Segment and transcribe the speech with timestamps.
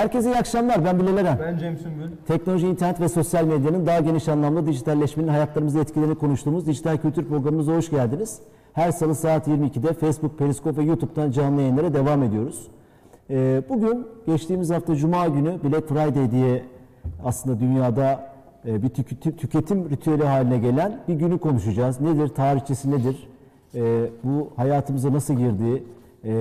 [0.00, 0.84] Herkese iyi akşamlar.
[0.84, 1.38] Ben Bilal Eren.
[1.40, 2.10] Ben Cem Sümbül.
[2.28, 7.72] Teknoloji, internet ve sosyal medyanın daha geniş anlamda dijitalleşmenin hayatlarımızda etkilerini konuştuğumuz dijital kültür programımıza
[7.76, 8.38] hoş geldiniz.
[8.72, 12.66] Her salı saat 22'de Facebook, Periscope ve YouTube'dan canlı yayınlara devam ediyoruz.
[13.30, 16.62] Ee, bugün geçtiğimiz hafta Cuma günü Black Friday diye
[17.24, 18.32] aslında dünyada
[18.66, 22.00] e, bir tüketim, tüketim ritüeli haline gelen bir günü konuşacağız.
[22.00, 23.28] Nedir, tarihçesi nedir,
[23.74, 25.84] Ee, bu hayatımıza nasıl girdi,
[26.24, 26.32] Ee,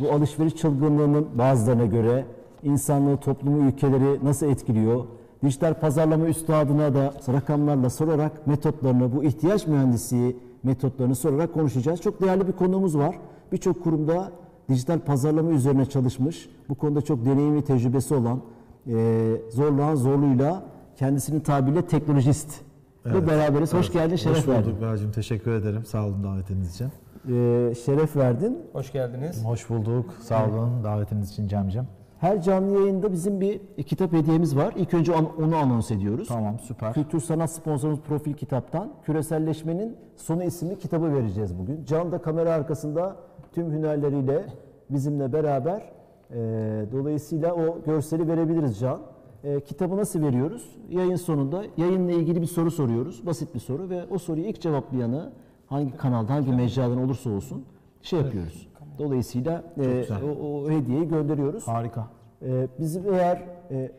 [0.00, 2.24] bu alışveriş çılgınlığının bazılarına göre
[2.62, 5.04] insanlığı, toplumu, ülkeleri nasıl etkiliyor?
[5.44, 12.00] Dijital pazarlama üstadına da rakamlarla sorarak metotlarını, bu ihtiyaç mühendisliği metotlarını sorarak konuşacağız.
[12.00, 13.18] Çok değerli bir konuğumuz var.
[13.52, 14.32] Birçok kurumda
[14.68, 18.40] dijital pazarlama üzerine çalışmış, bu konuda çok deneyim ve tecrübesi olan,
[18.86, 20.62] e, zorluğun zorluğuyla
[20.96, 22.60] kendisinin tabiriyle teknolojist.
[23.06, 23.74] Ve beraberiz.
[23.74, 25.12] Hoş geldin, şeref Hoş bulduk Bercim.
[25.12, 25.84] Teşekkür ederim.
[25.84, 26.86] Sağ olun davetiniz için.
[26.86, 28.58] E, şeref verdin.
[28.72, 29.44] Hoş geldiniz.
[29.44, 30.14] Hoş bulduk.
[30.20, 31.86] Sağ olun davetiniz için Cemcem.
[32.20, 34.74] Her canlı yayında bizim bir kitap hediyemiz var.
[34.76, 36.28] İlk önce onu anons ediyoruz.
[36.28, 36.92] Tamam süper.
[36.92, 41.84] Kültür sanat sponsorumuz Profil Kitap'tan Küreselleşmenin Sonu isimli kitabı vereceğiz bugün.
[41.84, 43.16] Can da kamera arkasında
[43.52, 44.44] tüm hünerleriyle
[44.90, 45.82] bizimle beraber.
[46.30, 46.36] Ee,
[46.92, 49.00] dolayısıyla o görseli verebiliriz Can.
[49.44, 50.76] Ee, kitabı nasıl veriyoruz?
[50.90, 53.26] Yayın sonunda yayınla ilgili bir soru soruyoruz.
[53.26, 55.32] Basit bir soru ve o soruyu ilk cevaplayanı
[55.66, 57.64] hangi kanalda, hangi mecradan olursa olsun
[58.02, 58.68] şey yapıyoruz.
[58.98, 61.68] Dolayısıyla e, o, o hediyeyi gönderiyoruz.
[61.68, 62.06] Harika.
[62.42, 63.90] Ee, Bizi eğer e, e,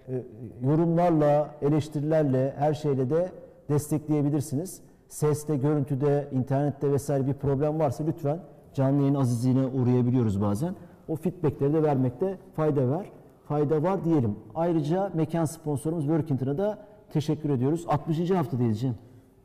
[0.61, 3.31] yorumlarla, eleştirilerle, her şeyle de
[3.69, 4.81] destekleyebilirsiniz.
[5.07, 8.39] Seste, görüntüde, internette vesaire bir problem varsa lütfen
[8.73, 10.75] canlı yayın azizliğine uğrayabiliyoruz bazen.
[11.07, 13.11] O feedbackleri de vermekte fayda var.
[13.45, 14.35] Fayda var diyelim.
[14.55, 16.77] Ayrıca mekan sponsorumuz Workington'a da
[17.09, 17.85] teşekkür ediyoruz.
[17.87, 18.31] 60.
[18.31, 18.95] haftadayız Cem.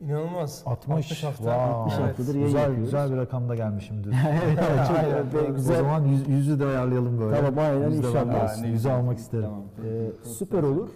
[0.06, 0.62] İnanılmaz.
[0.66, 1.24] 60.
[1.24, 1.42] hafta.
[1.44, 1.52] Wow.
[1.54, 2.08] 60 Evet.
[2.08, 2.84] haftadır Güzel, yapıyoruz.
[2.84, 4.14] güzel bir rakamda gelmişimdir.
[4.30, 5.54] evet, evet, çok Aynen.
[5.56, 5.74] güzel.
[5.74, 7.36] O zaman yüz, yüzü de ayarlayalım böyle.
[7.36, 8.56] Tamam, aynen, Yüzde inşallah.
[8.56, 8.96] ne Yüzü güzel.
[8.96, 9.44] almak isterim.
[9.44, 9.62] Tamam.
[9.84, 10.88] Ee, süper olur.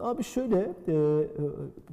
[0.00, 0.56] Abi şöyle,
[0.88, 0.94] e, e,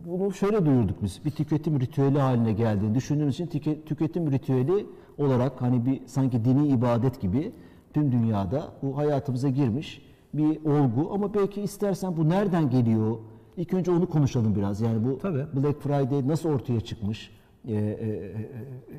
[0.05, 1.25] bunu şöyle duyurduk biz.
[1.25, 4.85] Bir tüketim ritüeli haline geldiğini düşündüğümüz için tüke- tüketim ritüeli
[5.17, 7.51] olarak hani bir sanki dini ibadet gibi
[7.93, 10.01] tüm dünyada bu hayatımıza girmiş
[10.33, 11.13] bir olgu.
[11.13, 13.17] Ama belki istersen bu nereden geliyor?
[13.57, 14.81] İlk önce onu konuşalım biraz.
[14.81, 15.45] Yani bu Tabii.
[15.55, 17.31] Black Friday nasıl ortaya çıkmış?
[17.67, 18.31] E, e, e,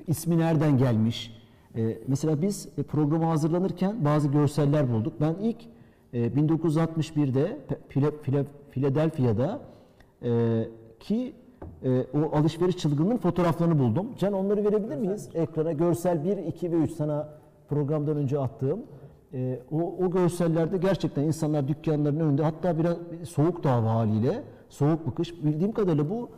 [0.07, 1.37] ismi nereden gelmiş?
[1.77, 5.13] E, mesela biz e, programa hazırlanırken bazı görseller bulduk.
[5.21, 5.57] Ben ilk
[6.13, 9.61] e, 1961'de File- File- Philadelphia'da
[10.23, 10.65] e,
[11.01, 11.33] ki
[11.85, 14.07] e, o alışveriş çılgınlığının fotoğraflarını buldum.
[14.19, 15.29] Can onları verebilir miyiz?
[15.35, 17.29] Ekrana görsel 1, 2 ve 3 sana
[17.69, 18.81] programdan önce attığım.
[19.35, 22.97] E, o, o görsellerde gerçekten insanlar dükkanların önünde hatta biraz
[23.29, 25.45] soğuk da hava haliyle soğuk bir kış.
[25.45, 26.29] Bildiğim kadarıyla bu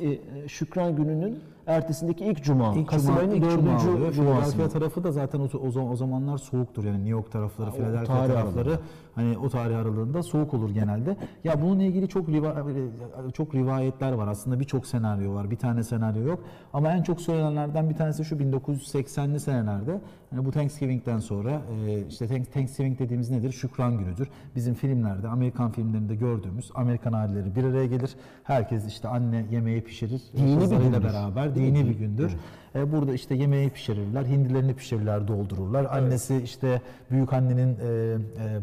[0.00, 0.18] e,
[0.48, 2.74] Şükran gününün ertesindeki ilk cuma.
[2.74, 4.50] İlk Kasım ayının dördüncü cuması.
[4.50, 8.38] Philadelphia tarafı da zaten o, o, o zamanlar soğuktur yani New York tarafları, Philadelphia tarafları
[8.38, 8.80] aralığında.
[9.14, 11.16] Hani o tarih aralığında soğuk olur genelde.
[11.44, 14.28] Ya bununla ilgili çok riva- çok rivayetler var.
[14.28, 15.50] Aslında birçok senaryo var.
[15.50, 16.40] Bir tane senaryo yok.
[16.72, 21.50] Ama en çok söylenenlerden bir tanesi şu 1980'li senelerde hani bu Thanksgiving'den sonra
[21.86, 23.52] e, işte Thanks- Thanksgiving dediğimiz nedir?
[23.52, 24.28] Şükran günüdür.
[24.56, 28.10] Bizim filmlerde, Amerikan filmlerinde gördüğümüz Amerikan aileleri bir araya gelir.
[28.44, 30.22] Herkes işte anne yemeği pişirir.
[30.36, 31.02] Dini bir gündür.
[31.04, 32.36] beraber dini bir gündür.
[32.74, 35.84] E, Burada işte yemeği pişirirler, hindilerini pişirirler, doldururlar.
[35.90, 38.16] Annesi işte büyük annenin e, e,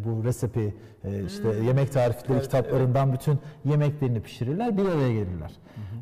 [0.05, 5.51] bu resepi e, işte yemek tarifleri Evet, kitaplarından bütün yemeklerini pişirirler, bir araya gelirler.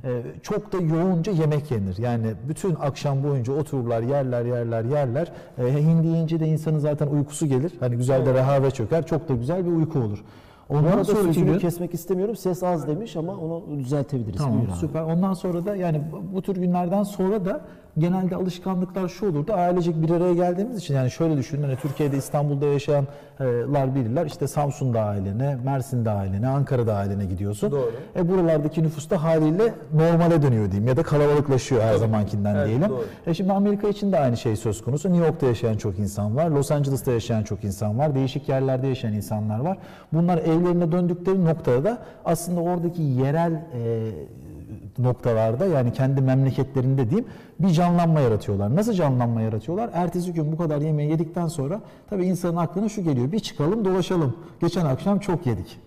[0.04, 1.98] E, çok da yoğunca yemek yenir.
[1.98, 5.32] Yani bütün akşam boyunca otururlar, yerler, yerler, yerler.
[5.58, 7.72] E, hindi yiyince de insanın zaten uykusu gelir.
[7.80, 9.06] Hani güzel de rehavet çöker.
[9.06, 10.24] Çok da güzel bir uyku olur.
[10.70, 12.36] Ondan sonraki sözünü gün kesmek istemiyorum.
[12.36, 14.38] Ses az demiş ama onu düzeltebiliriz.
[14.38, 15.02] Tamam Buyur süper.
[15.02, 16.02] Ondan sonra da yani
[16.34, 17.62] bu tür günlerden sonra da
[17.98, 19.54] genelde alışkanlıklar şu olurdu.
[19.54, 24.26] Ailecek bir araya geldiğimiz için yani şöyle düşünün hani Türkiye'de İstanbul'da yaşayanlar bilirler.
[24.26, 27.72] İşte Samsun'da ailene, Mersin'de ailene, Ankara'da ailene gidiyorsun.
[27.72, 27.92] Doğru.
[28.16, 32.90] E buralardaki nüfus da haliyle normale dönüyor diyeyim ya da kalabalıklaşıyor her zamankinden Evet, diyelim.
[32.90, 33.04] doğru.
[33.28, 35.10] E şimdi Amerika için de aynı şey söz konusu.
[35.14, 36.50] New York'ta yaşayan çok insan var.
[36.50, 38.16] Los Angeles'ta yaşayan çok insan var.
[38.16, 39.78] Değişik yerlerde yaşayan insanlar var.
[40.14, 44.12] Bunlar evlerine döndükleri noktada da aslında oradaki yerel e,
[44.98, 47.28] noktalarda yani kendi memleketlerinde diyeyim
[47.60, 48.76] bir canlanma yaratıyorlar.
[48.76, 49.90] Nasıl canlanma yaratıyorlar?
[49.94, 53.32] Ertesi gün bu kadar yemeği yedikten sonra tabii insanın aklına şu geliyor.
[53.32, 54.36] Bir çıkalım dolaşalım.
[54.62, 55.80] Geçen akşam çok yedik.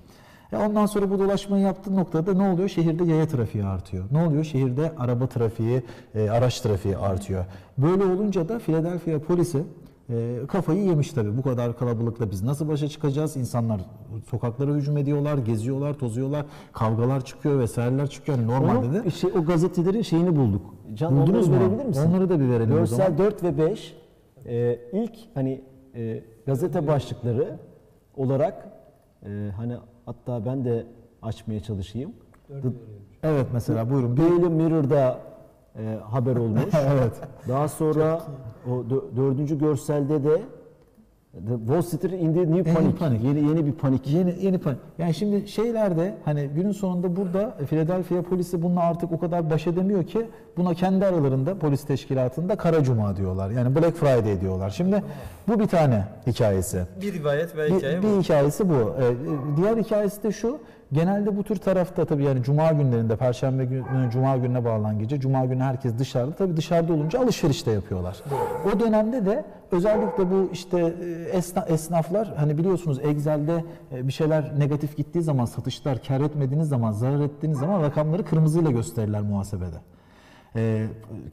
[0.53, 2.69] E ondan sonra bu dolaşmayı yaptığı noktada ne oluyor?
[2.69, 4.05] Şehirde yaya trafiği artıyor.
[4.11, 4.45] Ne oluyor?
[4.45, 5.83] Şehirde araba trafiği,
[6.15, 7.45] e, araç trafiği artıyor.
[7.79, 9.63] Böyle olunca da Philadelphia polisi
[10.11, 11.37] e, kafayı yemiş tabii.
[11.37, 13.37] Bu kadar kalabalıkla biz nasıl başa çıkacağız?
[13.37, 13.81] İnsanlar
[14.31, 18.39] sokaklara hücum ediyorlar, geziyorlar, tozuyorlar, kavgalar çıkıyor vesaireler çıkıyor.
[18.39, 20.75] Yani normalde Onu, de şey, o gazetelerin şeyini bulduk.
[20.95, 21.67] Can buldunuz onları mu?
[21.67, 22.11] verebilir misin?
[22.11, 23.17] Onları da bir verelim o zaman.
[23.17, 23.97] Görsel 4 ve 5
[24.47, 25.65] e, ilk hani
[25.95, 27.59] e, gazete başlıkları
[28.17, 28.81] olarak
[29.27, 29.77] Ee, hani
[30.07, 30.87] hatta ben de
[31.23, 32.13] açmaya çalışayım.
[32.49, 32.69] The
[33.23, 34.17] Evet mesela buyurun.
[34.17, 35.19] Daily Mirror'da
[35.79, 36.63] e, haber olmuş.
[36.89, 37.13] evet.
[37.49, 38.21] Daha sonra
[38.67, 40.41] o dö- dördüncü görselde de
[41.49, 42.97] The Wall Street in the New En Panic.
[42.99, 43.25] panik.
[43.25, 44.07] Yeni yeni bir panik.
[44.07, 44.79] Yeni yeni panik.
[44.99, 50.05] Yani şimdi şeylerde hani günün sonunda burada Philadelphia polisi bununla artık o kadar baş edemiyor
[50.05, 50.27] ki
[50.57, 53.51] buna kendi aralarında polis teşkilatında Kara Cuma diyorlar.
[53.51, 54.71] Yani Black Friday diyorlar.
[54.71, 55.03] Şimdi
[55.49, 56.83] bu bir tane hikayesi.
[57.03, 58.23] Bir rivayet ve Bir, hikaye bir bu.
[58.23, 58.75] hikayesi bu.
[58.75, 59.15] Ee,
[59.57, 60.59] diğer hikayesi de şu.
[60.93, 65.45] Genelde bu tür tarafta tabii yani cuma günlerinde, perşembe günü, cuma gününe bağlanan gece, cuma
[65.45, 66.35] günü herkes dışarıda.
[66.35, 68.23] Tabii dışarıda olunca alışveriş de yapıyorlar.
[68.77, 74.59] O dönemde de özellikle bu işte e, esna- esnaflar hani biliyorsunuz Excel'de e, bir şeyler
[74.59, 79.77] negatif gittiği zaman satışlar kar etmediğiniz zaman, zarar ettiğiniz zaman rakamları kırmızıyla gösterirler muhasebede.
[80.57, 80.87] E,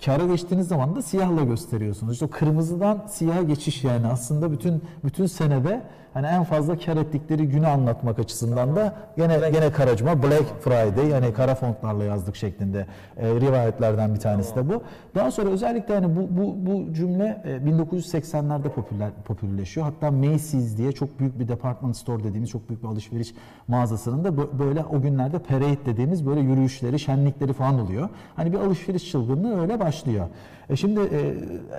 [0.05, 2.13] kâra geçtiğiniz zaman da siyahla gösteriyorsunuz.
[2.13, 5.81] İşte o kırmızıdan siyaha geçiş yani aslında bütün bütün senede
[6.17, 11.33] hani en fazla kar ettikleri günü anlatmak açısından da gene gene karacıma Black Friday yani
[11.33, 12.85] kara fontlarla yazdık şeklinde
[13.17, 14.83] e, rivayetlerden bir tanesi de bu.
[15.15, 19.85] Daha sonra özellikle hani bu bu bu cümle e, 1980'lerde popüler popülerleşiyor.
[19.85, 23.33] Hatta Macy's diye çok büyük bir department store dediğimiz çok büyük bir alışveriş
[23.67, 28.09] mağazasının da bö- böyle o günlerde parade dediğimiz böyle yürüyüşleri, şenlikleri falan oluyor.
[28.35, 30.27] Hani bir alışveriş çılgınlığı öyle başlıyor.
[30.69, 31.35] E şimdi e,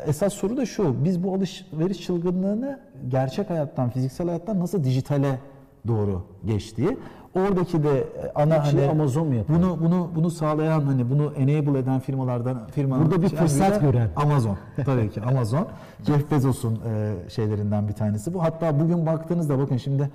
[0.06, 1.04] esas soru da şu.
[1.04, 5.38] Biz bu alışveriş çılgınlığını gerçek hayattan, fiziksel hayattan nasıl dijitale
[5.86, 6.98] doğru geçtiği.
[7.34, 9.58] Oradaki de e, ana hani Amazon mu yapıyor?
[9.58, 14.08] bunu bunu bunu sağlayan hani bunu enable eden firmalardan firmanın Burada bir şey- fırsat gören.
[14.16, 15.66] Amazon tabii ki Amazon.
[16.06, 18.42] Jeff Bezos'un e, şeylerinden bir tanesi bu.
[18.42, 20.10] Hatta bugün baktığınızda bakın şimdi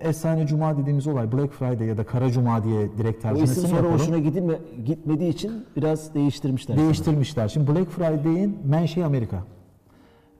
[0.00, 3.66] efsane cuma dediğimiz olay Black Friday ya da Kara Cuma diye direkt O isim tercümesini
[3.66, 3.94] sonra yapalım.
[3.98, 4.54] hoşuna gidilme,
[4.84, 6.76] gitmediği için biraz değiştirmişler.
[6.76, 7.48] Değiştirmişler.
[7.48, 9.36] Şimdi Black Friday'in menşei Amerika.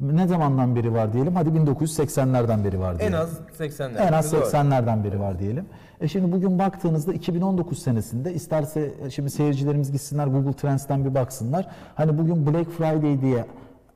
[0.00, 1.34] Ne zamandan beri var diyelim?
[1.34, 3.18] Hadi 1980'lerden beri var En diyelim.
[3.18, 4.08] az 80'ler.
[4.08, 4.40] En az Doğru.
[4.40, 5.64] 80'lerden beri var diyelim.
[6.00, 11.68] E şimdi bugün baktığınızda 2019 senesinde isterse e, şimdi seyircilerimiz gitsinler Google Trends'ten bir baksınlar.
[11.94, 13.44] Hani bugün Black Friday diye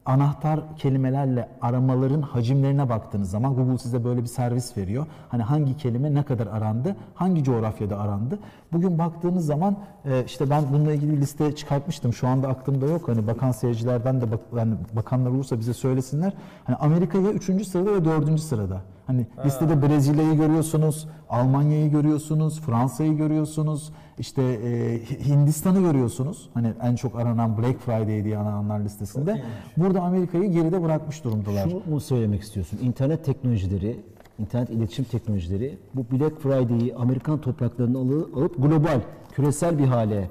[0.07, 5.07] anahtar kelimelerle aramaların hacimlerine baktığınız zaman Google size böyle bir servis veriyor.
[5.29, 8.39] Hani hangi kelime ne kadar arandı, hangi coğrafyada arandı.
[8.73, 12.13] Bugün baktığınız zaman e, işte ben bununla ilgili bir liste çıkartmıştım.
[12.13, 13.09] Şu anda aklımda yok.
[13.09, 16.33] Hani bakan seyircilerden de bak, yani bakanlar olursa bize söylesinler.
[16.65, 17.67] Hani Amerika ya 3.
[17.67, 18.41] sırada ya 4.
[18.41, 18.81] sırada.
[19.07, 26.49] Hani listede Brezilya'yı görüyorsunuz, Almanya'yı görüyorsunuz, Fransa'yı görüyorsunuz, işte e, Hindistan'ı görüyorsunuz.
[26.55, 29.43] Hani en çok aranan Black Friday diye arananlar listesinde.
[29.77, 31.69] Burada Amerika'yı geride bırakmış durumdalar.
[31.69, 32.79] Şunu mu söylemek istiyorsun?
[32.83, 34.01] İnternet teknolojileri,
[34.39, 39.01] internet iletişim teknolojileri bu Black Friday'i Amerikan topraklarına alı- alıp global,
[39.33, 40.29] küresel bir hale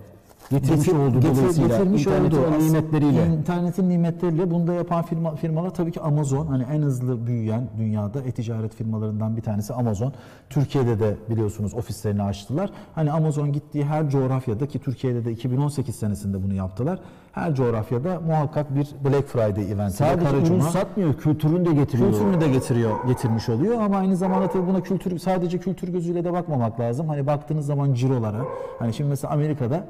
[0.50, 2.64] getirmiş Getir- oldu getir- dolayısıyla getirmiş internetin oldu.
[2.64, 3.26] nimetleriyle.
[3.28, 6.48] İnternetin nimetleriyle bunu da yapan firma, firmalar tabii ki Amazon.
[6.48, 10.14] Hani en hızlı büyüyen dünyada e-ticaret firmalarından bir tanesi Amazon.
[10.50, 12.70] Türkiye'de de biliyorsunuz ofislerini açtılar.
[12.96, 17.00] Hani Amazon gittiği her coğrafyada ki Türkiye'de de 2018 senesinde bunu yaptılar.
[17.32, 19.98] Her coğrafyada muhakkak bir Black Friday eventi.
[19.98, 20.62] Sadece ürün Cuma.
[20.64, 22.12] satmıyor, kültürünü de getiriyor.
[22.12, 26.34] Kültürünü de getiriyor, getirmiş oluyor ama aynı zamanda tabii buna kültür sadece kültür gözüyle de
[26.34, 27.08] bakmamak lazım.
[27.10, 28.42] Hani baktığınız zaman cirolara,
[28.80, 29.84] hani şimdi mesela Amerika'da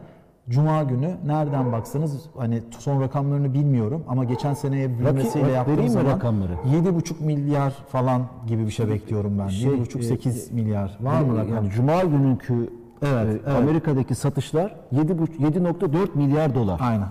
[0.49, 6.11] Cuma günü nereden baksanız hani son rakamlarını bilmiyorum ama geçen seneye büyümesiyle bak, yaptığım zaman
[6.11, 6.53] rakamları?
[6.53, 9.47] 7,5 milyar falan gibi bir şey bekliyorum ben.
[9.47, 10.97] Şey, 7,5-8 milyar.
[11.01, 11.55] Var mı rakam?
[11.55, 12.69] Yani Cuma gününkü
[13.01, 13.57] Evet, e, evet.
[13.57, 16.79] Amerika'daki satışlar 7,5 7.4 milyar dolar.
[16.83, 17.07] Aynen.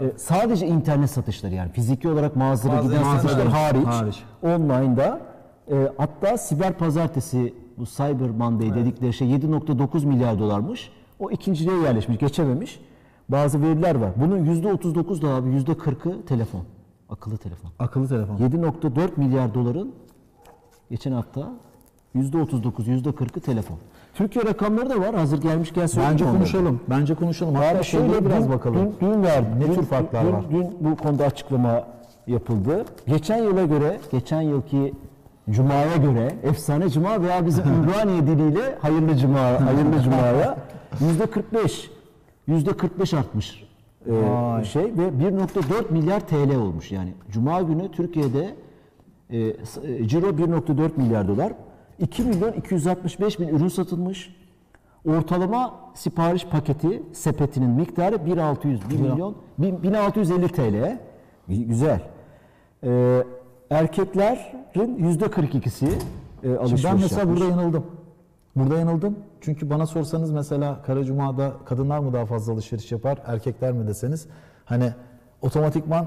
[0.00, 4.22] E, sadece internet satışları yani fiziki olarak giden giden satışlar hariç, hariç.
[4.42, 5.20] online'da
[5.70, 10.90] e, hatta siber pazartesi bu Cyber Monday dedikleri şey 7.9 milyar dolarmış.
[11.18, 12.80] O ikinciliğe yerleşmiş, geçememiş.
[13.28, 14.10] Bazı veriler var.
[14.16, 16.60] Bunun %39 da abi %40'ı telefon.
[17.10, 17.70] Akıllı telefon.
[17.78, 18.36] Akıllı telefon.
[18.36, 19.92] 7.4 milyar doların
[20.90, 21.52] geçen hafta
[22.16, 23.76] %39, %40'ı telefon.
[24.14, 25.14] Türkiye rakamları da var.
[25.14, 26.36] Hazır gelmişken söyleyeyim Bence onları.
[26.38, 26.80] konuşalım.
[26.90, 27.54] Bence konuşalım.
[27.54, 28.92] Hatta şöyle şöyle biraz dün- bakalım.
[29.00, 29.48] Dün, dün verdi.
[29.60, 30.42] Ne Dün- tür farklar dün, var?
[30.50, 31.84] Dün bu konuda açıklama
[32.26, 32.84] yapıldı.
[33.06, 34.94] Geçen yıla göre, geçen yılki
[35.50, 40.56] Cuma'ya göre efsane Cuma veya bizim Ümraniye diliyle hayırlı Cuma, hayırlı Cuma'ya
[41.00, 41.90] yüzde 45,
[42.46, 43.64] yüzde 45 artmış
[44.06, 44.64] e, Vay.
[44.64, 47.14] şey ve 1.4 milyar TL olmuş yani.
[47.30, 48.54] Cuma günü Türkiye'de
[49.30, 51.52] e, e, ciro 1.4 milyar dolar.
[51.98, 54.36] 2 milyon 265 bin ürün satılmış.
[55.08, 60.98] Ortalama sipariş paketi sepetinin miktarı 1600 1 milyon bin- 1650 TL.
[61.48, 62.00] Güzel.
[62.84, 63.24] Ee,
[63.70, 65.88] erkeklerin yüzde 42'si
[66.44, 67.40] e, alışveriş ben mesela yapmış.
[67.40, 67.86] burada yanıldım.
[68.56, 69.16] Burada yanıldım.
[69.40, 74.26] Çünkü bana sorsanız mesela Kara Cuma'da kadınlar mı daha fazla alışveriş yapar, erkekler mi deseniz
[74.64, 74.92] hani
[75.42, 76.06] otomatikman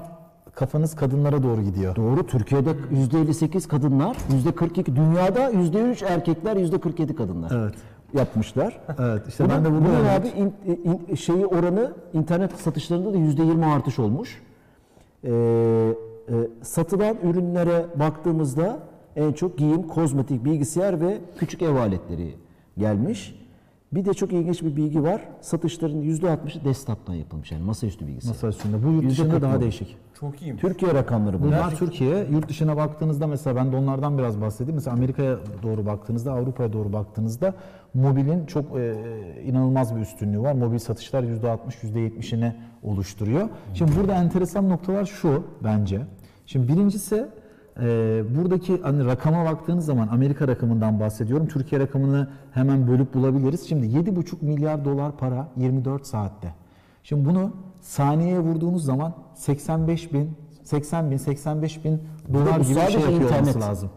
[0.54, 1.96] kafanız kadınlara doğru gidiyor.
[1.96, 2.26] Doğru.
[2.26, 7.52] Türkiye'de %58 kadınlar, %42 dünyada %3 erkekler, %47 kadınlar.
[7.54, 7.74] Evet.
[8.14, 8.80] Yapmışlar.
[8.98, 10.54] Evet işte Bunun, ben de bunu bunun abi in-
[11.10, 14.42] in- şeyi oranı internet satışlarında da %20 artış olmuş.
[15.24, 18.78] Ee, e, satılan ürünlere baktığımızda
[19.16, 22.34] en çok giyim, kozmetik, bilgisayar ve küçük ev aletleri
[22.78, 23.34] gelmiş.
[23.92, 25.22] Bir de çok ilginç bir bilgi var.
[25.40, 28.30] Satışların %60'ı desktop'tan yapılmış yani masaüstü bilgisayar.
[28.30, 28.84] Masa üstünde.
[28.86, 29.96] Bu yurt dışında daha değişik.
[30.20, 30.60] Çok iyiymiş.
[30.60, 31.58] Türkiye rakamları bunlar.
[31.58, 32.26] Bunlar Türkiye.
[32.30, 34.74] Yurt dışına baktığınızda mesela ben de onlardan biraz bahsedeyim.
[34.74, 37.54] Mesela Amerika'ya doğru baktığınızda, Avrupa'ya doğru baktığınızda
[37.94, 38.94] mobilin çok e,
[39.44, 40.52] inanılmaz bir üstünlüğü var.
[40.52, 43.48] Mobil satışlar %60, %70'ini oluşturuyor.
[43.74, 46.00] Şimdi burada enteresan noktalar şu bence.
[46.46, 47.26] Şimdi birincisi
[47.82, 51.48] e, buradaki hani rakama baktığınız zaman Amerika rakamından bahsediyorum.
[51.48, 53.68] Türkiye rakamını hemen bölüp bulabiliriz.
[53.68, 56.54] Şimdi 7,5 milyar dolar para 24 saatte.
[57.02, 62.02] Şimdi bunu saniyeye vurduğunuz zaman 85 bin, 80 bin, 85 bin
[62.34, 63.60] dolar gibi bir şey yapıyor internet.
[63.60, 63.90] lazım.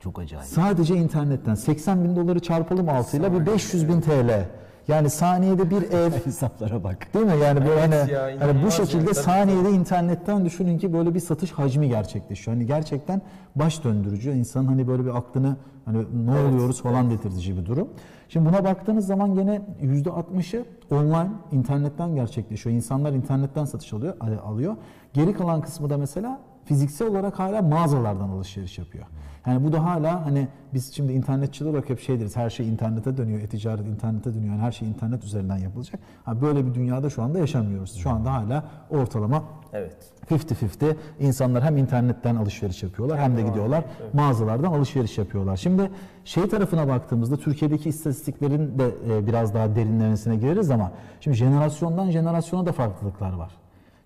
[0.00, 0.46] Çok acayip.
[0.46, 4.48] Sadece internetten 80 bin doları çarpalım altıyla bir 500 bin TL.
[4.88, 7.14] Yani saniyede bir ev Hesaplara bak.
[7.14, 7.32] Değil mi?
[7.42, 9.14] Yani böyle Evet hani, ya, hani bu şekilde yani.
[9.14, 12.56] saniyede internetten düşünün ki böyle bir satış hacmi gerçekleşiyor.
[12.56, 13.22] Hani gerçekten
[13.56, 14.30] baş döndürücü.
[14.32, 17.88] İnsanın hani böyle bir aklını hani ne oluyoruz falan dedirtici bir durum.
[18.28, 22.76] Şimdi buna baktığınız zaman gene %60'ı online internetten gerçekleşiyor.
[22.76, 24.76] İnsanlar internetten satış alıyor, alıyor.
[25.12, 29.06] Geri kalan kısmı da mesela fiziksel olarak hala mağazalardan alışveriş yapıyor.
[29.46, 33.16] Yani bu da hala hani biz şimdi internetçiler olarak hep şey deriz her şey internete
[33.16, 34.52] dönüyor, e-ticaret internete dönüyor.
[34.52, 36.00] Yani her şey internet üzerinden yapılacak.
[36.24, 37.94] Ha, böyle bir dünyada şu anda yaşamıyoruz.
[37.96, 39.96] Şu anda hala ortalama Evet.
[40.30, 45.56] 50-50 insanlar hem internetten alışveriş yapıyorlar hem de gidiyorlar mağazalardan alışveriş yapıyorlar.
[45.56, 45.90] Şimdi
[46.24, 52.66] şey tarafına baktığımızda Türkiye'deki istatistiklerin de e, biraz daha derinlemesine gireriz ama şimdi jenerasyondan jenerasyona
[52.66, 53.61] da farklılıklar var.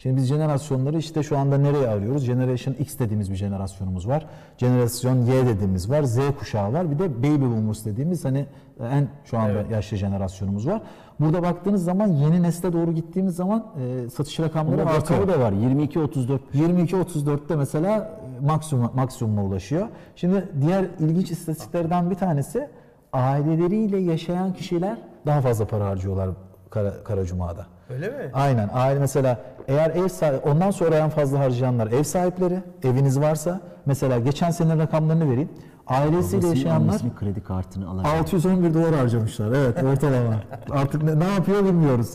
[0.07, 2.27] Şimdi biz jenerasyonları işte şu anda nereye arıyoruz?
[2.27, 4.27] Generation X dediğimiz bir jenerasyonumuz var.
[4.59, 6.03] Jenerasyon Y dediğimiz var.
[6.03, 6.91] Z kuşağı var.
[6.91, 8.47] Bir de Baby Boomers dediğimiz hani
[8.81, 10.83] en şu anda yaşlı jenerasyonumuz var.
[11.21, 15.29] Burada baktığınız zaman yeni nesle doğru gittiğimiz zaman e, satış rakamları Bunun artıyor.
[15.29, 15.53] da var.
[15.53, 16.39] 22-34.
[16.55, 19.89] 22-34'te mesela maksimum maksimuma ulaşıyor.
[20.17, 22.69] Şimdi diğer ilginç istatistiklerden bir tanesi
[23.13, 26.31] aileleriyle yaşayan kişiler daha fazla para harcıyorlar
[26.71, 27.67] Kara, Karacuma'da.
[27.91, 28.31] Öyle mi?
[28.33, 28.71] Aynen.
[28.73, 34.19] Aile mesela eğer ev sahibi, ondan sonra en fazla harcayanlar ev sahipleri, eviniz varsa mesela
[34.19, 35.49] geçen sene rakamlarını vereyim.
[35.87, 38.13] Ailesiyle yaşayanlar kredi kartını alacak.
[38.15, 39.49] 611 dolar harcamışlar.
[39.49, 40.35] Evet ortalama.
[40.71, 42.15] Artık ne, ne yapıyor bilmiyoruz.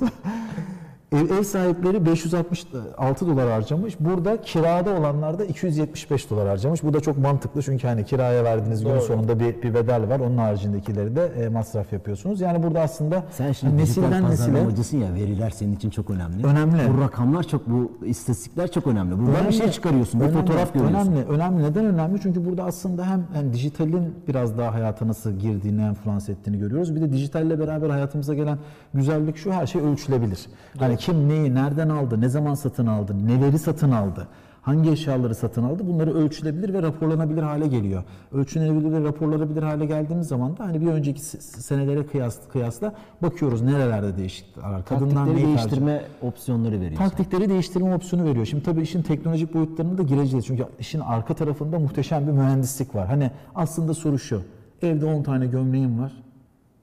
[1.11, 3.95] Ev, ev sahipleri 566 dolar harcamış.
[3.99, 6.83] Burada kirada olanlar da 275 dolar harcamış.
[6.83, 9.01] Bu da çok mantıklı çünkü hani kiraya verdiğiniz Doğru.
[9.01, 10.19] sonunda bir, bir bedel var.
[10.19, 12.41] Onun haricindekileri de e, masraf yapıyorsunuz.
[12.41, 16.45] Yani burada aslında Sen şimdi dijital nesilden nesile pazarlamacısın ya veriler senin için çok önemli.
[16.45, 16.97] Önemli.
[16.97, 19.11] Bu rakamlar çok bu istatistikler çok önemli.
[19.11, 19.53] Buradan bir Önemli.
[19.53, 21.11] şey çıkarıyorsun, bir Önemli, fotoğraf görüyorsun.
[21.11, 21.63] Önemli, önemli.
[21.63, 22.19] Neden önemli?
[22.21, 26.95] Çünkü burada aslında hem yani dijitalin biraz daha hayata nasıl girdiğini, enfluans ettiğini görüyoruz.
[26.95, 28.57] Bir de dijitalle beraber hayatımıza gelen
[28.93, 30.39] güzellik şu, her şey ölçülebilir.
[30.79, 34.27] Hani kim neyi, nereden aldı, ne zaman satın aldı, neleri satın aldı,
[34.61, 38.03] hangi eşyaları satın aldı bunları ölçülebilir ve raporlanabilir hale geliyor.
[38.31, 43.61] Ölçülebilir ve raporlanabilir hale geldiğimiz zaman da hani bir önceki se- senelere kıyas, kıyasla bakıyoruz
[43.61, 44.85] nerelerde değişiklikler var.
[44.85, 46.97] Taktikleri neyi tercih değiştirme opsiyonları veriyor.
[46.97, 48.45] Taktikleri değiştirme opsiyonu veriyor.
[48.45, 50.45] Şimdi tabii işin teknolojik boyutlarına da gireceğiz.
[50.45, 53.07] Çünkü işin arka tarafında muhteşem bir mühendislik var.
[53.07, 54.41] Hani aslında soru şu.
[54.81, 56.11] Evde 10 tane gömleğim var.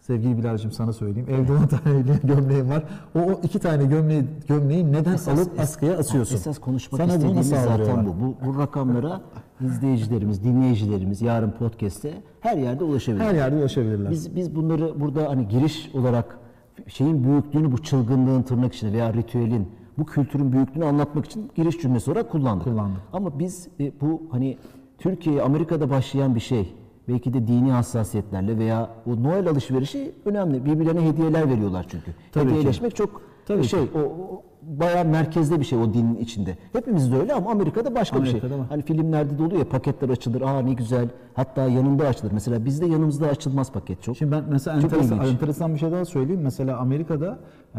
[0.09, 1.29] Sevgili Bilal'cim sana söyleyeyim.
[1.31, 2.85] Evde 10 tane gömleğim var.
[3.15, 6.35] O, o iki tane gömleği, gömleği neden alıp askıya asıyorsun?
[6.37, 8.11] Esas konuşmak Sana istediğimiz zaten bu.
[8.11, 8.47] bu.
[8.47, 9.21] Bu rakamlara
[9.61, 13.25] izleyicilerimiz, dinleyicilerimiz yarın podcast'te her yerde ulaşabilir.
[13.25, 14.11] Her yerde ulaşabilirler.
[14.11, 16.39] Biz biz bunları burada hani giriş olarak
[16.87, 22.11] şeyin büyüklüğünü bu çılgınlığın tırnak içinde veya ritüelin bu kültürün büyüklüğünü anlatmak için giriş cümlesi
[22.11, 22.65] olarak kullandık.
[22.65, 23.01] Kullandık.
[23.13, 24.59] Ama biz e, bu hani
[24.99, 26.75] Türkiye Amerika'da başlayan bir şey
[27.09, 30.65] belki de dini hassasiyetlerle veya bu Noel alışverişi önemli.
[30.65, 32.15] Birbirlerine hediyeler veriyorlar çünkü.
[32.33, 32.51] Tabii ki.
[32.55, 36.57] Hediyeleşmek çok Tabii şey o, o bayağı merkezde bir şey o dinin içinde.
[36.73, 38.59] Hepimiz de öyle ama Amerika'da başka bir Amerika'da şey.
[38.59, 38.67] var.
[38.69, 40.41] Hani filmlerde de oluyor ya paketler açılır.
[40.41, 41.09] Aa ne güzel.
[41.35, 42.33] Hatta yanında açılır.
[42.33, 44.17] Mesela bizde yanımızda açılmaz paket çok.
[44.17, 45.33] Şimdi ben mesela Çok enteresan, ilginç.
[45.33, 46.41] enteresan bir şey daha söyleyeyim.
[46.43, 47.39] Mesela Amerika'da
[47.77, 47.79] e,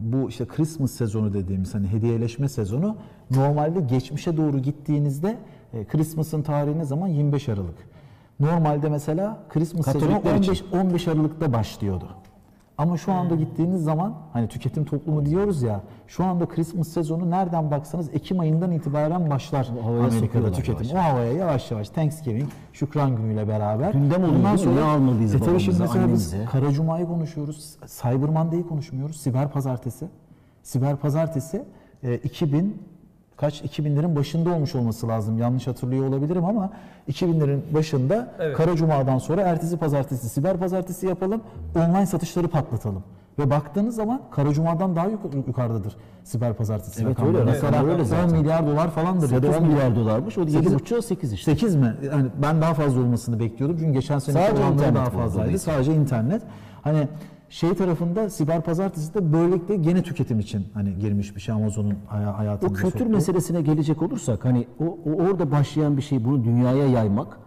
[0.00, 2.96] bu işte Christmas sezonu dediğimiz hani hediyeleşme sezonu
[3.30, 5.36] normalde geçmişe doğru gittiğinizde
[5.72, 7.08] e, Christmas'ın tarihi ne zaman?
[7.08, 7.95] 25 Aralık.
[8.40, 10.66] Normalde mesela Christmas sezonu Katolikler için.
[10.72, 12.08] 15, 15 Aralık'ta başlıyordu.
[12.78, 17.70] Ama şu anda gittiğiniz zaman hani tüketim toplumu diyoruz ya şu anda Christmas sezonu nereden
[17.70, 20.86] baksanız Ekim ayından itibaren başlar havaya Amerika'da tüketim.
[20.86, 23.92] yavaş O havaya yavaş yavaş Thanksgiving, Şükran günüyle beraber.
[23.92, 24.76] Gündem oluyor Ondan değil mi?
[24.76, 26.44] Ne almalıyız e tabii şimdi mesela biz annemize?
[26.52, 27.76] Kara Cuma'yı konuşuyoruz.
[28.02, 29.20] Cyber Monday'ı konuşmuyoruz.
[29.20, 30.08] Siber Pazartesi.
[30.62, 31.64] Siber Pazartesi
[32.02, 32.18] e,
[33.36, 35.38] kaç 2000'lerin başında olmuş olması lazım.
[35.38, 36.70] Yanlış hatırlıyor olabilirim ama
[37.08, 38.56] 2000'lerin başında Evet.
[38.56, 41.40] Kara Cuma'dan sonra ertesi pazartesi siber pazartesi yapalım.
[41.76, 43.02] Online satışları patlatalım.
[43.38, 47.36] Ve baktığınız zaman Kara Cuma'dan daha yuk- yukarıdadır siber pazartesi Evet, rakamları.
[47.38, 47.50] öyle.
[47.50, 48.32] Mesela Rakamlar öyle 10 zaten.
[48.38, 49.28] milyar dolar falandır.
[49.28, 50.38] 8 10 milyar dolarmış.
[50.38, 51.50] O da Sekiz- 7,5'a 8 işte.
[51.50, 51.94] 8 mi?
[52.12, 53.76] Yani ben daha fazla olmasını bekliyordum.
[53.80, 55.58] Çünkü geçen sene Sadece oranları internet daha fazlaydı.
[55.58, 56.42] Sadece internet.
[56.82, 57.08] Hani
[57.48, 62.48] şey tarafında siber pazartesi de böylelikle gene tüketim için hani girmiş bir şey Amazon'un hay-
[62.54, 63.08] O kültür soktuğu.
[63.08, 67.38] meselesine gelecek olursak hani o, o orada başlayan bir şey bunu dünyaya yaymak,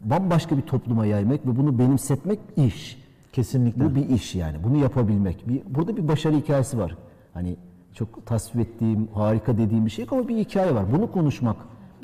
[0.00, 3.08] bambaşka bir topluma yaymak ve bunu benimsetmek iş.
[3.32, 3.84] Kesinlikle.
[3.84, 4.56] Bu bir iş yani.
[4.64, 5.48] Bunu yapabilmek.
[5.48, 6.96] Bir, burada bir başarı hikayesi var.
[7.34, 7.56] Hani
[7.94, 10.84] çok tasvip ettiğim, harika dediğim bir şey ama bir hikaye var.
[10.92, 11.56] Bunu konuşmak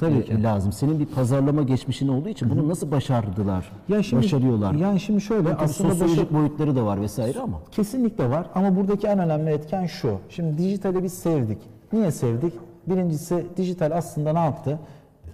[0.08, 0.42] Tabii e, ki.
[0.42, 0.72] lazım.
[0.72, 3.72] Senin bir pazarlama geçmişin olduğu için bunu nasıl başardılar?
[3.88, 4.74] Ya şimdi, başarıyorlar.
[4.74, 7.60] Yani şimdi şöyle Tabii aslında sosyolojik başa- boyutları da var vesaire ama.
[7.70, 10.18] Kesinlikle var ama buradaki en önemli etken şu.
[10.28, 11.58] Şimdi dijitali biz sevdik.
[11.92, 12.52] Niye sevdik?
[12.86, 14.78] Birincisi dijital aslında ne yaptı?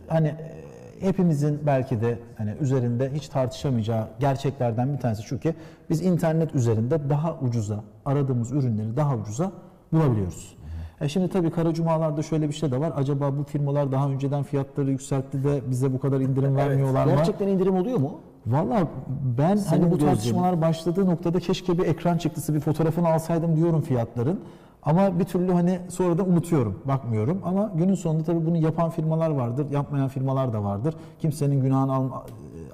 [0.09, 0.61] Hani e,
[1.01, 5.55] hepimizin belki de hani üzerinde hiç tartışamayacağı gerçeklerden bir tanesi şu ki
[5.91, 9.53] biz internet üzerinde daha ucuza aradığımız ürünleri daha ucuza
[9.93, 10.60] bulabiliyoruz.
[11.01, 12.93] E şimdi tabii kara cumalarda şöyle bir şey de var.
[12.97, 17.13] Acaba bu firmalar daha önceden fiyatları yükseltti de bize bu kadar indirim vermiyorlar mı?
[17.17, 18.13] Gerçekten indirim oluyor mu?
[18.47, 18.89] Valla
[19.39, 20.15] ben Senin hani bu gözlemin.
[20.15, 24.41] tartışmalar başladığı noktada keşke bir ekran çıktısı bir fotoğrafını alsaydım diyorum fiyatların.
[24.83, 27.41] Ama bir türlü hani sonra da unutuyorum, bakmıyorum.
[27.45, 30.95] Ama günün sonunda tabii bunu yapan firmalar vardır, yapmayan firmalar da vardır.
[31.21, 32.09] Kimsenin günahını al-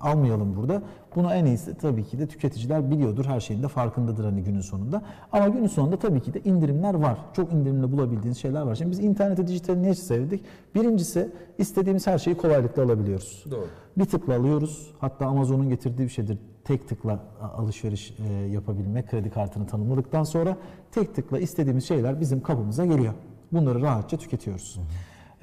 [0.00, 0.82] almayalım burada.
[1.16, 5.02] Bunu en iyisi tabii ki de tüketiciler biliyordur, her şeyin de farkındadır hani günün sonunda.
[5.32, 7.18] Ama günün sonunda tabii ki de indirimler var.
[7.32, 8.74] Çok indirimli bulabildiğiniz şeyler var.
[8.74, 10.44] Şimdi biz internete, dijitali niye sevdik?
[10.74, 13.44] Birincisi istediğimiz her şeyi kolaylıkla alabiliyoruz.
[13.50, 13.66] Doğru.
[13.98, 14.90] Bir tıkla alıyoruz.
[14.98, 16.38] Hatta Amazon'un getirdiği bir şeydir.
[16.64, 17.20] Tek tıkla
[17.56, 20.56] alışveriş e, yapabilmek, kredi kartını tanımladıktan sonra
[20.92, 23.14] tek tıkla istediğimiz şeyler bizim kapımıza geliyor.
[23.52, 24.80] Bunları rahatça tüketiyoruz.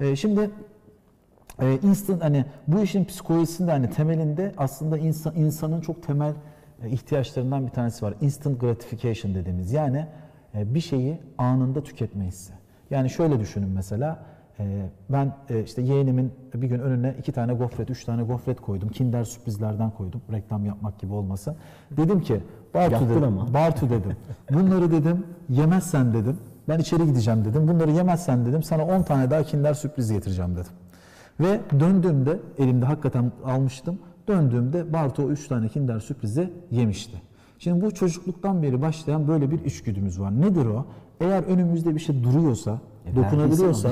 [0.00, 0.50] E, şimdi
[1.62, 6.32] e, instant hani bu işin psikolojisinde hani temelinde aslında insan, insanın çok temel
[6.82, 8.14] e, ihtiyaçlarından bir tanesi var.
[8.20, 10.06] Instant gratification dediğimiz yani
[10.54, 12.52] e, bir şeyi anında tüketme hissi.
[12.90, 14.18] Yani şöyle düşünün mesela
[14.60, 15.32] e, ben
[15.64, 18.88] işte yeğenimin bir gün önüne iki tane gofret, üç tane gofret koydum.
[18.88, 20.20] Kinder sürprizlerden koydum.
[20.32, 21.56] Reklam yapmak gibi olmasa.
[21.90, 22.40] Dedim ki
[22.74, 23.24] Bartu Yaptın dedim.
[23.24, 23.54] ama.
[23.54, 24.16] Bartu dedim.
[24.50, 26.38] Bunları dedim yemezsen dedim.
[26.68, 27.68] Ben içeri gideceğim dedim.
[27.68, 30.72] Bunları yemezsen dedim sana 10 tane daha kinder sürpriz getireceğim dedim.
[31.40, 33.98] Ve döndüğümde elimde hakikaten almıştım.
[34.28, 37.22] Döndüğümde Bartu o 3 tane kinder sürprizi yemişti.
[37.58, 40.40] Şimdi bu çocukluktan beri başlayan böyle bir içgüdümüz var.
[40.40, 40.86] Nedir o?
[41.20, 43.90] Eğer önümüzde bir şey duruyorsa, E, dokunabiliyorsa,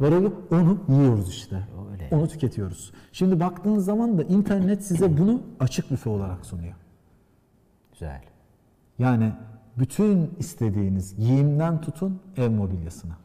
[0.00, 1.68] verelim onu yiyoruz işte.
[1.92, 2.08] Öyle.
[2.12, 2.92] Onu tüketiyoruz.
[3.12, 6.74] Şimdi baktığınız zaman da internet size bunu açık büfe olarak sunuyor.
[7.92, 8.22] Güzel.
[8.98, 9.32] Yani
[9.78, 13.16] bütün istediğiniz giyimden tutun ev mobilyasına.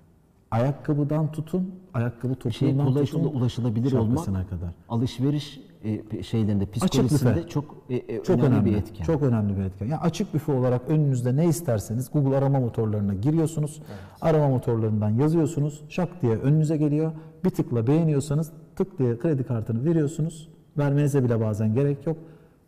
[0.51, 4.73] Ayakkabıdan tutun, ayakkabı Bir şey topuğundan kolay tutun, ulaşılabilir olmak kadar.
[4.89, 9.03] alışveriş e, şeylerinde psikolojisinde çok e, e, Çok önemli, önemli, bir etken.
[9.03, 9.85] Çok önemli bir etken.
[9.85, 13.81] Yani açık büfe olarak önünüzde ne isterseniz Google arama motorlarına giriyorsunuz.
[14.21, 15.81] Arama motorlarından yazıyorsunuz.
[15.89, 17.12] Şak diye önünüze geliyor.
[17.43, 20.49] Bir tıkla beğeniyorsanız tık diye kredi kartını veriyorsunuz.
[20.77, 22.17] Vermenize bile bazen gerek yok.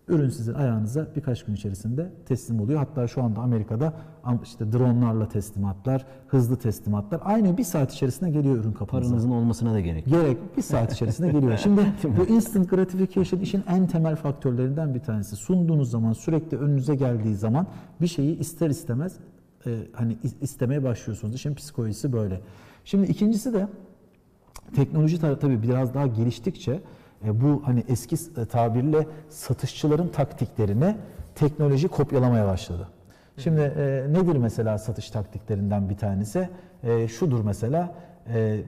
[0.07, 2.79] Ürün sizin ayağınıza birkaç gün içerisinde teslim oluyor.
[2.79, 3.93] Hatta şu anda Amerika'da
[4.25, 9.07] am- işte dronlarla teslimatlar, hızlı teslimatlar aynı bir saat içerisinde geliyor ürün kapınıza.
[9.09, 10.07] Paranızın olmasına da gerek.
[10.11, 10.21] yok.
[10.21, 11.57] Gerek bir saat içerisinde geliyor.
[11.63, 11.81] Şimdi
[12.19, 15.35] bu instant gratification işin en temel faktörlerinden bir tanesi.
[15.35, 17.67] Sunduğunuz zaman sürekli önünüze geldiği zaman
[18.01, 19.13] bir şeyi ister istemez
[19.65, 21.35] e, hani is- istemeye başlıyorsunuz.
[21.35, 22.41] İşin psikolojisi böyle.
[22.85, 23.67] Şimdi ikincisi de
[24.75, 26.79] teknoloji tabii biraz daha geliştikçe
[27.23, 30.95] bu hani eski s- tabirle satışçıların taktiklerini
[31.35, 32.87] teknoloji kopyalamaya başladı.
[33.37, 36.49] Şimdi e, nedir mesela satış taktiklerinden bir tanesi?
[36.83, 37.93] E, şudur mesela
[38.33, 38.59] e,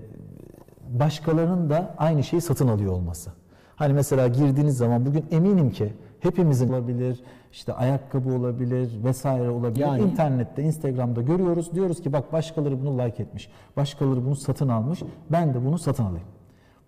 [0.89, 3.31] başkalarının da aynı şeyi satın alıyor olması.
[3.75, 7.19] Hani mesela girdiğiniz zaman bugün eminim ki hepimizin olabilir,
[7.51, 9.79] işte ayakkabı olabilir vesaire olabilir.
[9.79, 11.73] Yani- İnternette, Instagram'da görüyoruz.
[11.75, 13.49] Diyoruz ki bak başkaları bunu like etmiş.
[13.77, 14.99] Başkaları bunu satın almış.
[15.31, 16.27] Ben de bunu satın alayım.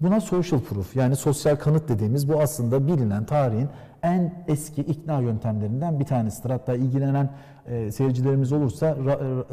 [0.02, 3.70] Buna social proof yani sosyal kanıt dediğimiz bu aslında bilinen tarihin
[4.04, 6.50] en eski ikna yöntemlerinden bir tanesidir.
[6.50, 7.30] Hatta ilgilenen
[7.66, 8.96] e, seyircilerimiz olursa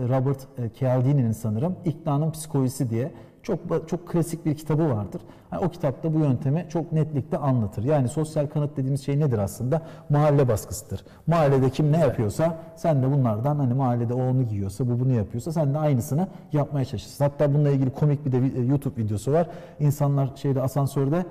[0.08, 5.22] Robert e, Cialdini'nin sanırım İknanın Psikolojisi diye çok çok klasik bir kitabı vardır.
[5.52, 7.84] Yani o kitapta bu yöntemi çok netlikle anlatır.
[7.84, 9.82] Yani sosyal kanıt dediğimiz şey nedir aslında?
[10.08, 11.04] Mahalle baskısıdır.
[11.26, 15.52] Mahallede kim ne yapıyorsa sen de bunlardan hani mahallede o onu giyiyorsa bu bunu yapıyorsa
[15.52, 17.24] sen de aynısını yapmaya çalışırsın.
[17.24, 19.46] Hatta bununla ilgili komik bir de vi- YouTube videosu var.
[19.80, 21.24] İnsanlar şeyde asansörde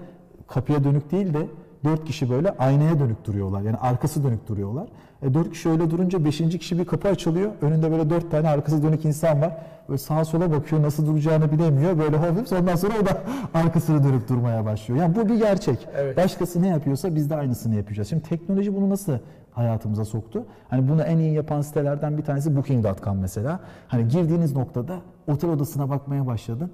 [0.48, 1.48] kapıya dönük değil de
[1.84, 3.62] Dört kişi böyle aynaya dönük duruyorlar.
[3.62, 4.88] Yani arkası dönük duruyorlar.
[5.22, 7.52] E, dört kişi öyle durunca beşinci kişi bir kapı açılıyor.
[7.62, 9.58] Önünde böyle dört tane arkası dönük insan var.
[9.90, 10.82] Böyle sağa sola bakıyor.
[10.82, 12.00] Nasıl duracağını bilemiyor.
[12.00, 12.54] Böyle hafif.
[12.54, 13.22] Ondan sonra o da
[13.54, 15.00] arkasını dönüp durmaya başlıyor.
[15.02, 15.88] Yani bu bir gerçek.
[15.96, 16.18] Evet.
[16.18, 18.10] Başkası ne yapıyorsa biz de aynısını yapacağız.
[18.10, 19.18] Şimdi teknoloji bunu nasıl
[19.52, 20.46] hayatımıza soktu?
[20.70, 23.60] Hani bunu en iyi yapan sitelerden bir tanesi Booking.com mesela.
[23.88, 26.72] Hani girdiğiniz noktada otel odasına bakmaya başladın.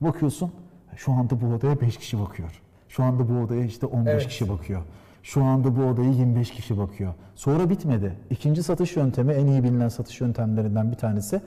[0.00, 0.52] Bakıyorsun
[0.96, 2.62] şu anda bu odaya 5 kişi bakıyor.
[2.90, 4.28] Şu anda bu odaya işte 15 Evet.
[4.28, 4.82] kişi bakıyor.
[5.22, 7.14] Şu anda bu odaya 25 kişi bakıyor.
[7.34, 8.16] Sonra bitmedi.
[8.30, 11.40] İkinci satış yöntemi en iyi bilinen satış yöntemlerinden bir tanesi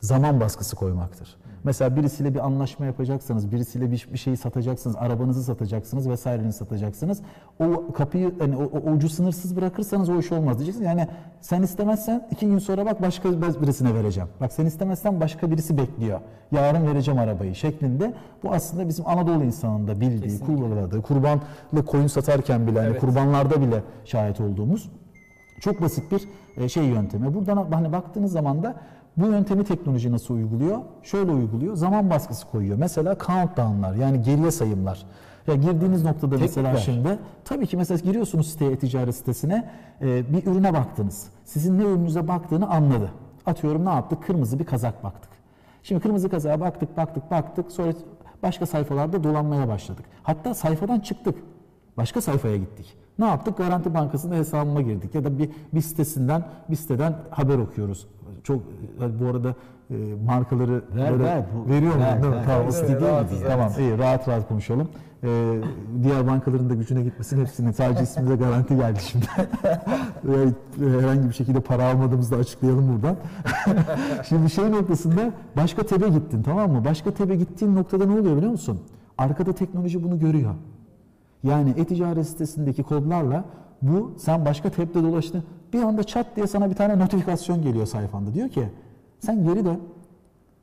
[0.00, 1.36] zaman baskısı koymaktır.
[1.64, 7.22] Mesela birisiyle bir anlaşma yapacaksanız, birisiyle bir, bir şeyi satacaksınız, arabanızı satacaksınız vesaireni satacaksınız.
[7.60, 10.86] O kapıyı hani o, o ucu sınırsız bırakırsanız o iş olmaz diyeceksiniz.
[10.86, 11.08] Yani
[11.40, 14.28] sen istemezsen iki gün sonra bak başka birisine vereceğim.
[14.40, 16.20] Bak sen istemezsen başka birisi bekliyor.
[16.52, 18.14] Yarın vereceğim arabayı şeklinde.
[18.42, 23.00] Bu aslında bizim Anadolu insanında bildiği, kullanıldığı, kurbanlı koyun satarken bile, hani Evet.
[23.00, 24.90] kurbanlarda bile şahit olduğumuz
[25.60, 27.34] çok basit bir e, şey yöntemi.
[27.34, 28.74] Buradan hani baktığınız zaman da
[29.16, 30.78] bu yöntemi teknoloji nasıl uyguluyor?
[31.02, 31.76] Şöyle uyguluyor.
[31.76, 32.78] Zaman baskısı koyuyor.
[32.78, 35.06] Mesela countdown'lar yani geriye sayımlar.
[35.46, 36.94] Ya girdiğiniz noktada mesela Teknikler.
[36.94, 39.70] şimdi tabii ki mesela giriyorsunuz siteye ticaret sitesine
[40.00, 41.26] e, bir ürüne baktınız.
[41.44, 43.10] Sizin ne ürününüze baktığını anladı.
[43.46, 44.22] Atıyorum ne yaptık?
[44.26, 45.30] Kırmızı bir kazak baktık.
[45.82, 47.92] Şimdi kırmızı kazağa baktık baktık baktık sonra
[48.42, 50.04] başka sayfalarda dolanmaya başladık.
[50.22, 51.38] Hatta sayfadan çıktık.
[51.96, 52.96] Başka sayfaya gittik.
[53.18, 53.56] Ne yaptık?
[53.56, 58.06] Garanti Bankası'nda hesabıma girdik ya da bir, bir sitesinden bir siteden haber okuyoruz.
[58.44, 58.62] Çok
[59.00, 59.54] e, bu arada
[59.90, 59.94] e,
[60.26, 62.00] markaları Ver, böyle ver, bu- veriyor mu?
[62.00, 62.38] ver, Değil mi?
[62.38, 62.44] ver.
[62.46, 63.50] Tamam, değil rahatız, evet.
[63.50, 64.88] Tamam, iyi rahat rahat konuşalım.
[65.24, 65.60] Ee,
[66.02, 69.26] diğer bankaların da gücüne gitmesin hepsinin sadece ismimize garanti geldi şimdi.
[70.78, 73.16] Herhangi bir şekilde para almadığımızı da açıklayalım buradan.
[74.28, 76.84] şimdi şey noktasında başka tebe gittin tamam mı?
[76.84, 78.80] Başka tebe gittiğin noktada ne oluyor biliyor musun?
[79.18, 80.54] Arkada teknoloji bunu görüyor.
[81.42, 83.44] Yani e-ticaret sitesindeki kodlarla
[83.82, 85.44] bu sen başka tabde dolaştın.
[85.72, 88.34] Bir anda çat diye sana bir tane notifikasyon geliyor sayfanda.
[88.34, 88.68] Diyor ki
[89.20, 89.80] sen geri dön.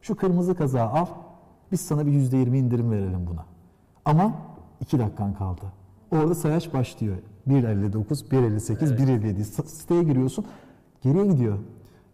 [0.01, 1.05] Şu kırmızı kazağı al.
[1.71, 3.45] Biz sana bir %20 indirim verelim buna.
[4.05, 4.33] Ama
[4.81, 5.61] 2 dakikan kaldı.
[6.11, 7.15] Orada sayaç başlıyor.
[7.47, 9.43] 1.59, 1.58, 1.57.
[9.43, 10.45] S- Siteye giriyorsun.
[11.01, 11.57] Geriye gidiyor.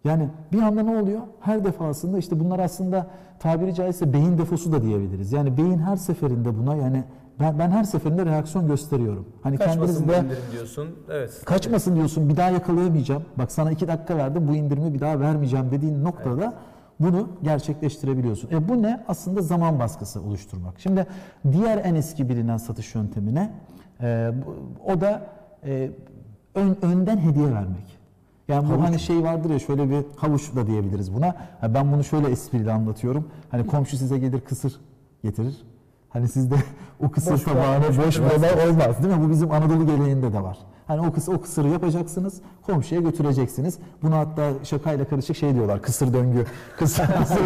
[0.04, 1.20] Yani bir anda ne oluyor?
[1.40, 3.06] Her defasında işte bunlar aslında
[3.38, 5.32] tabiri caizse beyin defosu da diyebiliriz.
[5.32, 7.04] Yani beyin her seferinde buna yani
[7.40, 9.26] ben, ben her seferinde reaksiyon gösteriyorum.
[9.42, 10.88] Hani Kaçmasın bu indirim diyorsun.
[11.10, 11.42] Evet.
[11.44, 13.22] Kaçmasın diyorsun bir daha yakalayamayacağım.
[13.38, 16.54] Bak sana iki dakika verdim bu indirimi bir daha vermeyeceğim dediğin noktada
[17.00, 18.50] bunu gerçekleştirebiliyorsun.
[18.50, 19.04] E bu ne?
[19.08, 20.80] Aslında zaman baskısı oluşturmak.
[20.80, 21.06] Şimdi
[21.52, 23.52] diğer en eski bilinen satış yöntemine
[24.00, 24.30] e,
[24.86, 25.26] o da
[25.64, 25.90] e,
[26.54, 27.96] ön- önden hediye vermek.
[28.48, 31.34] Yani bu hani şey vardır ya şöyle bir havuç da diyebiliriz buna.
[31.74, 33.28] Ben bunu şöyle espriyle anlatıyorum.
[33.50, 34.80] Hani komşu size gelir kısır
[35.22, 35.56] getirir.
[36.10, 36.54] Hani sizde
[37.00, 39.02] o kısır Boş tabağına bırakmış boş olmaz.
[39.02, 39.24] değil mi?
[39.24, 40.58] Bu bizim Anadolu geleneğinde de var.
[40.86, 43.78] Hani o kıs o kısırı yapacaksınız, komşuya götüreceksiniz.
[44.02, 45.82] Bunu hatta şakayla karışık şey diyorlar.
[45.82, 46.44] Kısır döngü.
[46.78, 47.40] Kısır, kısır,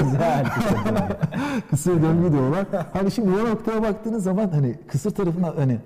[1.70, 2.66] kısır döngü diyorlar.
[2.92, 5.78] Hani şimdi o noktaya baktığınız zaman hani kısır tarafına hani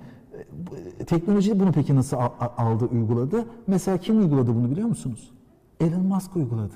[0.99, 2.17] e, teknoloji bunu peki nasıl
[2.57, 3.45] aldı, uyguladı?
[3.67, 5.31] Mesela kim uyguladı bunu biliyor musunuz?
[5.79, 6.73] Elon Musk uyguladı.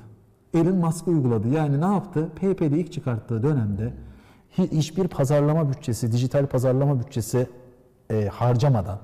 [0.53, 1.47] Elon Musk uyguladı.
[1.47, 2.29] Yani ne yaptı?
[2.41, 3.93] PayPal'i ilk çıkarttığı dönemde
[4.57, 7.47] hiçbir pazarlama bütçesi, dijital pazarlama bütçesi
[8.11, 8.99] e, harcamadan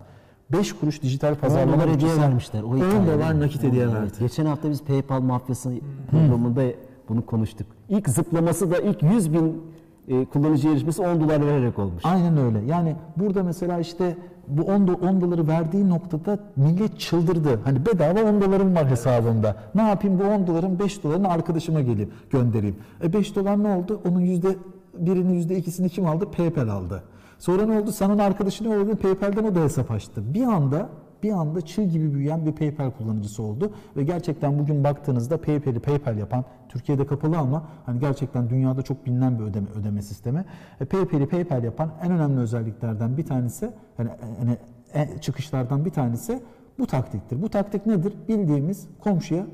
[0.51, 2.63] 5 kuruş dijital 10 pazarlama dolar hediye bütçesi vermişler.
[2.63, 3.07] O 10 hikaye.
[3.19, 3.93] dolar nakit hediye Evet.
[3.93, 4.11] verdi.
[4.19, 5.71] Geçen hafta biz PayPal mafyası
[6.11, 6.63] programında
[7.09, 7.67] bunu konuştuk.
[7.89, 9.63] İlk zıplaması da ilk 100 bin
[10.07, 12.05] e, kullanıcı yarışması 10 dolar vererek olmuş.
[12.05, 12.59] Aynen öyle.
[12.65, 17.59] Yani burada mesela işte bu 10, do- 10 doları verdiği noktada millet çıldırdı.
[17.63, 19.55] Hani bedava 10 dolarım var hesabımda.
[19.75, 22.75] Ne yapayım bu 10 doların 5 dolarını arkadaşıma gelip göndereyim.
[23.03, 24.01] E 5 dolar ne oldu?
[24.09, 24.55] Onun yüzde
[24.99, 26.31] birini yüzde ikisini kim aldı?
[26.31, 27.03] PayPal aldı.
[27.39, 27.91] Sonra ne oldu?
[27.91, 28.95] Sanın arkadaşı ne oldu?
[28.95, 30.33] PayPal'den o da hesap açtı.
[30.33, 30.89] Bir anda
[31.23, 36.17] bir anda çığ gibi büyüyen bir PayPal kullanıcısı oldu ve gerçekten bugün baktığınızda PayPal'i PayPal
[36.17, 40.45] yapan Türkiye'de kapalı ama hani gerçekten dünyada çok bilinen bir ödeme ödeme sistemi.
[40.81, 44.57] E, PayPal'i PayPal yapan en önemli özelliklerden bir tanesi hani, hani
[44.93, 46.41] en- çıkışlardan bir tanesi
[46.79, 47.41] bu taktiktir.
[47.41, 48.13] Bu taktik nedir?
[48.27, 49.45] Bildiğimiz komşuya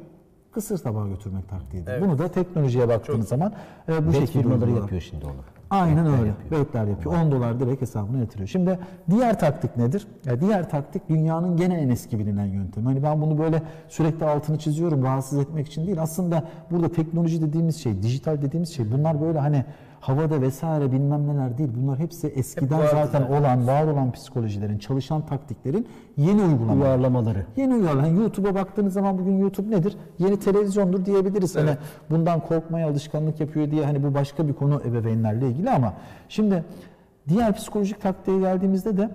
[0.52, 1.92] kısır tabağı götürmek taktiğidir.
[1.92, 2.04] Evet.
[2.04, 3.54] Bunu da teknolojiye baktığınız zaman
[3.90, 5.34] e, bu Bet şekilde firmaları yapıyor şimdi onu.
[5.70, 6.28] Aynen Betler öyle.
[6.28, 6.66] yapıyor.
[6.66, 7.16] Betler yapıyor.
[7.16, 8.48] 10 dolar direkt hesabına yatırıyor.
[8.48, 10.08] Şimdi diğer taktik nedir?
[10.26, 12.86] Ya diğer taktik dünyanın gene en eski bilinen yöntemi.
[12.86, 16.02] Hani ben bunu böyle sürekli altını çiziyorum rahatsız etmek için değil.
[16.02, 19.66] Aslında burada teknoloji dediğimiz şey, dijital dediğimiz şey bunlar böyle hani
[20.02, 21.70] havada vesaire bilmem neler değil.
[21.76, 25.88] Bunlar hepsi eskiden vardı zaten olan, var olan psikolojilerin, çalışan taktiklerin
[26.18, 26.80] yeni uygulamaları.
[26.80, 27.46] Uyarlamaları.
[27.58, 28.02] Yeni uyarlama.
[28.02, 29.98] Hani YouTube'a baktığınız zaman bugün YouTube nedir?
[30.20, 31.56] Yeni televizyondur diyebiliriz.
[31.56, 31.78] Hani
[32.10, 35.94] bundan korkmaya alışkanlık yapıyor diye hani bu başka bir konu ebeveynlerle ilgili ama
[36.30, 36.64] şimdi
[37.30, 39.10] diğer psikolojik taktiğe geldiğimizde de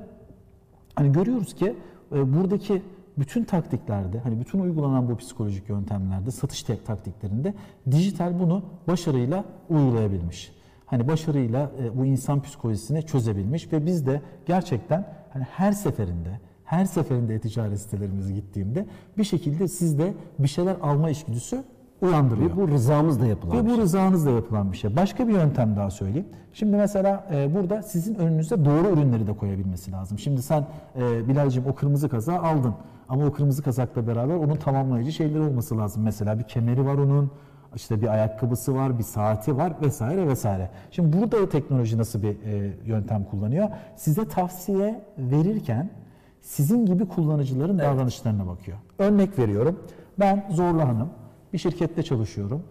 [0.96, 1.74] Hani görüyoruz ki
[2.12, 2.82] e, buradaki
[3.18, 7.54] bütün taktiklerde, hani bütün uygulanan bu psikolojik yöntemlerde, satış taktiklerinde
[7.90, 10.52] dijital bunu başarıyla uygulayabilmiş.
[10.86, 16.84] Hani başarıyla e, bu insan psikolojisini çözebilmiş ve biz de gerçekten hani her seferinde her
[16.84, 18.86] seferinde e-ticaret sitelerimize gittiğimde
[19.18, 21.64] bir şekilde sizde bir şeyler alma içgüdüsü
[22.02, 22.50] uyandırıyor.
[22.50, 23.78] Ve bu rızamızla yapılan Ve bu şey.
[23.78, 24.96] rızanızla yapılan bir şey.
[24.96, 26.28] Başka bir yöntem daha söyleyeyim.
[26.52, 30.18] Şimdi mesela e, burada sizin önünüze doğru ürünleri de koyabilmesi lazım.
[30.18, 32.74] Şimdi sen e, Bilal'cim o kırmızı kazağı aldın.
[33.08, 36.02] Ama o kırmızı kazakla beraber onun tamamlayıcı şeyleri olması lazım.
[36.02, 37.30] Mesela bir kemeri var onun,
[37.76, 40.70] işte bir ayakkabısı var, bir saati var vesaire vesaire.
[40.90, 43.68] Şimdi burada teknoloji nasıl bir e, yöntem kullanıyor?
[43.96, 45.90] Size tavsiye verirken
[46.40, 48.78] sizin gibi kullanıcıların davranışlarına bakıyor.
[48.98, 49.80] Örnek veriyorum.
[50.20, 51.08] Ben Zorlu Hanım,
[51.52, 52.62] bir şirkette çalışıyorum.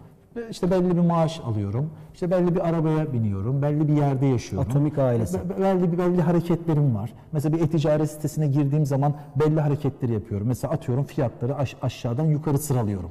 [0.50, 1.90] İşte belli bir maaş alıyorum.
[2.14, 3.62] İşte belli bir arabaya biniyorum.
[3.62, 4.70] Belli bir yerde yaşıyorum.
[4.70, 5.48] Atomik ailesi.
[5.50, 7.12] Be- belli bir belli hareketlerim var.
[7.32, 10.46] Mesela bir e-ticaret sitesine girdiğim zaman belli hareketleri yapıyorum.
[10.46, 13.10] Mesela atıyorum fiyatları aş- aşağıdan yukarı sıralıyorum.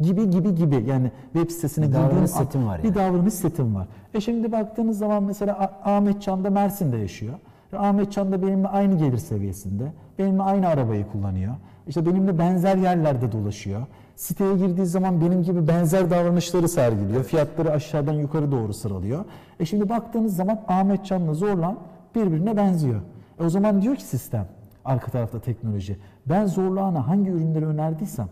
[0.00, 2.94] Gibi gibi gibi yani web sitesine Bir davranış setim var bir yani.
[2.94, 3.86] davranış setim var.
[4.14, 7.34] E şimdi baktığınız zaman mesela Ahmet Can da Mersin'de yaşıyor.
[7.72, 9.92] Ve Ahmet Can da benimle aynı gelir seviyesinde.
[10.18, 11.54] Benimle aynı arabayı kullanıyor.
[11.88, 13.80] İşte benimle benzer yerlerde dolaşıyor.
[14.16, 17.24] Siteye girdiği zaman benim gibi benzer davranışları sergiliyor.
[17.24, 19.24] Fiyatları aşağıdan yukarı doğru sıralıyor.
[19.60, 21.78] E şimdi baktığınız zaman Ahmet Can'la Zorlan
[22.14, 23.00] birbirine benziyor.
[23.40, 24.46] E o zaman diyor ki sistem,
[24.84, 28.28] arka tarafta teknoloji, ben Zorlan'a hangi ürünleri önerdiysem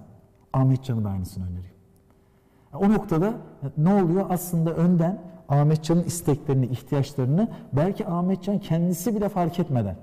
[0.52, 1.74] Ahmet Can'a da aynısını öneriyor.
[2.74, 3.34] O noktada
[3.76, 4.26] ne oluyor?
[4.30, 9.96] Aslında önden Ahmetcan'ın isteklerini, ihtiyaçlarını belki Ahmetcan kendisi bile fark etmeden,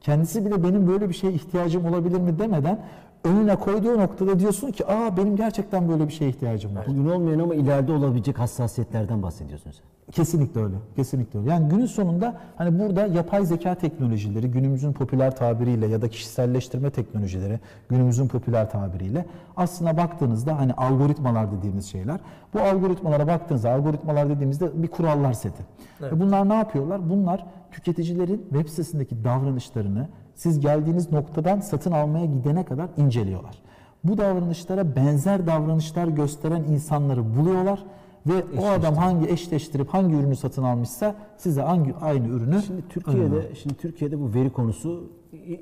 [0.00, 2.80] kendisi bile benim böyle bir şeye ihtiyacım olabilir mi demeden
[3.24, 6.86] önüne koyduğu noktada diyorsun ki aa benim gerçekten böyle bir şeye ihtiyacım var.
[6.88, 9.84] Bugün olmayan ama ileride olabilecek hassasiyetlerden bahsediyorsun sen.
[10.12, 10.74] Kesinlikle öyle.
[10.96, 11.50] Kesinlikle öyle.
[11.50, 17.60] Yani günün sonunda hani burada yapay zeka teknolojileri günümüzün popüler tabiriyle ya da kişiselleştirme teknolojileri
[17.88, 22.20] günümüzün popüler tabiriyle aslında baktığınızda hani algoritmalar dediğimiz şeyler.
[22.54, 25.62] Bu algoritmalara baktığınızda algoritmalar dediğimizde bir kurallar seti.
[26.00, 27.10] Ve bunlar ne yapıyorlar?
[27.10, 33.62] Bunlar tüketicilerin web sitesindeki davranışlarını siz geldiğiniz noktadan satın almaya gidene kadar inceliyorlar.
[34.04, 37.84] Bu davranışlara benzer davranışlar gösteren insanları buluyorlar
[38.26, 43.54] ve o adam hangi eşleştirip hangi ürünü satın almışsa size hangi aynı ürünü Şimdi Türkiye'de
[43.54, 45.10] şimdi Türkiye'de bu veri konusu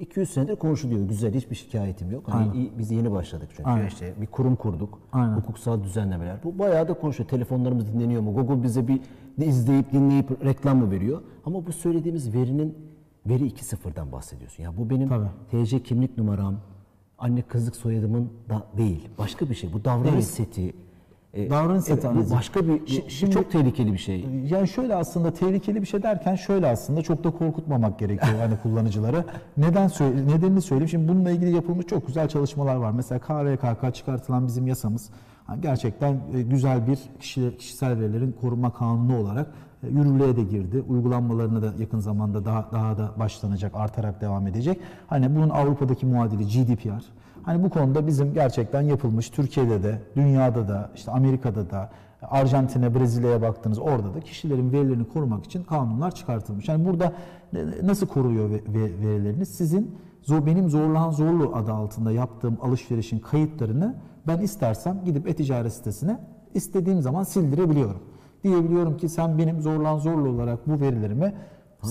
[0.01, 1.09] 200 senedir konuşuluyor.
[1.09, 2.25] Güzel hiçbir şikayetim yok.
[2.29, 2.69] Hani Aynen.
[2.79, 3.71] biz yeni başladık çünkü.
[3.71, 3.87] Aynen.
[3.87, 4.99] İşte bir kurum kurduk.
[5.13, 5.37] Aynen.
[5.37, 6.37] Hukuksal düzenlemeler.
[6.45, 7.29] Bu bayağı da konuşuyor.
[7.29, 8.35] Telefonlarımız dinleniyor mu?
[8.35, 9.01] Google bize bir
[9.39, 11.23] izleyip dinleyip reklam mı veriyor?
[11.45, 12.75] Ama bu söylediğimiz verinin
[13.27, 14.63] veri 2.0'dan bahsediyorsun.
[14.63, 15.65] Ya bu benim Tabii.
[15.65, 16.55] TC kimlik numaram,
[17.19, 19.09] anne kızlık soyadımın da değil.
[19.19, 19.73] Başka bir şey.
[19.73, 20.23] Bu davranış Değil.
[20.23, 20.75] seti.
[21.35, 22.35] E, Davranış evet, bu analizi.
[22.35, 24.27] başka bir şimdi- çok tehlikeli bir şey.
[24.45, 29.25] Yani şöyle aslında tehlikeli bir şey derken şöyle aslında çok da korkutmamak gerekiyor hani kullanıcıları.
[29.57, 30.89] Neden söyle, nedenini söyleyeyim.
[30.89, 32.91] Şimdi bununla ilgili yapılmış çok güzel çalışmalar var.
[32.91, 35.11] Mesela KVKK çıkartılan bizim yasamız
[35.61, 39.47] gerçekten e, güzel bir kişi, kişisel verilerin koruma kanunu olarak
[39.83, 40.85] e, yürürlüğe de girdi.
[40.89, 44.81] Uygulanmalarına da yakın zamanda daha daha da başlanacak, artarak devam edecek.
[45.07, 47.05] Hani bunun Avrupa'daki muadili GDPR.
[47.43, 51.91] Hani bu konuda bizim gerçekten yapılmış Türkiye'de de, dünyada da, işte Amerika'da da,
[52.23, 56.69] Arjantin'e, Brezilya'ya baktınız orada da kişilerin verilerini korumak için kanunlar çıkartılmış.
[56.69, 57.13] Yani burada
[57.83, 59.47] nasıl koruyor ve- ve- verilerini?
[59.47, 59.97] Sizin
[60.31, 63.97] benim Zorlahan Zorlu adı altında yaptığım alışverişin kayıtlarını
[64.27, 66.19] ben istersem gidip e-ticaret sitesine
[66.55, 68.03] istediğim zaman sildirebiliyorum.
[68.45, 71.35] Diyebiliyorum ki sen benim Zorlahan Zorlu olarak bu verilerimi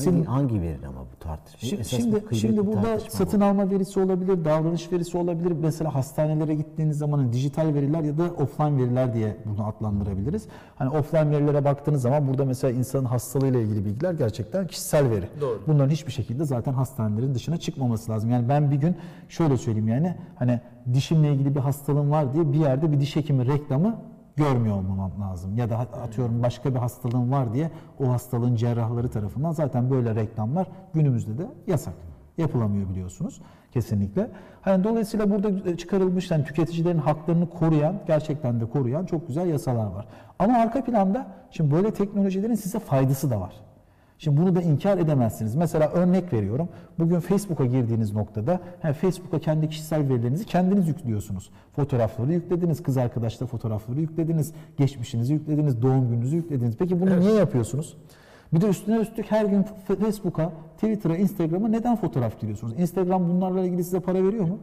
[0.01, 1.69] sil, Hangi, hangi verinin ama bu tartışma?
[1.69, 3.15] Şi- Esas Şimdi şimdi burada tartışma bu.
[3.15, 5.51] satın alma verisi olabilir, davranış verisi olabilir.
[5.51, 10.47] Mesela hastanelere gittiğiniz zaman hani dijital veriler ya da offline veriler diye bunu adlandırabiliriz.
[10.75, 15.25] Hani offline verilere baktığınız zaman burada mesela insanın hastalığıyla ilgili bilgiler gerçekten kişisel veri.
[15.41, 15.61] Doğru.
[15.67, 18.29] Bunların hiçbir şekilde zaten hastanelerin dışına çıkmaması lazım.
[18.31, 18.95] Yani ben bir gün
[19.29, 20.59] şöyle söyleyeyim yani hani
[20.93, 23.95] dişimle ilgili bir hastalığım var diye bir yerde bir diş hekimi reklamı
[24.37, 25.57] görmüyor olmam lazım.
[25.57, 30.67] Ya da atıyorum başka bir hastalığım var diye o hastalığın cerrahları tarafından zaten böyle reklamlar
[30.93, 31.93] günümüzde de yasak.
[32.37, 34.29] Yapılamıyor biliyorsunuz kesinlikle.
[34.61, 40.05] Hani dolayısıyla burada çıkarılmış yani tüketicilerin haklarını koruyan, gerçekten de koruyan çok güzel yasalar var.
[40.39, 43.53] Ama arka planda şimdi böyle teknolojilerin size faydası da var.
[44.19, 45.55] Şimdi bunu da inkar edemezsiniz.
[45.55, 46.69] Mesela örnek veriyorum.
[46.99, 51.49] Bugün Facebook'a girdiğiniz noktada he, Facebook'a kendi kişisel verilerinizi kendiniz yüklüyorsunuz.
[51.75, 56.77] Fotoğrafları yüklediniz, kız arkadaşla fotoğrafları yüklediniz, geçmişinizi yüklediniz, doğum gününüzü yüklediniz.
[56.77, 57.97] Peki bunu niye yapıyorsunuz?
[58.53, 59.65] Bir de üstüne üstlük her gün
[59.99, 62.73] Facebook'a, Twitter'a, Instagram'a neden fotoğraf giriyorsunuz?
[62.79, 64.59] Instagram bunlarla ilgili size para veriyor mu?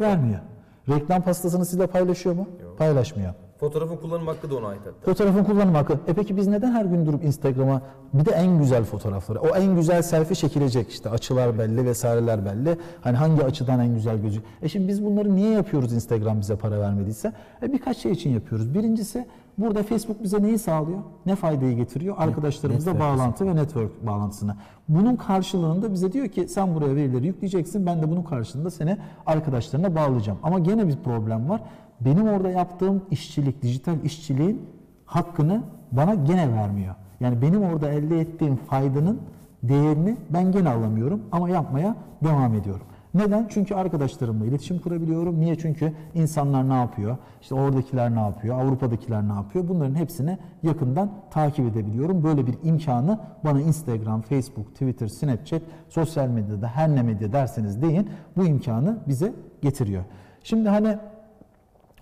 [0.00, 0.40] Vermiyor.
[0.88, 2.48] Reklam pastasını sizle paylaşıyor mu?
[2.78, 3.34] Paylaşmıyor.
[3.60, 5.04] Fotoğrafın kullanım hakkı da ona ait hatta.
[5.04, 5.92] Fotoğrafın kullanım hakkı.
[6.06, 7.82] E peki biz neden her gün durup Instagram'a
[8.14, 12.76] bir de en güzel fotoğrafları, o en güzel selfie çekilecek işte açılar belli vesaireler belli.
[13.00, 14.40] Hani hangi açıdan en güzel gözü.
[14.62, 17.32] E şimdi biz bunları niye yapıyoruz Instagram bize para vermediyse?
[17.62, 18.74] E birkaç şey için yapıyoruz.
[18.74, 19.26] Birincisi
[19.58, 20.98] burada Facebook bize neyi sağlıyor?
[21.26, 22.14] Ne faydayı getiriyor?
[22.18, 24.56] Arkadaşlarımızla network bağlantı ve network bağlantısına.
[24.88, 27.86] Bunun karşılığında bize diyor ki sen buraya verileri yükleyeceksin.
[27.86, 30.38] Ben de bunun karşılığında seni arkadaşlarına bağlayacağım.
[30.42, 31.60] Ama gene bir problem var.
[32.00, 34.62] Benim orada yaptığım işçilik, dijital işçiliğin
[35.06, 36.94] hakkını bana gene vermiyor.
[37.20, 39.20] Yani benim orada elde ettiğim faydanın
[39.62, 42.86] değerini ben gene alamıyorum ama yapmaya devam ediyorum.
[43.14, 43.46] Neden?
[43.50, 45.40] Çünkü arkadaşlarımla iletişim kurabiliyorum.
[45.40, 45.58] Niye?
[45.58, 47.16] Çünkü insanlar ne yapıyor?
[47.40, 48.60] İşte oradakiler ne yapıyor?
[48.60, 49.68] Avrupa'dakiler ne yapıyor?
[49.68, 52.24] Bunların hepsini yakından takip edebiliyorum.
[52.24, 58.08] Böyle bir imkanı bana Instagram, Facebook, Twitter, Snapchat, sosyal medyada her ne medya derseniz deyin
[58.36, 59.32] bu imkanı bize
[59.62, 60.04] getiriyor.
[60.44, 60.98] Şimdi hani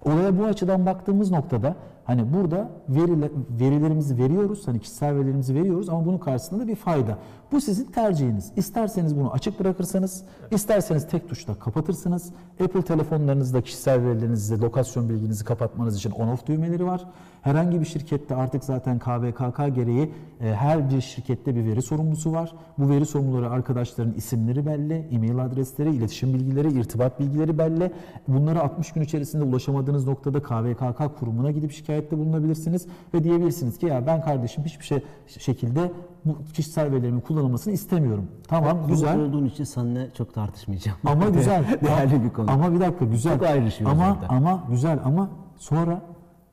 [0.05, 3.31] Olaya bu açıdan baktığımız noktada hani burada verile,
[3.61, 7.19] verilerimizi veriyoruz, hani kişisel verilerimizi veriyoruz ama bunun karşısında da bir fayda.
[7.53, 8.53] Bu sizin tercihiniz.
[8.57, 12.33] İsterseniz bunu açık bırakırsanız, isterseniz tek tuşla kapatırsınız.
[12.65, 17.05] Apple telefonlarınızda kişisel verilerinizi, lokasyon bilginizi kapatmanız için on-off düğmeleri var.
[17.43, 22.53] Herhangi bir şirkette artık zaten KVKK gereği e, her bir şirkette bir veri sorumlusu var.
[22.79, 27.93] Bu veri sorumluları arkadaşların isimleri belli, e-mail adresleri, iletişim bilgileri, irtibat bilgileri belli.
[28.29, 34.07] Bunları 60 gün içerisinde ulaşamadığınız noktada KVKK kurumuna gidip şikayette bulunabilirsiniz ve diyebilirsiniz ki ya
[34.07, 35.93] ben kardeşim hiçbir şey şekilde
[36.27, 38.27] bu kişisel verilerimin kullanılmasını istemiyorum.
[38.49, 39.21] Tamam Konuk güzel.
[39.21, 40.99] olduğun için seninle çok tartışmayacağım.
[41.05, 41.81] Ama güzel.
[41.85, 42.51] Değerli bir konu.
[42.51, 43.35] Ama bir dakika güzel.
[43.39, 44.27] Çok ayrışıyoruz Ama orada.
[44.29, 46.03] ama güzel ama sonra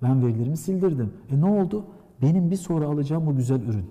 [0.04, 1.14] ben verilerimi sildirdim.
[1.32, 1.86] E ne oldu?
[2.22, 3.86] Benim bir sonra alacağım o güzel ürün.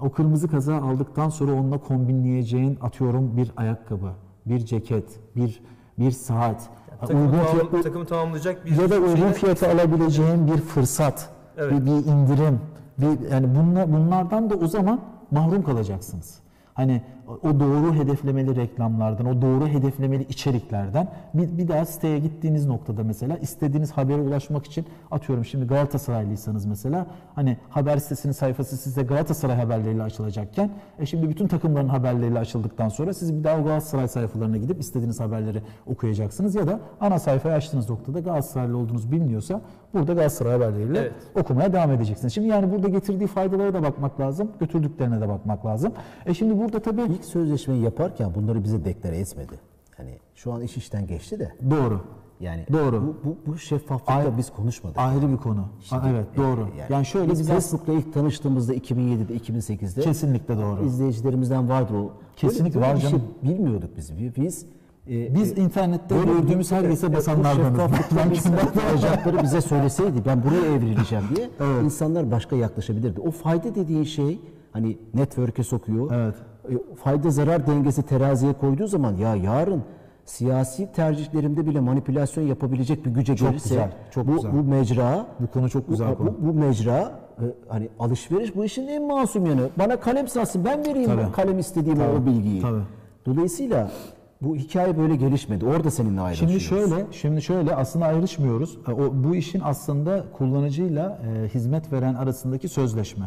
[0.00, 4.12] O kırmızı kazağı aldıktan sonra onunla kombinleyeceğin atıyorum bir ayakkabı,
[4.46, 5.60] bir ceket, bir
[5.98, 6.68] bir saat.
[7.00, 7.38] Takımı, uygun
[7.70, 11.72] tamam- takımı tamamlayacak bir ya da uygun fiyata alabileceğin bir fırsat, Evet.
[11.72, 12.60] bir, bir indirim,
[13.00, 16.38] bir yani bunlar, bunlardan da o zaman mahrum kalacaksınız.
[16.74, 17.02] Hani
[17.42, 23.36] o doğru hedeflemeli reklamlardan, o doğru hedeflemeli içeriklerden bir, bir daha siteye gittiğiniz noktada mesela
[23.36, 30.02] istediğiniz habere ulaşmak için atıyorum şimdi Galatasaraylıysanız mesela hani haber sitesinin sayfası size Galatasaray haberleriyle
[30.02, 34.80] açılacakken e şimdi bütün takımların haberleriyle açıldıktan sonra siz bir daha o Galatasaray sayfalarına gidip
[34.80, 39.60] istediğiniz haberleri okuyacaksınız ya da ana sayfayı açtığınız noktada Galatasaraylı olduğunuz biliniyorsa
[39.94, 41.12] burada Galatasaray haberleriyle Evet.
[41.34, 42.34] okumaya devam edeceksiniz.
[42.34, 45.92] Şimdi yani burada getirdiği faydalara da bakmak lazım, götürdüklerine de bakmak lazım.
[46.26, 49.52] E şimdi burada tabii İlk sözleşmeyi yaparken bunları bize deklare etmedi.
[49.98, 51.52] Yani şu an iş işten geçti de.
[51.70, 52.00] doğru.
[52.40, 53.02] Yani Doğru.
[53.02, 54.98] bu, bu, bu şeffaflıkta Ay- biz konuşmadık.
[54.98, 55.68] Ayrı bir konu.
[55.90, 56.68] Ha, evet doğru.
[56.90, 60.84] Yani, şöyle biz Facebook'la ilk tanıştığımızda 2007'de 2008'de kesinlikle doğru.
[60.84, 62.12] izleyicilerimizden vardır o.
[62.36, 63.22] Kesinlikle var canım.
[63.42, 64.12] Şey bilmiyorduk biz.
[64.36, 64.66] Biz
[65.08, 67.78] e, Biz e, internette gördüğümüz e, basanlardanız.
[67.80, 71.84] şeffaflıkla Ben biz kimden- yapacakları bize söyleseydi ben buraya evrileceğim diye Evet.
[71.84, 73.20] insanlar başka yaklaşabilirdi.
[73.20, 74.40] O fayda dediğin şey
[74.72, 76.10] hani network'e sokuyor.
[76.14, 76.34] Evet.
[77.04, 79.82] Fayda zarar dengesi teraziye koyduğu zaman ya yarın
[80.24, 84.52] siyasi tercihlerimde bile manipülasyon yapabilecek bir güce Çok gelirse güzel, çok bu, güzel.
[84.52, 86.34] bu mecra Bu konu çok güzel bu, konu.
[86.42, 89.68] bu, bu mecra e, hani alışveriş bu işin en masum yanı.
[89.78, 91.32] Bana kalem satsın ben vereyim Tabii.
[91.32, 92.62] kalem istediğim o bilgiyi.
[92.62, 92.82] tabii.
[93.26, 93.90] Dolayısıyla
[94.42, 95.66] bu hikaye böyle gelişmedi.
[95.66, 96.62] Orada seninle ayrışıyoruz.
[96.62, 98.78] Şimdi şöyle, şimdi şöyle aslında ayrışmıyoruz.
[98.88, 103.24] E, O bu işin aslında kullanıcıyla e, hizmet veren arasındaki sözleşme.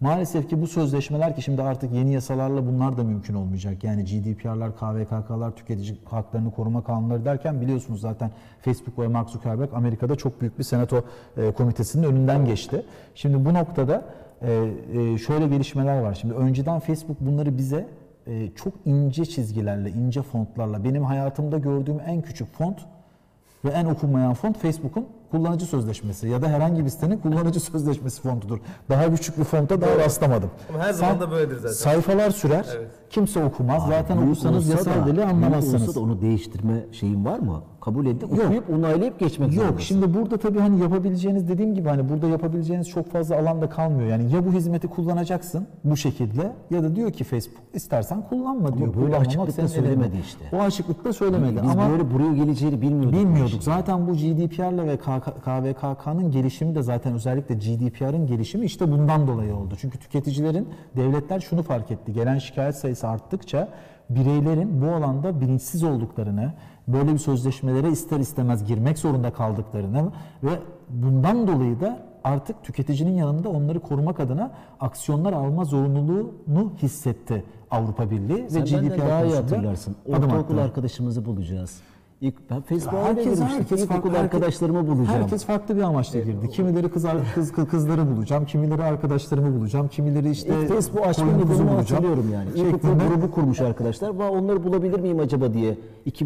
[0.00, 3.84] Maalesef ki bu sözleşmeler ki şimdi artık yeni yasalarla bunlar da mümkün olmayacak.
[3.84, 8.30] Yani GDPR'lar, KVKK'lar, tüketici haklarını koruma kanunları derken biliyorsunuz zaten
[8.60, 11.04] Facebook ve Mark Zuckerberg Amerika'da çok büyük bir senato
[11.36, 12.84] e, komitesinin önünden geçti.
[13.14, 14.04] Şimdi bu noktada
[14.42, 16.14] e, e, şöyle gelişmeler var.
[16.14, 17.88] Şimdi önceden Facebook bunları bize
[18.56, 22.78] çok ince çizgilerle, ince fontlarla benim hayatımda gördüğüm en küçük font
[23.64, 28.58] ve en okunmayan font Facebook'un kullanıcı sözleşmesi ya da herhangi bir sitenin kullanıcı sözleşmesi fontudur.
[28.90, 30.50] Daha küçük bir fonta daha rastlamadım.
[30.74, 31.74] Ama her zaman da böyledir zaten.
[31.74, 32.66] Sayfalar sürer.
[32.78, 32.88] Evet.
[33.10, 33.82] Kimse okumaz.
[33.88, 35.88] zaten Büyük okusanız olsa yasal dili anlamazsınız.
[35.88, 37.62] olsa da onu değiştirme şeyin var mı?
[37.80, 39.84] Kabul edip okuyup onaylayıp geçmek Yok zorundasın.
[39.84, 44.08] şimdi burada tabii hani yapabileceğiniz dediğim gibi hani burada yapabileceğiniz çok fazla alanda kalmıyor.
[44.08, 48.86] Yani ya bu hizmeti kullanacaksın bu şekilde ya da diyor ki Facebook istersen kullanma diyor.
[48.86, 50.20] böyle Kullanmamak açıklıkla senin söylemedi elinde.
[50.20, 50.44] işte.
[50.56, 53.20] O açıklıkla söylemedi Biz ama böyle buraya geleceğini bilmiyorduk.
[53.20, 53.62] Bilmiyorduk.
[53.62, 54.96] Zaten bu GDPR'la ve
[55.44, 59.74] KVKK'nın gelişimi de zaten özellikle GDPR'ın gelişimi işte bundan dolayı oldu.
[59.80, 62.12] Çünkü tüketicilerin, devletler şunu fark etti.
[62.12, 63.68] Gelen şikayet sayısı arttıkça
[64.10, 66.52] bireylerin bu alanda bilinçsiz olduklarını,
[66.88, 70.12] böyle bir sözleşmelere ister istemez girmek zorunda kaldıklarını
[70.42, 70.50] ve
[70.88, 78.50] bundan dolayı da artık tüketicinin yanında onları korumak adına aksiyonlar alma zorunluluğunu hissetti Avrupa Birliği
[78.50, 79.96] Sen ve GDPR daha iyi hatırlarsın.
[80.06, 81.80] Ortaokul arkadaşımızı bulacağız.
[82.20, 82.34] İlk,
[82.68, 85.22] Facebook'a Herkes, herkes, farklı, arkadaşlarımı bulacağım.
[85.22, 86.48] Herkes farklı bir amaçla girdi.
[86.50, 91.68] Kimileri kız, kız kız- kızları bulacağım, kimileri arkadaşlarımı bulacağım, kimileri işte İlk Facebook grubu bulacağım
[91.68, 92.48] hatırlıyorum yani.
[92.48, 93.04] Şeklinde.
[93.08, 94.08] grubu kurmuş arkadaşlar.
[94.08, 95.78] Va onları bulabilir miyim acaba diye.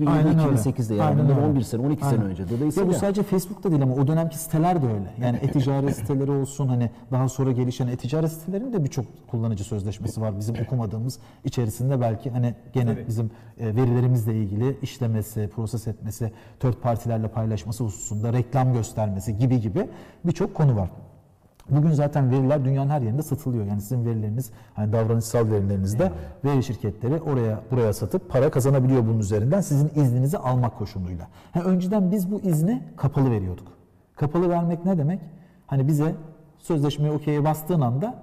[0.06, 0.58] Aynen öyle.
[0.58, 1.08] 2007-2008'de yani.
[1.08, 1.46] Aynen Bundan öyle.
[1.46, 2.24] 11 sene, 12 sene Aynen.
[2.24, 2.42] önce.
[2.42, 5.14] Ya Dolayısıyla bu sadece Facebook'ta değil ama o dönemki siteler de öyle.
[5.22, 10.38] Yani e-ticaret siteleri olsun hani daha sonra gelişen e-ticaret sitelerinin de birçok kullanıcı sözleşmesi var.
[10.38, 17.28] Bizim okumadığımız içerisinde belki hani gene bizim e, verilerimizle ilgili işlemesi, proses etmesi, third partilerle
[17.28, 19.88] paylaşması hususunda reklam göstermesi gibi gibi
[20.24, 20.90] birçok konu var.
[21.70, 23.66] Bugün zaten veriler dünyanın her yerinde satılıyor.
[23.66, 26.12] Yani sizin verileriniz, hani davranışsal verilerinizde
[26.44, 31.28] veri şirketleri oraya buraya satıp para kazanabiliyor bunun üzerinden sizin izninizi almak koşuluyla.
[31.52, 33.66] Ha, önceden biz bu izni kapalı veriyorduk.
[34.16, 35.20] Kapalı vermek ne demek?
[35.66, 36.14] Hani bize
[36.58, 38.22] sözleşmeye okey'e bastığın anda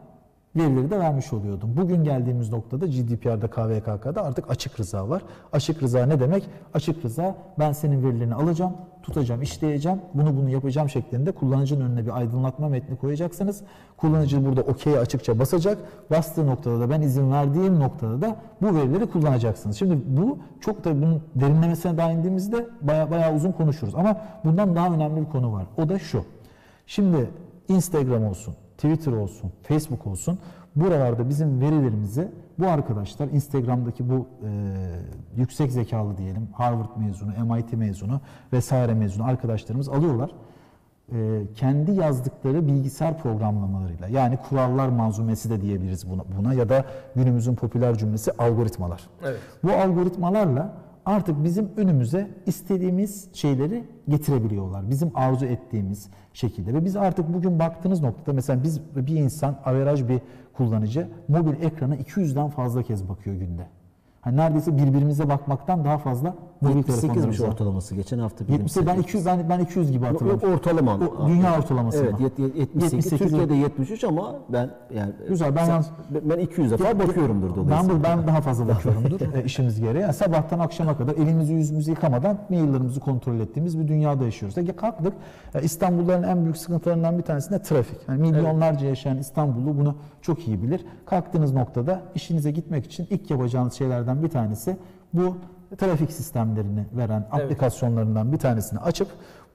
[0.55, 1.69] verileri de vermiş oluyordum.
[1.77, 5.21] Bugün geldiğimiz noktada GDPR'da KVKK'da artık açık rıza var.
[5.53, 6.49] Açık rıza ne demek?
[6.73, 8.73] Açık rıza ben senin verilerini alacağım,
[9.03, 13.61] tutacağım, işleyeceğim, bunu bunu yapacağım şeklinde kullanıcının önüne bir aydınlatma metni koyacaksınız.
[13.97, 15.77] Kullanıcı burada okey'e açıkça basacak.
[16.11, 19.77] Bastığı noktada da ben izin verdiğim noktada da bu verileri kullanacaksınız.
[19.77, 23.95] Şimdi bu çok da bunun derinlemesine daha indiğimizde bayağı, bayağı uzun konuşuruz.
[23.95, 25.65] Ama bundan daha önemli bir konu var.
[25.77, 26.23] O da şu.
[26.87, 27.29] Şimdi
[27.67, 30.39] Instagram olsun, Twitter olsun, Facebook olsun
[30.75, 32.27] buralarda bizim verilerimizi
[32.59, 34.49] bu arkadaşlar Instagram'daki bu e,
[35.37, 38.21] yüksek zekalı diyelim Harvard mezunu, MIT mezunu
[38.53, 40.31] vesaire mezunu arkadaşlarımız alıyorlar.
[41.11, 47.55] E, kendi yazdıkları bilgisayar programlamalarıyla yani kurallar manzumesi de diyebiliriz buna, buna ya da günümüzün
[47.55, 49.01] popüler cümlesi algoritmalar.
[49.23, 49.39] Evet.
[49.63, 50.73] Bu algoritmalarla
[51.09, 54.89] artık bizim önümüze istediğimiz şeyleri getirebiliyorlar.
[54.89, 56.73] Bizim arzu ettiğimiz şekilde.
[56.73, 60.21] Ve biz artık bugün baktığınız noktada mesela biz bir insan averaj bir
[60.53, 63.67] kullanıcı mobil ekrana 200'den fazla kez bakıyor günde.
[64.21, 67.45] Hani neredeyse birbirimize bakmaktan daha fazla mobil 78'miş telefonlarımıza.
[67.45, 68.47] ortalaması geçen hafta.
[68.47, 70.41] bilim 70 ben 200 ben, ben 200 gibi hatırlıyorum.
[70.49, 70.95] yok, ortalama.
[71.23, 72.25] O dünya ortalaması Evet, mı?
[72.27, 75.89] yet- yet- 78, 78 Türkiye'de 73 ama ben yani Güzel, ben sen- yalnız-
[76.29, 77.99] ben 200 defa bakıyorumdur Ben, dolayısıyla.
[77.99, 80.01] bu- ben daha fazla bakıyorumdur e, işimiz gereği.
[80.01, 84.57] Yani sabahtan akşama kadar elimizi yüzümüzü yıkamadan maillerimizi kontrol ettiğimiz bir dünyada yaşıyoruz.
[84.57, 85.13] Ya kalktık
[85.55, 87.97] e, İstanbulluların en büyük sıkıntılarından bir tanesi de trafik.
[88.07, 90.85] Yani milyonlarca yaşayan İstanbullu bunu çok iyi bilir.
[91.05, 94.77] Kalktığınız noktada işinize gitmek için ilk yapacağınız şeylerden bir tanesi
[95.13, 95.37] bu
[95.77, 99.07] trafik sistemlerini veren aplikasyonlarından bir tanesini açıp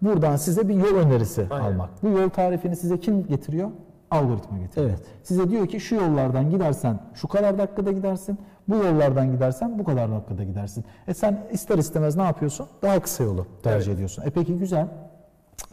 [0.02, 1.64] buradan size bir yol önerisi Aynen.
[1.64, 1.90] almak.
[2.02, 3.70] Bu yol tarifini size kim getiriyor?
[4.10, 4.90] Algoritma getiriyor.
[4.90, 5.00] Evet.
[5.22, 8.38] Size diyor ki şu yollardan gidersen şu kadar dakikada gidersin.
[8.68, 10.84] Bu yollardan gidersen bu kadar dakikada gidersin.
[11.08, 12.66] E sen ister istemez ne yapıyorsun?
[12.82, 13.94] Daha kısa yolu tercih Evet.
[13.94, 14.22] ediyorsun.
[14.22, 14.86] E peki güzel.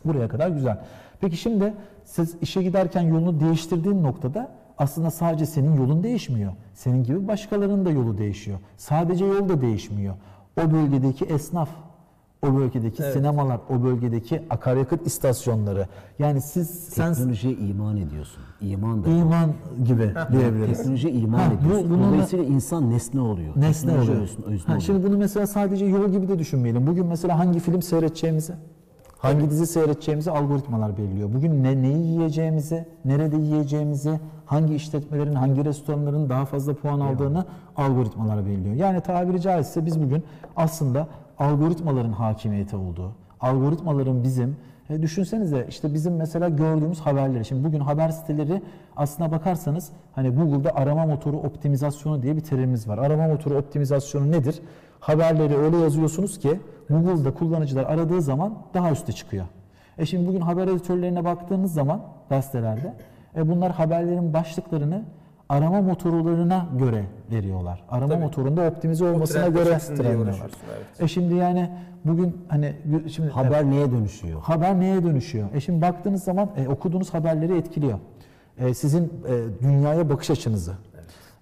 [0.05, 0.77] Buraya kadar güzel.
[1.21, 1.73] Peki şimdi
[2.03, 4.47] siz işe giderken yolunu değiştirdiğin noktada
[4.78, 6.51] aslında sadece senin yolun değişmiyor.
[6.74, 8.59] Senin gibi başkalarının da yolu değişiyor.
[8.78, 10.15] Sadece yol da değişmiyor.
[10.61, 11.69] O bölgedeki esnaf,
[12.47, 13.13] o bölgedeki Evet.
[13.13, 15.88] sinemalar, o bölgedeki akaryakıt istasyonları.
[16.19, 18.43] Yani siz sen Teknolojiye iman ediyorsun.
[18.61, 19.09] İman da.
[19.09, 19.53] iman
[19.86, 20.78] gibi diyebiliriz.
[20.78, 21.89] Teknolojiye iman Ha, bu- ediyorsun.
[21.89, 23.53] bununla- Dolayısıyla insan nesne oluyor.
[23.55, 24.24] Nesne Teknoloji oluyor.
[24.45, 24.82] özne Ha, oluyor.
[24.82, 26.88] şimdi bunu mesela sadece yol gibi de düşünmeyelim.
[26.88, 28.53] Bugün mesela hangi film seyredeceğimizi,
[29.22, 31.34] hangi dizi seyredeceğimizi algoritmalar belirliyor.
[31.34, 37.45] Bugün ne neyi yiyeceğimizi, nerede yiyeceğimizi, hangi işletmelerin, hangi restoranların daha fazla puan aldığını
[37.78, 38.76] algoritmalar belirliyor.
[38.76, 40.24] Yani tabiri caizse biz bugün
[40.55, 41.07] aslında
[41.39, 43.11] algoritmaların hakimiyeti olduğu,
[43.41, 44.55] algoritmaların bizim
[44.89, 47.45] e, düşünsenize işte bizim mesela gördüğümüz haberleri.
[47.45, 48.61] Şimdi bugün haber siteleri
[48.95, 52.97] aslına bakarsanız hani Google'da arama motoru optimizasyonu diye bir terimimiz var.
[52.97, 54.61] Arama motoru optimizasyonu nedir?
[55.01, 59.45] Haberleri öyle yazıyorsunuz ki Google'da kullanıcılar aradığı zaman daha üste çıkıyor.
[59.97, 62.93] E şimdi bugün haber editörlerine baktığınız zaman gazetelerde
[63.35, 65.03] e bunlar haberlerin başlıklarını
[65.49, 67.83] arama motorlarına göre veriyorlar.
[67.89, 68.23] Arama Tabii.
[68.23, 70.35] motorunda optimize olmasına göre trendliyorlar.
[70.41, 71.01] evet.
[71.01, 71.69] E şimdi yani
[72.05, 72.75] bugün hani
[73.11, 74.41] şimdi Haber neye dönüşüyor?
[74.41, 75.47] Haber neye dönüşüyor?
[75.53, 77.99] E şimdi baktığınız zaman e, okuduğunuz haberleri etkiliyor.
[78.57, 80.73] E, sizin e, dünyaya bakış açınızı,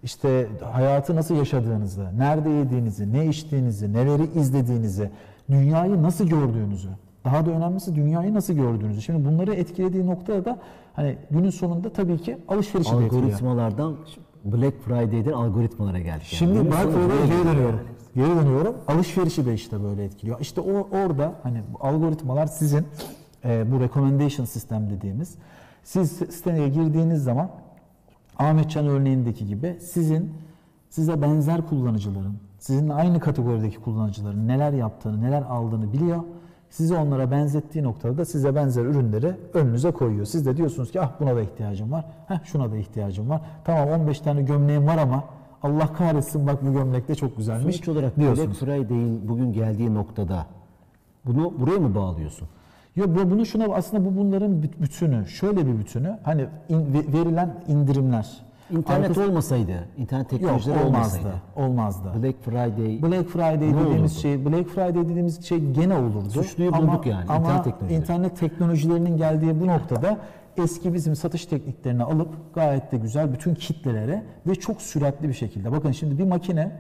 [0.04, 5.10] işte hayatı nasıl yaşadığınızı, nerede yediğinizi, ne içtiğinizi, neleri izlediğinizi,
[5.52, 6.90] dünyayı nasıl gördüğünüzü,
[7.26, 9.02] daha da önemlisi dünyayı nasıl gördüğünüzü.
[9.02, 10.60] Şimdi bunları etkilediği noktada da
[10.94, 13.24] hani günün sonunda tabii ki alışverişi de etkiliyor.
[13.24, 13.96] Algoritmalardan
[14.46, 16.10] Black Friday'den algoritmalara geldik.
[16.10, 16.24] yani.
[16.24, 17.80] Şimdi Black Friday'e geri dönüyorum.
[18.16, 18.76] Geri dönüyorum.
[18.88, 20.40] Alışverişi de işte böyle etkiliyor.
[20.40, 22.86] İşte o orada hani algoritmalar sizin
[23.46, 25.36] e, bu recommendation sistem dediğimiz
[25.84, 27.50] siz siteye girdiğiniz zaman
[28.40, 30.34] Ahmetcan örneğindeki gibi sizin
[30.90, 36.24] size benzer kullanıcıların, sizinle aynı kategorideki kullanıcıların neler yaptığını, neler aldığını biliyor.
[36.70, 40.26] Sizi onlara benzettiği noktada da size benzer ürünleri önünüze koyuyor.
[40.26, 43.42] Siz de diyorsunuz ki ah buna da ihtiyacım var, heh, şuna da ihtiyacım var.
[43.64, 45.24] Tamam 15 tane gömleğim var ama
[45.64, 48.60] Allah kahretsin bak bu gömlek de çok güzelmiş Sonuç olarak Black diyorsunuz.
[48.60, 50.46] Friday'in bugün geldiği noktada
[51.26, 52.48] Bunu buraya mı bağlıyorsun?
[52.96, 55.28] Yok bu- bunu şuna aslında bu bunların büt- bütünü.
[55.28, 56.18] Şöyle bir bütünü.
[56.24, 58.28] Hani in- ve- verilen indirimler.
[58.72, 61.18] İnternet Arkası- olmasaydı, internet Yok teknolojileri olmazdı.
[61.18, 61.42] olmasaydı.
[61.56, 62.24] Olmazdı.
[62.24, 64.10] Black Friday Black Friday dediğimiz olurdu?
[64.22, 66.30] şey, Black Friday dediğimiz şey gene olurdu.
[66.30, 68.02] Suçluyu ama, bulduk yani, Ama internet teknolojileri.
[68.02, 70.18] internet teknolojilerinin geldiği bu noktada
[70.58, 75.72] eski bizim satış tekniklerini alıp gayet de güzel bütün kitlelere ve çok süratli bir şekilde.
[75.72, 76.72] Bakın şimdi bir makine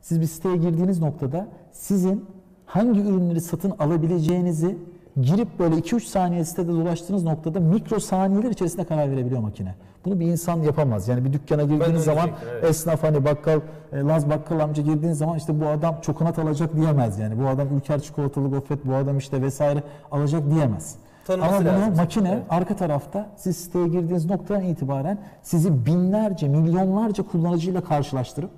[0.00, 2.24] siz bir siteye girdiğiniz noktada sizin
[2.66, 4.76] hangi ürünleri satın alabileceğinizi
[5.20, 9.74] girip böyle 2-3 saniye sitede dolaştığınız noktada mikro saniyeler içerisinde karar verebiliyor makine.
[10.04, 11.08] Bunu bir insan yapamaz.
[11.08, 12.64] Yani bir dükkana girdiğiniz zaman diyecektim, evet.
[12.64, 13.60] esnaf hani bakkal,
[13.92, 17.40] e, Laz bakkal amca girdiğiniz zaman işte bu adam çokonat alacak diyemez yani.
[17.42, 20.96] Bu adam ülker çikolatalı gofret, bu adam işte vesaire alacak diyemez.
[21.26, 21.96] Tanıması Ama bunu lazım.
[21.96, 22.42] makine Evet.
[22.50, 28.50] arka tarafta siz siteye girdiğiniz noktadan itibaren sizi binlerce, milyonlarca kullanıcıyla karşılaştırıp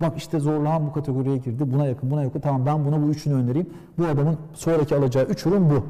[0.00, 1.72] Bak işte zorlanan bu kategoriye girdi.
[1.72, 2.40] Buna yakın, buna yakın.
[2.40, 3.70] Tamam ben buna bu üçünü önereyim.
[3.98, 5.84] Bu adamın sonraki alacağı üç ürün bu.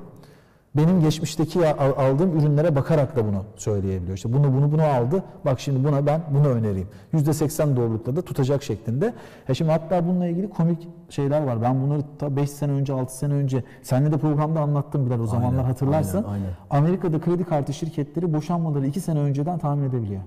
[0.77, 4.17] Benim geçmişteki aldığım ürünlere bakarak da bunu söyleyebiliyor.
[4.17, 5.23] İşte bunu bunu bunu aldı.
[5.45, 6.89] Bak şimdi buna ben bunu önereyim.
[7.15, 9.15] %80 doğrulukla da tutacak şeklinde.
[9.49, 11.63] Ya şimdi hatta bununla ilgili komik şeyler var.
[11.63, 15.27] Ben bunları ta 5 sene önce, 6 sene önce seninle de programda anlattım Bilal o
[15.27, 16.25] zamanlar hatırlarsın.
[16.25, 16.51] aynen, aynen.
[16.71, 20.23] Amerika'da kredi kartı şirketleri boşanmaları 2 sene önceden tahmin edebiliyor.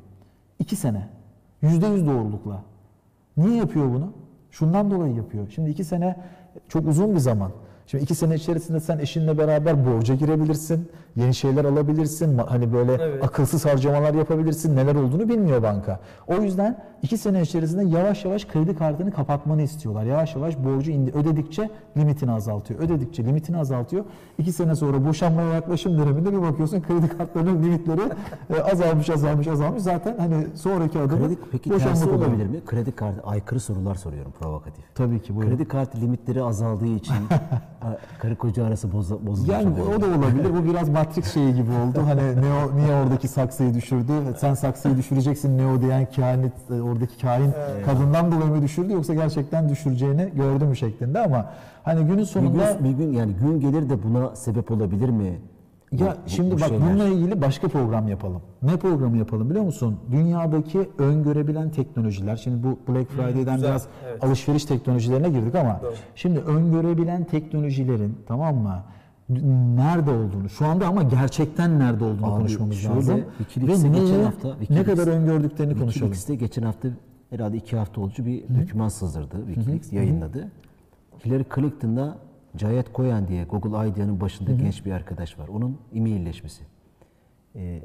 [0.59, 1.07] 2 sene.
[1.63, 2.61] %100 doğrulukla.
[3.41, 4.13] Niye yapıyor bunu?
[4.51, 5.47] Şundan dolayı yapıyor.
[5.55, 6.15] Şimdi iki sene
[6.69, 7.51] çok uzun bir zaman.
[7.87, 13.23] Şimdi iki sene içerisinde sen eşinle beraber borca girebilirsin, yeni şeyler alabilirsin, hani böyle Evet.
[13.23, 15.99] akılsız harcamalar yapabilirsin, neler olduğunu bilmiyor banka.
[16.27, 20.03] O yüzden iki sene içerisinde yavaş yavaş kredi kartını kapatmanı istiyorlar.
[20.03, 21.11] Yavaş yavaş borcu indi.
[21.11, 24.05] ödedikçe limitini azaltıyor, ödedikçe limitini azaltıyor.
[24.37, 28.01] İki sene sonra boşanmaya yaklaşım döneminde bir bakıyorsun kredi kartlarının limitleri
[28.49, 29.83] e, azalmış, azalmış, azalmış.
[29.83, 32.65] Zaten hani sonraki adımı Kredi peki tersi olabilir mi?
[32.65, 34.83] Kredi kartı aykırı sorular soruyorum provokatif.
[34.95, 35.49] Tabii ki buyurun.
[35.51, 37.15] Kredi kartı limitleri azaldığı için
[37.79, 39.39] ha, karı koca arası bozulmuş.
[39.49, 40.45] Yani o da olabilir.
[40.59, 42.03] Bu biraz Matrix şeyi gibi oldu.
[42.05, 44.11] Hani Neo niye oradaki saksıyı düşürdü?
[44.37, 47.51] Sen saksıyı düşüreceksin Neo diyen kahin, oradaki kahin
[47.85, 51.45] kadından dolayı mı düşürdü yoksa gerçekten düşüreceğini gördü mü şeklinde ama
[51.83, 55.39] hani günün bir sonunda gün, bir gün yani gün gelir de buna sebep olabilir mi?
[55.91, 56.87] ya Bu- şimdi bu bak şeyler.
[56.89, 58.41] bununla ilgili başka program yapalım.
[58.61, 59.99] Ne programı yapalım biliyor musun?
[60.11, 62.35] Dünyadaki öngörebilen teknolojiler.
[62.35, 64.23] Şimdi bu Black Friday'den güzel, biraz evet.
[64.23, 65.93] alışveriş teknolojilerine girdik ama Doğru.
[66.15, 68.83] şimdi öngörebilen teknolojilerin tamam mı?
[69.75, 73.23] Nerede olduğunu, şu anda ama gerçekten nerede olduğunu Abi konuşmamız şöyle, lazım.
[73.37, 75.91] Wikileaks'e Ve geçen neye- hafta- ne Wikileaks- kadar öngördüklerini konuşalım.
[75.91, 76.87] Wikileaks'te geçen hafta
[77.29, 79.45] herhalde iki hafta oldu bir doküman sızdırdı.
[79.47, 80.51] Wikileaks yayınladı.
[81.25, 82.17] Hillary Clinton'da
[82.57, 85.47] Cayet Koyan diye Google IDEA'nın başında genç bir arkadaş var.
[85.47, 86.63] Onun e-mailleşmesi.
[87.55, 87.81] Ee, e,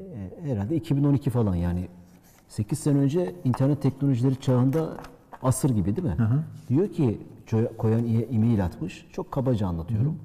[0.51, 1.87] herhalde 2012 falan yani
[2.47, 4.89] 8 sene önce internet teknolojileri çağında
[5.43, 6.15] asır gibi değil mi?
[6.69, 7.21] Diyor ki
[7.77, 9.05] Koyan e-mail atmış.
[9.11, 10.15] Çok kabaca anlatıyorum.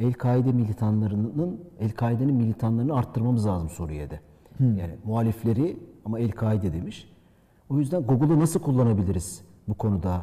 [0.00, 4.20] El-Kaide militanlarının El-Kaide'nin militanlarını arttırmamız lazım Suriye'de.
[4.60, 7.12] Yani muhalifleri ama El-Kaide demiş.
[7.70, 10.22] O yüzden Google'u nasıl kullanabiliriz bu konuda?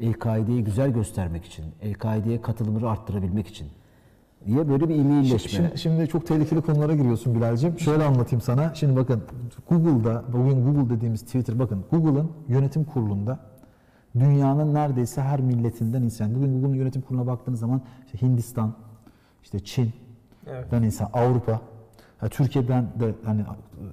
[0.00, 3.68] El-Kaide'yi güzel göstermek için, El-Kaide'ye katılımları arttırabilmek için
[4.46, 5.38] diye böyle bir e-mailleşme.
[5.38, 7.78] Şimdi, şimdi çok tehlikeli konulara giriyorsun Bilal'cim.
[7.78, 8.74] Şöyle anlatayım sana.
[8.74, 9.22] Şimdi bakın
[9.68, 13.38] Google'da, bugün Google dediğimiz Twitter, bakın Google'ın yönetim kurulunda
[14.18, 16.34] dünyanın neredeyse her milletinden insan.
[16.34, 18.74] Bugün Google'ın yönetim kuruluna baktığınız zaman işte Hindistan,
[19.42, 19.92] işte Çin,
[20.46, 20.72] Evet.
[20.82, 21.60] insan, Avrupa,
[22.18, 23.44] ha, Türkiye'den de hani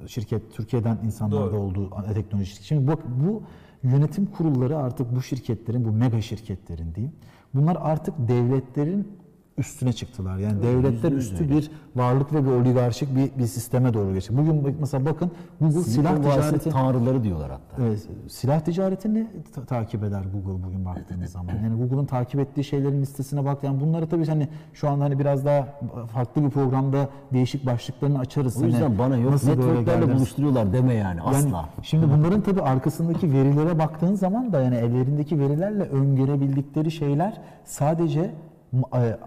[0.08, 1.58] şirket Türkiye'den insanlar da Doğru.
[1.60, 2.68] olduğu teknoloji şirketi.
[2.68, 3.44] Şimdi bak bu
[3.84, 7.16] yönetim kurulları artık bu şirketlerin, bu mega şirketlerin diyeyim.
[7.54, 9.18] Bunlar artık devletlerin
[9.58, 10.38] üstüne çıktılar.
[10.38, 14.38] Yani devletler üstü bir varlık ve bir oligarşik bir, bir sisteme doğru geçti.
[14.38, 15.32] Bugün mesela bakın
[15.62, 17.84] Google silah ticareti tanrıları diyorlar hatta.
[17.84, 21.54] Evet, silah ticaretini ta- takip eder Google bugün baktığınız zaman.
[21.64, 23.64] Yani Google'ın takip ettiği şeylerin listesine bak.
[23.64, 25.68] Yani bunları tabii hani şu anda hani biraz daha
[26.14, 28.62] farklı bir programda değişik başlıklarını açarız.
[28.62, 29.92] O yüzden Hani bana yok networklerle?
[30.06, 31.70] Yani buluşturuyorlar deme yani asla.
[31.82, 38.32] şimdi bunların tabii arkasındaki verilere baktığın zaman da yani ellerindeki verilerle öngörebildikleri şeyler sadece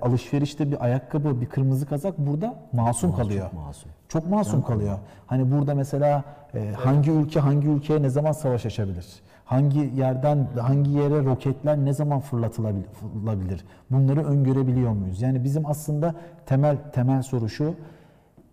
[0.02, 3.50] alışverişte bir ayakkabı, bir kırmızı kazak burada masum kalıyor.
[3.50, 3.90] çok masum.
[4.08, 4.98] Çok masum kalıyor.
[5.26, 6.24] Hani burada mesela
[6.54, 9.06] e, hangi ülke hangi ülkeye ne zaman savaş açabilir?
[9.44, 12.86] Hangi yerden hangi yere roketler ne zaman fırlatılabilir?
[12.92, 13.64] fırlatılabilir?
[13.90, 15.22] Bunları öngörebiliyor muyuz?
[15.22, 16.14] Yani bizim aslında
[16.46, 17.74] temel temel soru şu.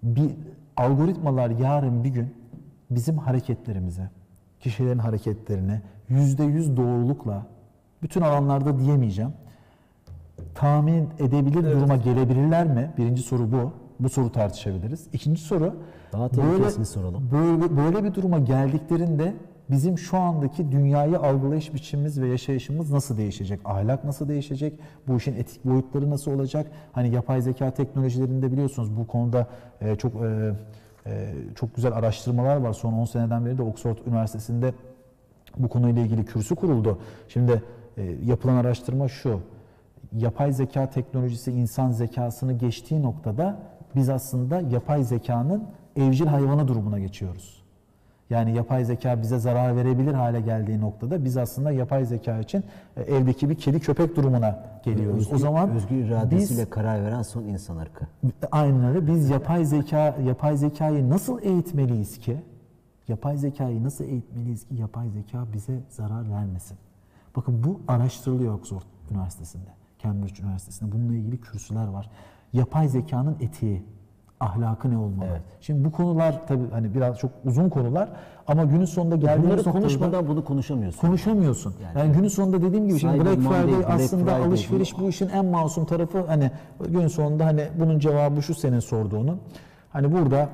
[0.03, 0.31] Bir
[0.77, 2.35] algoritmalar yarın bir gün
[2.89, 4.09] bizim hareketlerimize,
[4.59, 7.45] kişilerin hareketlerine yüzde yüz doğrulukla
[8.01, 9.33] bütün alanlarda diyemeyeceğim.
[10.55, 12.93] Tahmin edebilir duruma gelebilirler mi?
[12.97, 13.71] Birinci soru bu.
[13.99, 15.07] Bu soru tartışabiliriz.
[15.13, 15.75] İkinci soru
[16.13, 17.29] Daha tehlikesini soralım.
[17.31, 19.33] Böyle, böyle bir duruma geldiklerinde
[19.69, 23.59] bizim şu andaki dünyayı algılayış biçimimiz ve yaşayışımız nasıl değişecek?
[23.65, 24.79] Ahlak nasıl değişecek?
[25.07, 26.71] Bu işin etik boyutları nasıl olacak?
[26.91, 29.47] Hani yapay zeka teknolojilerinde biliyorsunuz bu konuda
[29.81, 30.51] e, çok e,
[31.05, 32.73] e, çok güzel araştırmalar var.
[32.73, 34.73] Son 10 seneden beri de Oxford Üniversitesi'nde
[35.57, 36.99] bu konuyla ilgili kürsü kuruldu.
[37.27, 37.63] Şimdi
[37.97, 39.39] e, yapılan araştırma şu.
[40.13, 43.59] Yapay zeka teknolojisi insan zekasını geçtiği noktada
[43.95, 45.63] biz aslında yapay zekanın
[45.95, 47.63] evcil hayvanı durumuna geçiyoruz.
[48.29, 52.63] Yani yapay zeka bize zarar verebilir hale geldiği noktada biz aslında yapay zeka için
[52.97, 55.19] e, evdeki bir kedi köpek durumuna geliyoruz.
[55.19, 58.05] Özgür, o zaman özgür iradesiyle biz karar veren son insan ırkı.
[58.51, 59.07] Aynen öyle.
[59.07, 62.37] Biz yapay zeka yapay zekayı nasıl eğitmeliyiz ki?
[63.07, 66.77] Yapay zekayı nasıl eğitmeliyiz ki yapay zeka bize zarar vermesin?
[67.35, 68.81] Bakın bu araştırılıyor Oxford
[69.11, 69.69] Üniversitesi'nde,
[70.03, 70.91] Cambridge Üniversitesi'nde.
[70.91, 72.09] Bununla ilgili kürsüler var.
[72.53, 73.83] Yapay zekanın etiği,
[74.39, 75.27] ahlakı ne olmalı?
[75.31, 75.41] Evet.
[75.61, 78.09] Şimdi bu konular tabii hani biraz çok uzun konular
[78.47, 81.01] ama günün sonunda geldiğimiz Bunları konuşmadan bunu konuşamıyorsun.
[81.01, 81.75] konuşamıyorsun.
[81.83, 85.09] Yani, Yani- günün sonunda dediğim gibi şimdi Black Monday, Friday Black aslında Friday alışveriş bu
[85.09, 86.25] işin en masum tarafı.
[86.27, 86.51] Hani
[86.89, 89.39] günün sonunda hani bunun cevabı şu senin sorduğunun.
[89.89, 90.49] Hani burada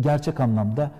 [0.00, 0.90] gerçek anlamda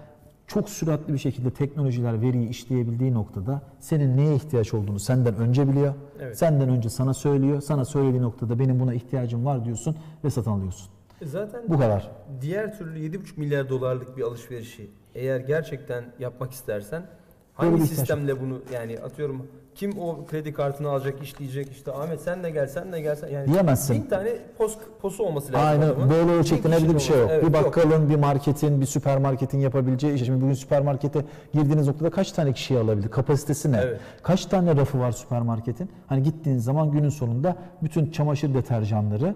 [0.47, 5.95] çok süratli bir şekilde teknolojiler veriyi işleyebildiği noktada senin neye ihtiyaç olduğunu senden önce biliyor.
[6.21, 6.39] Evet.
[6.39, 7.61] Senden önce sana söylüyor.
[7.61, 10.89] Sana söylediği noktada benim buna ihtiyacım var diyorsun ve satın alıyorsun.
[11.21, 12.11] E Zaten Bu kadar.
[12.41, 17.07] diğer türlü 7,5 milyar dolarlık bir alışverişi eğer gerçekten yapmak istersen
[17.55, 22.51] hangi sistemle bunu yani atıyorum kim o kredi kartını alacak işleyecek işte Ahmet sen de
[22.51, 24.03] gel sen de gel sen yani Diyemezsin.
[24.03, 25.69] bin tane pos, posu olması lazım.
[25.69, 27.31] Aynen böyle ölçeklenebilir bir şey yok.
[27.31, 30.25] olması- bir Evet, bakkalın, bir marketin, bir süpermarketin yapabileceği iş.
[30.25, 33.09] Şimdi bugün süpermarkete girdiğiniz noktada kaç tane kişiyi alabilir?
[33.09, 33.77] Kapasitesi ne?
[33.85, 34.01] Evet.
[34.23, 35.91] Kaç tane rafı var süpermarketin?
[36.07, 39.35] Hani gittiğiniz zaman günün sonunda bütün çamaşır deterjanları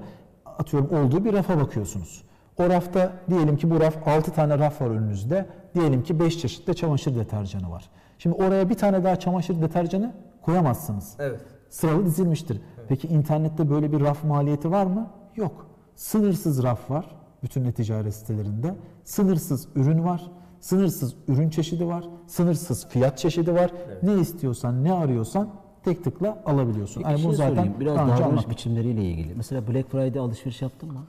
[0.59, 2.23] atıyorum olduğu bir rafa bakıyorsunuz.
[2.59, 5.47] O rafta diyelim ki bu raf 6 tane raf var önünüzde.
[5.75, 7.85] Diyelim ki 5 çeşit de çamaşır deterjanı var.
[8.19, 10.13] Şimdi oraya bir tane daha çamaşır deterjanı
[10.43, 11.41] koyamazsınız Evet.
[11.69, 12.61] sıralı dizilmiştir.
[12.89, 15.11] Peki internette böyle bir raf maliyeti var mı?
[15.37, 15.67] Yok.
[15.97, 17.05] Sınırsız raf var
[17.43, 18.75] bütün e-ticaret sitelerinde.
[19.05, 20.31] Sınırsız ürün var.
[20.61, 22.05] Sınırsız ürün çeşidi var.
[22.27, 23.71] Sınırsız fiyat çeşidi var.
[24.03, 25.49] Ne istiyorsan, ne arıyorsan
[25.85, 27.05] tek tıkla alabiliyorsun.
[27.05, 27.75] Bir şey bunu sorayım.
[27.81, 28.51] Biraz daha önce davranış anlattım.
[28.51, 29.35] biçimleriyle ilgili.
[29.35, 31.01] Mesela Black Friday alışveriş yaptın mı?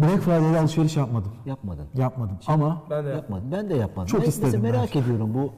[0.00, 1.32] Black Friday'de alışveriş yapmadım.
[1.46, 1.86] Yapmadın.
[1.94, 2.38] Yapmadım.
[2.46, 3.52] Ama Ben de Yapmadım.
[3.52, 4.06] Ben de yapmadım.
[4.08, 4.72] Çok Ben istedim Mesela ben.
[4.80, 5.52] merak ediyorum bu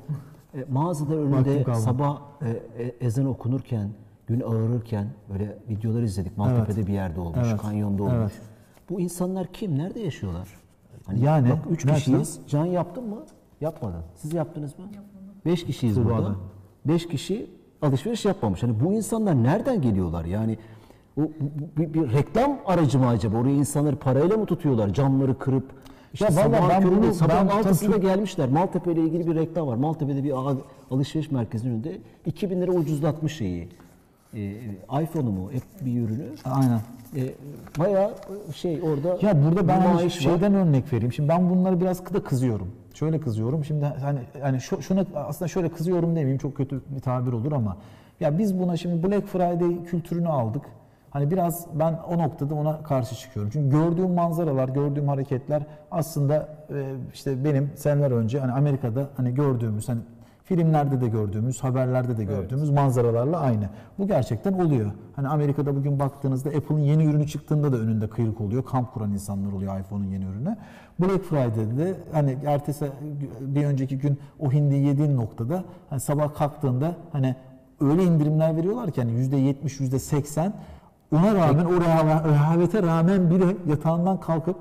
[0.55, 3.89] e, mağazalar Vaktim önünde sabah e, e, ezan okunurken,
[4.27, 6.37] gün ağırırken böyle videolar izledik.
[6.39, 7.61] Maltepe'de bir yerde olmuş, Evet.
[7.63, 8.17] kanyonda olmuş.
[8.17, 8.33] Evet.
[8.91, 9.79] Bu insanlar kim?
[9.79, 10.49] Nerede yaşıyorlar?
[11.07, 12.41] Hani Yani, bak üç gerçekten- kişiyiz.
[12.49, 13.17] Can yaptın mı?
[13.61, 14.01] Yapmadın.
[14.15, 14.85] Siz yaptınız mı?
[14.85, 15.29] Yapmadım.
[15.47, 16.17] Beş kişiyiz Tuğba'da.
[16.17, 16.35] burada.
[16.85, 17.51] Beş kişi
[17.83, 18.63] alışveriş yapmamış.
[18.63, 20.25] Hani bu insanlar nereden geliyorlar?
[20.25, 20.59] Yani
[21.17, 23.37] o bu- bu- bir, bir reklam aracı mı acaba?
[23.37, 24.93] Oraya insanları parayla mı tutuyorlar?
[24.95, 25.65] Camları kırıp
[26.13, 28.49] işte Ya sabahın ben bunu- sabahın altısında tabii- gelmişler.
[28.49, 29.77] Maltepe ile ilgili bir reklam var.
[29.77, 30.57] Maltepe'de bir al-
[30.91, 33.69] alışveriş merkezinin önünde 2000 lira ucuzlatmış şeyi.
[34.35, 34.53] Ee,
[35.03, 35.51] iPhone'u mu?
[35.53, 36.27] Hep bir ürünü.
[36.45, 36.81] aynen.
[37.17, 37.35] Ee,
[37.79, 38.15] bayağı
[38.55, 40.21] şey orada Ya burada ben hani nümayiş var.
[40.21, 41.13] şeyden örnek vereyim.
[41.13, 42.69] Şimdi ben bunları biraz da kızıyorum.
[42.95, 43.65] Şöyle kızıyorum.
[43.65, 47.77] Şimdi hani hani şu, şuna aslında şöyle kızıyorum demeyeyim çok kötü bir tabir olur ama
[48.21, 50.63] ya biz buna şimdi Black Friday kültürünü aldık.
[51.11, 53.51] Hani biraz ben o noktada ona karşı çıkıyorum.
[53.53, 59.89] Çünkü gördüğüm manzaralar, gördüğüm hareketler aslında e, işte benim seneler önce hani Amerika'da hani gördüğümüz
[59.89, 60.01] hani
[60.49, 63.69] filmlerde de gördüğümüz, haberlerde de gördüğümüz manzaralarla aynı.
[63.99, 64.91] Bu gerçekten oluyor.
[65.17, 68.65] Hani Amerika'da bugün baktığınızda Apple'ın yeni ürünü çıktığında da önünde kıyrık oluyor.
[68.65, 70.57] Kamp kuran insanlar oluyor iPhone'un yeni ürünü.
[71.01, 72.91] Black Friday'de de hani ertesi
[73.41, 77.37] bir önceki gün o hindi yediğin noktada hani sabah kalktığında hani
[77.81, 80.53] öyle indirimler veriyorlar ki hani %70, %80
[81.13, 84.57] ona rağmen o reha- rehavete rağmen bile yatağından kalkıp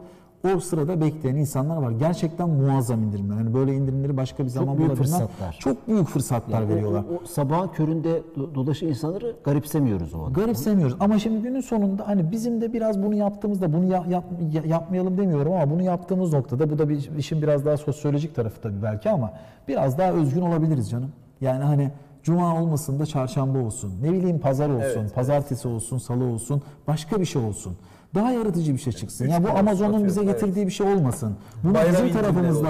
[0.56, 1.91] o sırada bekleyen insanlar var.
[1.91, 3.36] Gerçekten muazzam indirimler.
[3.38, 5.20] Yani böyle indirimleri başka bir zaman büyük bulabilmem.
[5.20, 5.58] fırsatlar.
[5.60, 7.04] Çok büyük fırsatlar Yani o- veriyorlar.
[7.12, 10.39] O, o sabahın köründe do- dolaşan insanları garipsemiyoruz o anda.
[10.41, 14.24] Garipsemiyoruz ama şimdi günün sonunda hani bizim de biraz bunu yaptığımızda bunu ya- yap-
[14.54, 18.62] ya- yapmayalım demiyorum ama bunu yaptığımız noktada bu da bir işin biraz daha sosyolojik tarafı
[18.62, 19.32] tabii belki ama
[19.68, 21.12] biraz daha özgün olabiliriz canım.
[21.41, 21.91] Yani hani
[22.28, 23.93] cuma olmasın da çarşamba olsun.
[24.01, 27.78] Ne bileyim pazar olsun, Evet, pazartesi olsun, salı olsun, başka bir şey olsun.
[28.15, 29.25] Daha yaratıcı bir şey çıksın.
[29.25, 31.36] üç Ya bu Amazon'un bize getirdiği bir şey olmasın.
[31.63, 32.69] Bunu Bayram bizim indirimleri tarafımızda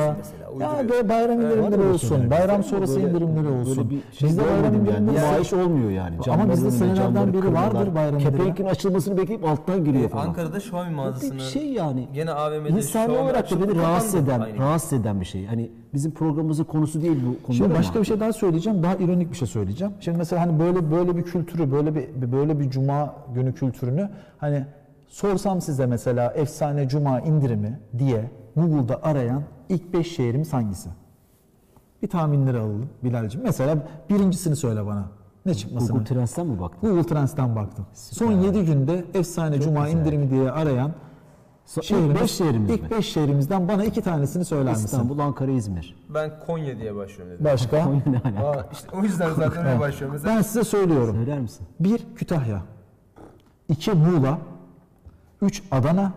[0.59, 2.63] ya böyle bayram Evet, indirimleri da olsun, böyle bayram şeyler.
[2.63, 4.01] sonrası Böyle- indirimleri olsun.
[4.11, 4.97] Şey Bizde bayram görmedim yani.
[5.03, 6.13] indirimleri Nümayiş olmuyor yani.
[6.15, 7.61] Ama Camların bizde önünde senelerden kırıyorlar.
[7.75, 8.37] vardır bayram indirimi.
[8.37, 10.27] Kepenkin açılmasını bekleyip alttan giriyor falan.
[10.27, 12.07] Ankara'da Xiaomi mağazasını bir şey yani.
[12.13, 15.45] gene AVM'de İnsani Xiaomi olarak da beni rahatsız eden, rahatsız eden bir şey.
[15.45, 17.79] Hani bizim programımızın konusu değil bu konular Şimdi ama.
[17.79, 18.83] başka bir şey daha söyleyeceğim.
[18.83, 19.93] Daha ironik bir şey söyleyeceğim.
[19.99, 24.65] Şimdi mesela hani böyle böyle bir kültürü, böyle bir böyle bir cuma günü kültürünü hani
[25.07, 30.89] sorsam size mesela efsane cuma indirimi diye Google'da arayan ilk 5 şehrimiz hangisi?
[32.03, 33.41] Bir tahminleri alalım Bilal'cim.
[33.43, 33.77] Mesela
[34.09, 35.05] birincisini söyle bana.
[35.45, 35.91] Ne çıkmasını?
[35.91, 36.89] Google Trends'ten mi baktın?
[36.89, 37.85] Google Trends'ten baktım.
[37.93, 40.91] Son 7 günde efsane cuma indirimi diye arayan
[41.81, 42.89] şehrimiz, 5 şehrimiz ilk mi?
[42.91, 44.85] 5 şehrimizden bana iki tanesini söyler misin?
[44.85, 45.95] İstanbul, Ankara, İzmir.
[46.09, 47.45] Ben Konya diye başlıyorum dedim.
[47.45, 47.83] Başka?
[47.83, 48.59] Konya ne alaka?
[48.59, 50.13] Aa, işte o yüzden zaten öyle başlıyorum.
[50.15, 51.15] Mesela Ben size söylüyorum.
[51.15, 51.67] Söyler misin?
[51.79, 52.61] 1 Kütahya,
[53.69, 54.37] 2 Muğla,
[55.41, 56.11] 3 Adana,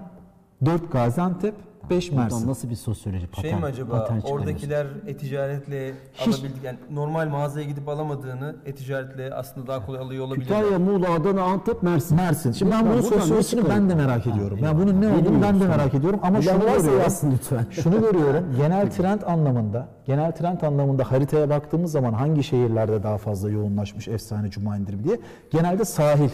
[0.64, 1.54] 4 Gaziantep,
[1.90, 2.48] 5 Buradan Mersin.
[2.48, 5.92] nasıl bir sosyoloji patern, şey mi acaba oradakiler e-ticaretle
[6.26, 10.58] alabildik yani normal mağazaya gidip alamadığını e-ticaretle aslında daha kolay alıyor olabilirler.
[10.60, 12.16] Kütahya, Muğla, Adana, Antep, Mersin.
[12.16, 12.52] Mersin.
[12.52, 14.58] Şimdi ben Buradan- bunun buradan sosyolojisini ben de merak ediyorum.
[14.58, 17.32] Ha, Yani bunun ne olduğunu ben de merak ediyorum ama şunu görüyorum.
[17.32, 17.66] lütfen.
[17.70, 18.44] Şunu görüyorum.
[18.56, 24.50] Genel trend anlamında, genel trend anlamında haritaya baktığımız zaman hangi şehirlerde daha fazla yoğunlaşmış efsane
[24.50, 25.20] cuma indirimi diye
[25.50, 26.30] genelde sahil.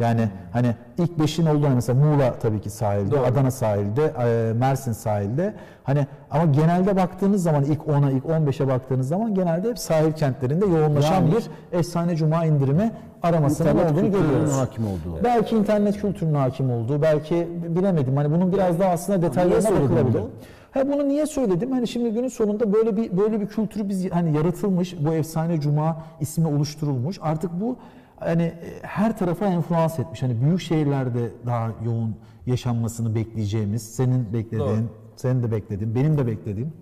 [0.00, 4.92] Yani hani ilk beşin olduğu hani mesela Muğla tabii ki sahilde, Adana sahilde, e, Mersin
[4.92, 5.54] sahilde.
[5.84, 10.66] Hani ama genelde baktığınız zaman ilk 10'a, ilk 15'e baktığınız zaman genelde hep sahil kentlerinde
[10.66, 12.90] yoğunlaşan Yani- bir efsane cuma indirimi
[13.22, 14.52] aramasının olduğunu görüyoruz.
[14.52, 15.24] hakim olduğu.
[15.24, 18.16] Belki internet kültürünün hakim olduğu, belki bilemedim.
[18.16, 20.14] Hani bunun biraz daha aslında detaylarına bakılabilir.
[20.14, 20.30] bunu?
[20.70, 21.72] Ha bunu niye söyledim?
[21.72, 25.96] Hani şimdi günün sonunda böyle bir böyle bir kültürü biz hani yaratılmış, bu efsane cuma
[26.20, 27.18] ismi oluşturulmuş.
[27.22, 27.76] Artık bu
[28.16, 30.22] hani her tarafa enfluans etmiş.
[30.22, 34.88] Hani büyük şehirlerde daha yoğun yaşanmasını bekleyeceğimiz, senin beklediğin, Doğru.
[35.16, 36.72] senin de beklediğin, benim de beklediğim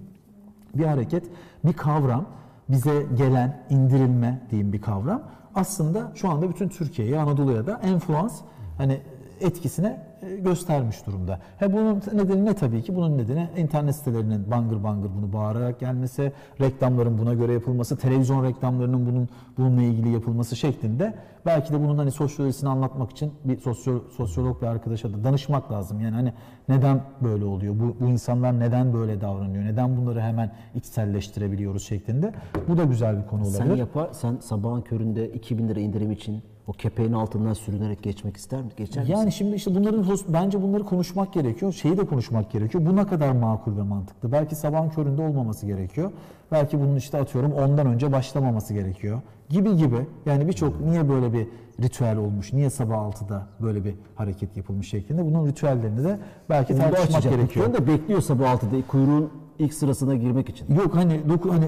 [0.75, 1.25] bir hareket,
[1.65, 2.27] bir kavram,
[2.69, 5.23] bize gelen indirilme diyeyim bir kavram.
[5.55, 8.41] Aslında şu anda bütün Türkiye'ye, Anadolu'ya da enfluans
[8.79, 9.01] hani
[9.41, 11.39] etkisine göstermiş durumda.
[11.59, 12.97] He bunun nedeni ne tabii ki?
[12.97, 19.07] Bunun nedeni internet sitelerinin bangır bangır bunu bağırarak gelmesi, reklamların buna göre yapılması, televizyon reklamlarının
[19.07, 21.15] bunun bununla ilgili yapılması şeklinde.
[21.47, 26.01] Belki de bunun hani sosyolojisini anlatmak için bir sosyo, sosyolog bir arkadaşa da danışmak lazım.
[26.01, 26.33] Yani hani
[26.69, 27.75] neden böyle oluyor?
[27.81, 29.65] Bu, bu insanlar neden böyle davranıyor?
[29.65, 32.33] Neden bunları hemen içselleştirebiliyoruz şeklinde?
[32.69, 33.59] Bu da güzel bir konu olabilir.
[33.59, 38.63] Sen yapar, sen sabahın köründe 2000 lira indirim için o kepeğin altından sürünerek geçmek ister
[38.63, 38.77] misin?
[38.77, 39.17] Geçer misin?
[39.17, 41.73] Yani şimdi işte bunların bence bunları konuşmak gerekiyor.
[41.73, 42.87] Şeyi de konuşmak gerekiyor.
[42.87, 44.33] Bu ne kadar makul ve mantıklı.
[44.33, 46.11] Belki sabahın köründe olmaması gerekiyor.
[46.53, 49.23] Belki bunun işte atıyorum ondan önce başlamaması gerekiyor.
[49.49, 50.07] Gibi gibi.
[50.27, 51.47] Yani birçok niye böyle bir
[51.83, 56.19] ritüel olmuş, niye sabah 6'da böyle bir hareket yapılmış şeklinde bunun ritüellerini de
[56.51, 57.75] belki tartışmak gerekiyor.
[57.75, 60.75] Da bekliyor sabah 6'da kuyruğun ilk sırasına girmek için.
[60.75, 61.67] Yok hani doku, hani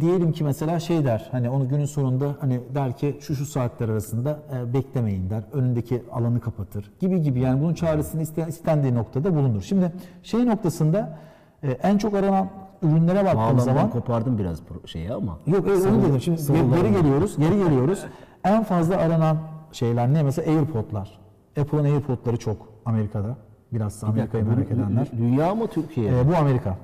[0.00, 3.88] diyelim ki mesela şey der hani onu günün sonunda hani der ki şu şu saatler
[3.88, 5.42] arasında e, beklemeyin der.
[5.52, 9.62] Önündeki alanı kapatır gibi gibi yani bunun çaresini iste, istendiği noktada bulunur.
[9.62, 11.18] Şimdi şey noktasında
[11.62, 12.48] e, en çok aranan
[12.82, 15.38] ürünlere baktığım zaman kopardım biraz şeyi ama.
[15.46, 16.20] yok evet, onu dedim.
[16.20, 17.00] Şimdi geri var.
[17.00, 17.36] geliyoruz.
[17.38, 18.04] Geri geliyoruz.
[18.44, 19.36] en fazla aranan
[19.72, 20.22] şeyler ne?
[20.22, 21.18] Mesela AirPod'lar.
[21.60, 23.36] Apple'ın AirPod'ları çok Amerika'da.
[23.72, 25.08] Biraz Amerika'yı merak edenler.
[25.18, 26.18] Dünya mı Türkiye?
[26.18, 26.76] Ee, bu Amerika.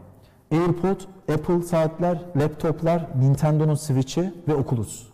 [0.53, 1.01] AirPod,
[1.35, 5.07] Apple saatler, laptoplar, Nintendo'nun Switch'i ve Oculus.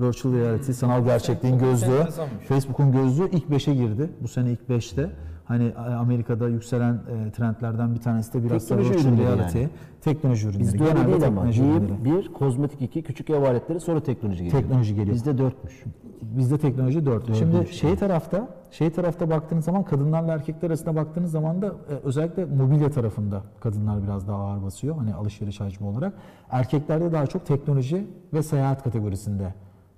[0.00, 2.06] Virtual Reality, sanal gerçekliğin gözlüğü.
[2.48, 4.10] Facebook'un gözlüğü ilk 5'e girdi.
[4.20, 5.10] Bu sene ilk 5'te.
[5.44, 9.58] Hani e, Amerika'da yükselen e, trendlerden bir tanesi de biraz da Teknoloji virtual ürünleri reality.
[9.58, 9.70] yani.
[10.00, 10.62] Teknoloji ürünleri.
[10.62, 11.20] Bizde öyle değil ama.
[11.20, 12.04] teknoloji ürünleri.
[12.04, 14.62] Bir, kozmetik iki, küçük ev aletleri sonra teknoloji geliyor.
[14.62, 15.14] Teknoloji geliyor.
[15.14, 15.84] Bizde dörtmüş.
[16.22, 17.34] Bizde teknoloji 4.
[17.34, 22.44] Şimdi şey tarafta, şey tarafta baktığınız zaman kadınlarla erkekler arasında baktığınız zaman da e, özellikle
[22.44, 26.12] mobilya tarafında kadınlar biraz daha ağır basıyor hani alışveriş hacmi olarak.
[26.50, 29.54] Erkeklerde daha çok teknoloji ve seyahat kategorisinde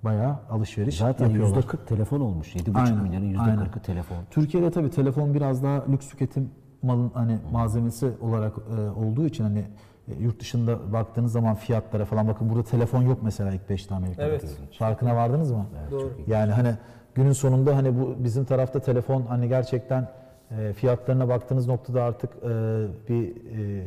[0.07, 1.57] bayağı alışveriş Zaten yapıyorlar.
[1.57, 2.57] yüzde 40 telefon olmuş.
[2.57, 3.59] 7,5 Aynen, milyarın yüzde aynen.
[3.65, 4.17] 40'ı telefon.
[4.31, 6.51] Türkiye'de tabii telefon biraz daha lüks tüketim
[6.83, 9.65] malın hani malzemesi olarak e, olduğu için hani
[10.09, 14.27] e, yurt dışında baktığınız zaman fiyatlara falan bakın burada telefon yok mesela ilk 5'te Amerika'da.
[14.27, 14.45] Evet.
[14.79, 15.67] Farkına vardınız mı?
[15.91, 16.13] Doğru.
[16.27, 16.75] Yani hani
[17.15, 20.09] günün sonunda hani bu bizim tarafta telefon hani gerçekten
[20.51, 22.49] e, fiyatlarına baktığınız noktada artık e,
[23.09, 23.87] bir e,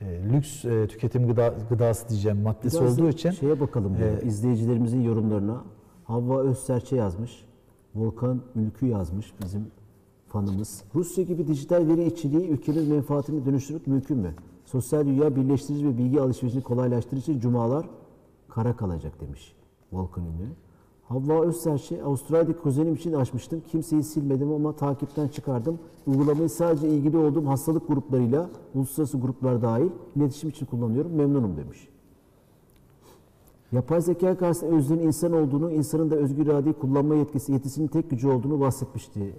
[0.00, 5.02] e, lüks e, tüketim gıda, gıdası diyeceğim maddesi Biraz olduğu için Şeye bakalım e, izleyicilerimizin
[5.02, 5.64] yorumlarına.
[6.04, 7.44] Havva Özserçe yazmış.
[7.94, 9.66] Volkan Ülkü yazmış bizim
[10.28, 10.84] fanımız.
[10.94, 14.34] Rusya gibi dijital veri içeriği ülkemiz menfaatini dönüştürmek mümkün mü?
[14.64, 17.86] Sosyal dünya birleştirici ve bilgi alışverişini kolaylaştırıcı cumalar
[18.48, 19.52] kara kalacak demiş
[19.92, 20.48] Volkan Ünlü.
[21.08, 23.62] Havva Özserçe, Avustralya'daki kuzenim için açmıştım.
[23.70, 25.78] Kimseyi silmedim ama takipten çıkardım.
[26.06, 31.12] Uygulamayı sadece ilgili olduğum hastalık gruplarıyla, uluslararası gruplar dahil iletişim için kullanıyorum.
[31.12, 31.88] Memnunum demiş.
[33.72, 38.28] Yapay zeka karşısında öznenin insan olduğunu, insanın da özgür iradeyi kullanma yetkisi, yetisinin tek gücü
[38.28, 39.32] olduğunu bahsetmişti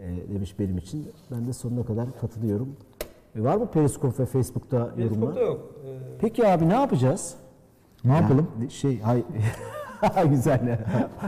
[0.00, 1.06] e, demiş benim için.
[1.30, 2.68] Ben de sonuna kadar katılıyorum.
[3.36, 5.40] E, var mı Periskop ve Facebook'ta Facebook'ta yorumlar?
[5.42, 5.60] yok.
[5.86, 7.34] Ee, Peki abi ne yapacağız?
[8.04, 8.46] ne yapalım?
[8.60, 9.22] Yani şey, hay,
[10.30, 10.78] Güzel.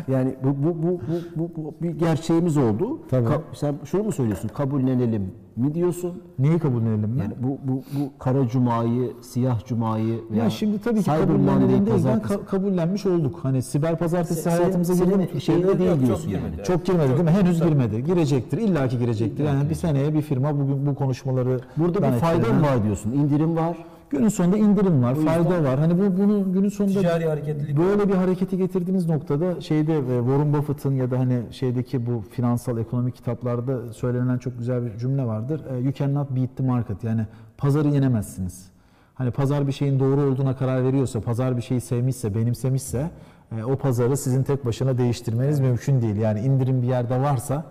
[0.08, 1.00] Yani bu bu bu
[1.36, 3.00] bu, bu, bu bir gerçeğimiz oldu.
[3.10, 3.28] Tabii.
[3.28, 4.48] Ka- sen şunu mu söylüyorsun?
[4.48, 6.22] Kabullenelim mi diyorsun?
[6.38, 7.20] Neyi kabullenelim mi?
[7.20, 12.04] Yani bu bu bu kara cumayı, siyah cumayı veya Ya şimdi tabii ki kabullenelim değil,
[12.04, 13.38] ben ka- kabullenmiş olduk.
[13.42, 15.22] Hani siber pazartesi Se- hayatımıza girdi mi?
[15.22, 16.56] Yok, değil çok diyorsun girmedi.
[16.56, 16.64] yani.
[16.66, 17.30] Çok girmedi değil mi?
[17.30, 17.68] Henüz tabii.
[17.68, 18.04] girmedi.
[18.04, 18.58] Girecektir.
[18.58, 19.44] illaki girecektir.
[19.44, 23.12] Yani bir seneye bir firma bugün bu konuşmaları Burada bir fayda mı var diyorsun?
[23.12, 23.76] İndirim var.
[24.10, 25.78] Günün sonunda indirim var, fayda var.
[25.78, 30.52] Hani bu bunun günün sonunda Ticari hareketlilik böyle bir hareketi getirdiğiniz noktada şeyde e, Warren
[30.52, 35.60] Buffett'ın ya da hani şeydeki bu finansal ekonomi kitaplarda söylenen çok güzel bir cümle vardır.
[35.70, 37.04] E, You cannot beat the market.
[37.04, 37.26] Yani
[37.58, 38.66] pazarı yenemezsiniz.
[39.14, 43.10] Hani pazar bir şeyin doğru olduğuna karar veriyorsa, pazar bir şeyi sevmişse, benimsemişse
[43.58, 46.16] e, o pazarı sizin tek başına değiştirmeniz mümkün değil.
[46.16, 47.64] Yani indirim bir yerde varsa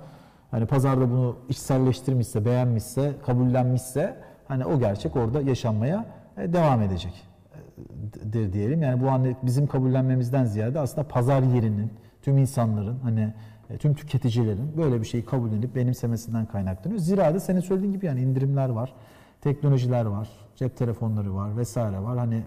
[0.52, 4.18] hani pazarda bunu içselleştirmişse, beğenmişse, kabullenmişse
[4.48, 6.06] hani o gerçek orada yaşanmaya
[6.38, 8.82] devam edecek e, dir diyelim.
[8.82, 13.34] Yani bu an bizim kabullenmemizden ziyade aslında pazar yerinin tüm insanların hani
[13.70, 17.00] e, tüm tüketicilerin böyle bir şeyi kabullenip benimsemesinden kaynaklanıyor.
[17.00, 18.94] Zira da senin söylediğin gibi yani indirimler var,
[19.42, 22.18] teknolojiler var, cep telefonları var vesaire var.
[22.18, 22.44] Hani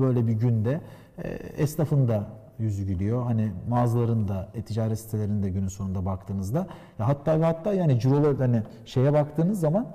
[0.00, 0.80] böyle bir günde
[1.18, 1.28] e,
[1.62, 2.26] esnafın da
[2.58, 3.22] yüzü gülüyor.
[3.24, 6.66] Hani mağazaların da, e-ticaret sitelerinin de günün sonunda baktığınızda
[6.98, 9.86] ya hatta ve hatta yani cirolar hani şeye baktığınız zaman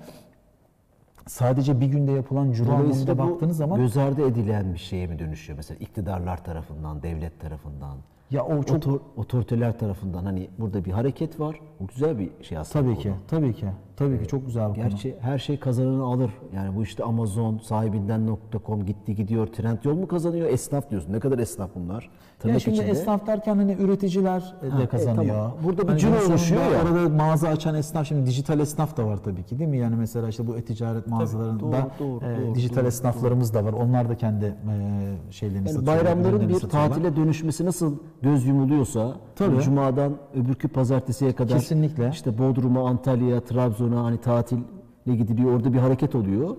[1.28, 5.58] sadece bir günde yapılan ciro anlamında baktığınız zaman göz ardı edilen bir şeye mi dönüşüyor?
[5.58, 7.98] Mesela iktidarlar tarafından, devlet tarafından,
[8.32, 11.60] ya o çok otor- otoriteler tarafından hani burada bir hareket var.
[11.84, 12.86] Bu güzel bir şey aslında.
[12.86, 13.16] tabii ki, konu.
[13.28, 13.66] tabii ki,
[13.98, 14.90] tabii ki çok güzel bir konu.
[14.90, 16.32] Gerçi her şey kazananı alır.
[16.56, 19.48] Yani bu işte Amazon sahibinden.com gitti gidiyor.
[19.48, 20.48] Trendyol mu kazanıyor?
[20.50, 21.14] Esnaf diyorsun.
[21.14, 22.10] Ne kadar esnaf bunlar?
[22.40, 22.92] Tırnak Ya şimdi içinde.
[22.92, 25.36] esnaf derken hani üreticiler de evet, kazanıyor.
[25.36, 25.52] tamam.
[25.64, 26.82] Burada bir Hani ciro oluşuyor ya.
[26.84, 29.78] Orada mağaza açan esnaf şimdi dijital esnaf da var tabii ki değil mi?
[29.78, 33.74] Yani mesela işte bu e-ticaret mağazalarında doğru, doğru, e, doğru, dijital doğru, esnaflarımız da var.
[33.74, 36.06] Onlar da kendi e, şeylerini Yani satıyorlar.
[36.06, 36.90] bayramların bir satıyorlar.
[36.90, 39.62] tatile dönüşmesi nasıl göz yumuluyorsa Tabii.
[39.62, 42.10] Cuma'dan öbürkü pazartesiye kadar Kesinlikle.
[42.10, 44.62] işte Bodrum'a, Antalya'ya, Trabzon'a hani tatile
[45.06, 45.54] gidiliyor.
[45.56, 46.56] Orada bir hareket oluyor.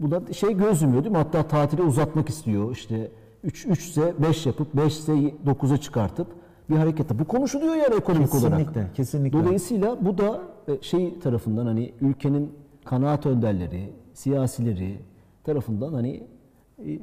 [0.00, 1.18] Bu da şey göz yumuyor değil mi?
[1.18, 2.72] Hatta tatili uzatmak istiyor.
[2.72, 3.10] İşte
[3.44, 5.12] 3 3 ise 5 yapıp 5 ise
[5.46, 6.26] 9'a çıkartıp
[6.70, 7.18] bir hareket.
[7.18, 8.58] Bu konuşuluyor yani ekonomik olarak.
[8.58, 9.38] Kesinlikle, kesinlikle.
[9.38, 12.52] Dolayısıyla bu da e, şey tarafından hani ülkenin
[12.84, 14.98] kanaat önderleri, siyasileri
[15.44, 16.26] tarafından hani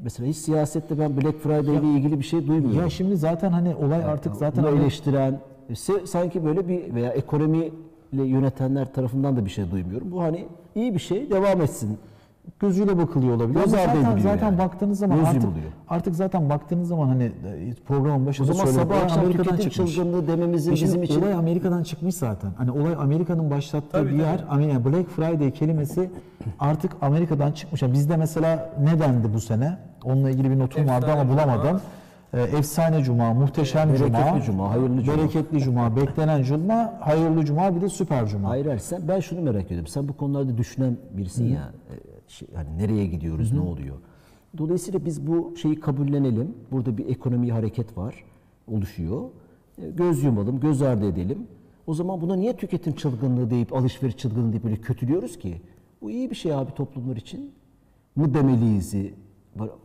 [0.04, 2.80] mesela hiç siyasette ben Black Friday ile ilgili bir şey duymuyorum.
[2.82, 5.76] Ya şimdi zaten hani olay artık zaten Bunu hani- eleştiren e,
[6.06, 7.72] sanki böyle bir veya ekonomiyle
[8.14, 10.12] yönetenler tarafından da bir şey duymuyorum.
[10.12, 11.98] Bu hani iyi bir şey devam etsin.
[12.60, 13.60] Gözüyle bakılıyor olabilir.
[13.60, 14.58] Göz Ama ardı zaten, ediliyor zaten yani.
[14.58, 15.66] baktığınız zaman Göz artık, yumuluyor.
[15.90, 18.84] artık zaten baktığınız zaman hani e, programın O başında zaman söyledim.
[18.90, 19.96] sabah akşam Amerika'dan tüketim çıkmış.
[19.96, 22.52] çılgınlığı dememizin E şimdi bizim için olay Amerika'dan çıkmış zaten.
[22.58, 24.46] Hani olay Amerika'nın başlattığı Tabii, bir yer.
[24.50, 26.10] Amerika Black Friday kelimesi
[26.60, 27.82] artık Amerika'dan çıkmış.
[27.82, 29.78] Yani bizde mesela ne dendi bu sene?
[30.04, 31.34] Onunla ilgili bir notum vardı Efsane ama Cuma.
[31.44, 31.82] bulamadım.
[32.34, 35.18] E, efsane cuma, muhteşem Bereketli cuma, cuma, hayırlı cuma.
[35.18, 38.50] bereketli cuma, beklenen cuma, hayırlı cuma bir de süper cuma.
[38.50, 39.88] Hayır hayır sen ben şunu merak ediyorum.
[39.88, 41.70] Sen bu konularda düşünen birisin ya.
[42.30, 43.96] Şey, hani nereye gidiyoruz, ne oluyor?
[44.58, 46.56] Dolayısıyla biz bu şeyi kabullenelim.
[46.72, 48.24] Burada bir ekonomi hareket var,
[48.68, 49.24] oluşuyor.
[49.82, 51.48] E, Göz yumalım, göz ardı edelim.
[51.88, 55.62] O zaman buna niye tüketim çılgınlığı deyip, alışveriş çılgınlığı deyip böyle kötülüyoruz ki?
[56.02, 57.52] Bu iyi bir şey abi toplumlar için.
[58.16, 58.96] Mı demeliyiz?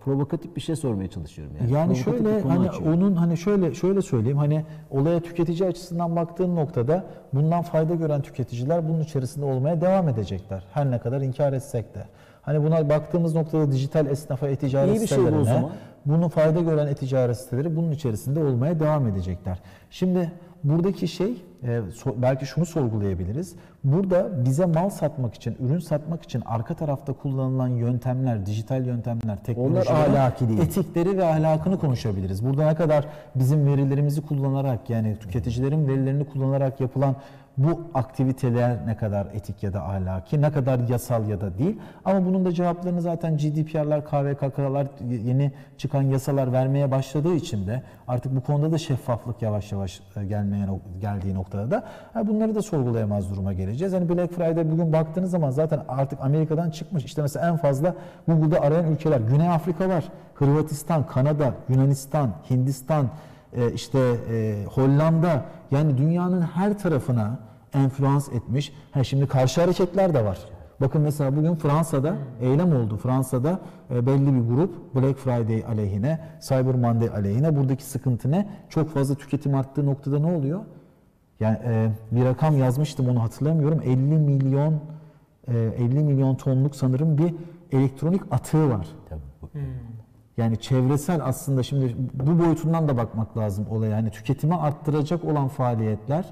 [0.01, 1.73] Provokatif bir şey sormaya çalışıyorum yani.
[1.73, 2.95] Yani şöyle hani açıyor.
[2.95, 8.89] onun hani şöyle şöyle söyleyeyim hani olaya tüketici açısından baktığın noktada bundan fayda gören tüketiciler
[8.89, 10.65] bunun içerisinde olmaya devam edecekler.
[10.73, 12.07] Her ne kadar inkar etsek de.
[12.45, 15.71] Hani buna baktığımız noktada dijital esnafa, e-ticaret İyi bir şey bu o zaman.
[16.07, 19.59] bunu fayda gören e-ticaret siteleri bunun içerisinde olmaya devam edecekler.
[19.91, 20.33] Şimdi
[20.65, 21.81] buradaki şey e,
[22.17, 23.55] belki şunu sorgulayabiliriz.
[23.85, 29.95] Burada bize mal satmak için, ürün satmak için arka tarafta kullanılan yöntemler, dijital yöntemler, teknolojiler,
[29.95, 30.59] ahlaki değil.
[30.61, 32.45] etikleri ve ahlakını konuşabiliriz.
[32.47, 37.17] Burada ne kadar bizim verilerimizi kullanarak yani tüketicilerin verilerini kullanarak yapılan
[37.57, 41.79] bu aktiviteler ne kadar etik ya da ahlaki, ne kadar yasal ya da değil.
[42.05, 44.87] Ama bunun da cevaplarını zaten GDPR'lar, KVKK'lar
[45.25, 50.25] yeni çıkan yasalar vermeye başladığı için de artık bu konuda da şeffaflık yavaş yavaş e,
[50.25, 50.67] gelmeye
[51.01, 51.85] geldiği noktada da
[52.27, 53.93] bunları da sorgulayamaz duruma geleceğiz.
[53.93, 57.05] Hani Black Friday bugün baktığınız zaman zaten artık Amerika'dan çıkmış.
[57.05, 57.95] İşte mesela en fazla
[58.29, 63.09] Google'da arayan ülkeler Güney Afrika var, Hırvatistan, Kanada, Yunanistan, Hindistan,
[63.55, 63.99] e, işte
[64.31, 67.39] e, Hollanda yani dünyanın her tarafına
[67.75, 68.73] enfluans etmiş.
[68.93, 70.39] Ha şimdi karşı hareketler de var.
[70.81, 72.97] Bakın mesela bugün Fransa'da eylem oldu.
[72.97, 78.49] Fransa'da e, belli bir grup Black Friday aleyhine, Cyber Monday aleyhine buradaki sıkıntı ne?
[78.69, 80.61] Çok fazla tüketim arttığı noktada ne oluyor?
[81.41, 83.81] Yani e, bir rakam yazmıştım onu hatırlamıyorum.
[83.85, 84.81] 50 milyon
[85.49, 87.35] e, 50 milyon tonluk sanırım bir
[87.73, 88.87] elektronik atığı var.
[89.09, 89.49] Tabii bu-
[90.37, 93.91] Yani çevresel aslında şimdi bu boyutundan da bakmak lazım olaya.
[93.91, 96.25] Yani tüketimi arttıracak olan faaliyetler,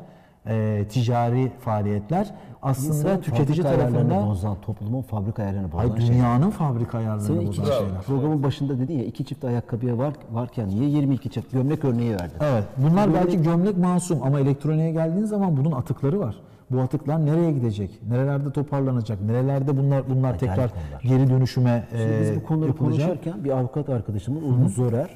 [0.46, 6.06] e, ticari faaliyetler aslında İnsanın tüketici tarafından bozan, toplumun fabrika ayarlarını bozan ay, şey.
[6.14, 8.02] dünyanın fabrika ayarlarını Senin bozan şeyler.
[8.06, 12.36] programın başında dedin ya iki çift ayakkabıya var, varken niye 22 çift gömlek örneği verdin?
[12.40, 12.64] Evet.
[12.76, 16.36] Bunlar Gömlek- belki gömlek masum ama elektroniğe geldiğin zaman bunun atıkları var.
[16.70, 18.00] Bu atıklar nereye gidecek?
[18.08, 19.20] Nerelerde toparlanacak?
[19.20, 21.00] Nerelerde bunlar bunlar tekrar konular.
[21.02, 23.06] geri dönüşüme Şimdi e, biz bu konuları yapılacak?
[23.08, 25.10] konuşurken bir avukat arkadaşımız Ulum Zorer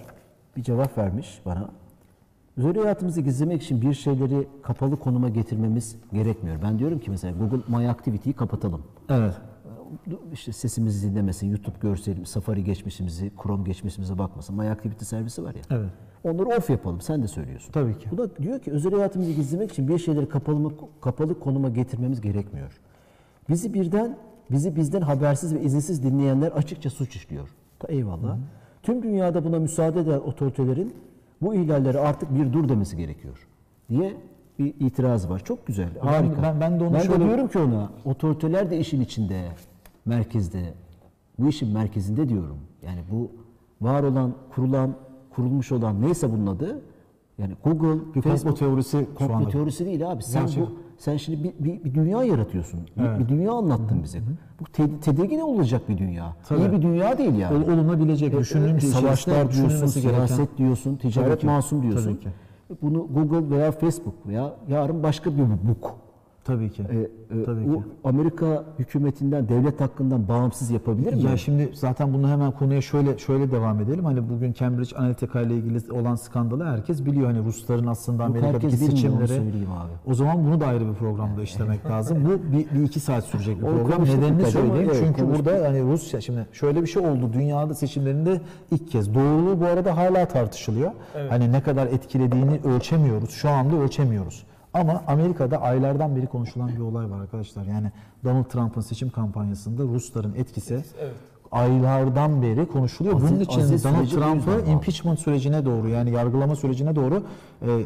[0.57, 1.69] bir cevap vermiş bana.
[2.57, 6.57] Özel hayatımızı gizlemek için bir şeyleri kapalı konuma getirmemiz gerekmiyor.
[6.63, 8.83] Ben diyorum ki mesela Google My Activity'yi kapatalım.
[9.11, 9.35] Evet.
[10.33, 14.57] İşte sesimizi dinlemesin, YouTube görselim, Safari geçmişimizi, Chrome geçmişimize bakmasın.
[14.57, 15.61] My Activity servisi var ya.
[15.71, 15.91] Evet.
[16.27, 17.01] Onları off yapalım.
[17.01, 17.73] Sen de söylüyorsun.
[17.73, 18.09] Tabii ki.
[18.11, 22.81] Bu da diyor ki özel hayatımızı gizlemek için bir şeyleri kapalı, kapalı konuma getirmemiz gerekmiyor.
[23.49, 24.17] Bizi birden,
[24.51, 27.49] bizi bizden habersiz ve izinsiz dinleyenler açıkça suç işliyor.
[27.79, 28.37] Ta eyvallah.
[28.83, 30.95] Tüm dünyada buna müsaade eden otoritelerin
[31.43, 33.47] bu ihlallere artık bir dur demesi gerekiyor.
[33.91, 34.17] Diye
[34.59, 35.45] bir itiraz var.
[35.45, 35.89] Çok güzel.
[36.01, 36.43] Harika.
[36.43, 39.43] ben- ben de onu ben şöyle- diyorum ki ona otoriteler de işin içinde,
[40.05, 40.75] merkezde.
[41.39, 42.59] Bu işin merkezinde diyorum.
[42.87, 43.31] Yani bu
[43.81, 44.95] var olan, kurulan,
[45.37, 46.81] kurulmuş olan neyse bunun adı
[47.39, 50.23] yani Google, Bir komplo teorisi komplo teorisi değil abi.
[50.23, 50.63] Sen Gerçek.
[50.63, 50.69] bu
[50.99, 52.81] sen şimdi bir, bir, bir dünya yaratıyorsun.
[52.97, 54.19] Bir, bir dünya anlattın bize.
[54.61, 56.37] Bu te- tedirgin olacak bir dünya.
[56.49, 56.61] Tabii.
[56.61, 57.57] İyi bir dünya değil yani.
[57.65, 60.27] Ol- olunabilecek, düşünülmesi, Savaşlar diyorsun, düşünülmesi gereken.
[60.27, 62.05] siyaset diyorsun, Tabii ticaret ki, masum diyorsun.
[62.11, 62.29] tabii ki.
[62.83, 65.95] Bunu Google veya Facebook veya yarın başka bir buk.
[66.47, 66.83] Tabii ki.
[66.83, 66.99] E,
[67.41, 67.83] e, Tabii o ki.
[68.05, 71.23] Amerika hükümetinden, devlet hakkından bağımsız yapabilir mi?
[71.23, 74.05] Ya şimdi zaten bunu hemen konuya şöyle şöyle devam edelim.
[74.05, 77.27] Hani bugün Cambridge Analytica ile ilgili olan skandalı herkes biliyor.
[77.27, 78.77] Hani Rusların aslında Yok, Amerika'daki
[79.71, 79.93] abi.
[80.07, 82.25] O zaman bunu da ayrı bir programda işlemek lazım.
[82.25, 84.05] Bu bir, bir iki saat sürecek bir program.
[84.05, 84.89] Nedenini söyleyeyim.
[84.91, 85.47] evet, Çünkü konuştuk.
[85.47, 87.31] burada hani Rusya şimdi şöyle bir şey oldu.
[87.33, 88.41] Dünyada seçimlerinde
[88.71, 89.15] ilk kez.
[89.15, 90.91] Doğruluğu bu arada hala tartışılıyor.
[91.29, 93.31] Hani ne kadar etkilediğini ölçemiyoruz.
[93.31, 94.45] Şu anda ölçemiyoruz.
[94.81, 97.65] Ama Amerika'da aylardan beri konuşulan bir olay var arkadaşlar.
[97.65, 97.93] Yani
[98.25, 100.75] Donald Trump'ın seçim kampanyasında Rusların etkisi
[101.53, 103.15] aylardan beri konuşuluyor.
[103.17, 107.23] Aziz- Bunun için aziz Donald Trump'ı impeachment sürecine doğru yani yargılama sürecine doğru
[107.63, 107.83] e, e,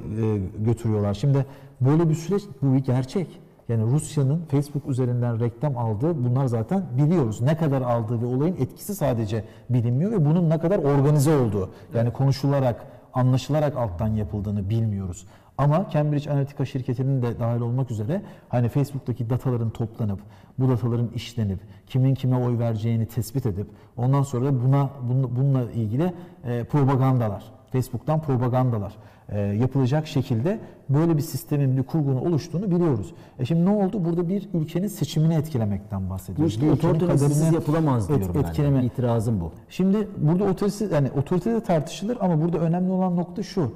[0.59, 1.15] götürüyorlar.
[1.15, 1.47] Şimdi
[1.81, 3.41] böyle bir süreç bu bir gerçek.
[3.69, 7.41] Yani Rusya'nın Facebook üzerinden reklam aldığı bunlar zaten biliyoruz.
[7.41, 12.13] Ne kadar aldığı ve olayın etkisi sadece bilinmiyor ve bunun ne kadar organize olduğu yani
[12.13, 12.85] konuşularak,
[13.15, 15.27] anlaşılarak alttan yapıldığını bilmiyoruz.
[15.61, 20.21] Ama Cambridge Analytica şirketinin de dahil olmak üzere hani Facebook'taki dataların toplanıp
[20.59, 24.91] bu dataların işlenip kimin kime oy vereceğini tespit edip ondan sonra da buna
[25.37, 26.13] bununla, ilgili
[26.45, 28.93] e, propagandalar, Facebook'tan propagandalar
[29.29, 30.59] e, yapılacak şekilde
[30.89, 33.15] böyle bir sistemin bir kurgunun oluştuğunu biliyoruz.
[33.39, 34.05] E şimdi ne oldu?
[34.05, 36.55] Burada bir ülkenin seçimini etkilemekten Bu bahsediyoruz.
[36.55, 38.49] işte Bir ülkenin otoritesiz yapılamaz et- diyorum ben.
[38.49, 38.85] etkileme.
[38.85, 39.53] İtirazım bu.
[39.69, 43.73] Şimdi burada otoritesi yani otorite de tartışılır ama burada önemli olan nokta şu.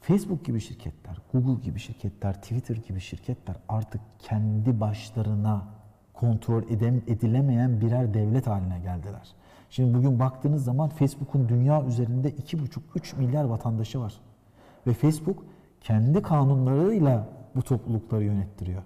[0.00, 5.68] Facebook gibi şirketler, Google gibi şirketler, Twitter gibi şirketler artık kendi başlarına
[6.14, 6.62] kontrol
[7.06, 9.34] edilemeyen birer devlet haline geldiler.
[9.70, 14.14] Şimdi bugün baktığınız zaman Facebook'un dünya üzerinde 2,5-3 milyar vatandaşı var.
[14.86, 15.44] Ve Facebook
[15.80, 18.82] kendi kanunlarıyla bu toplulukları yönettiriyor.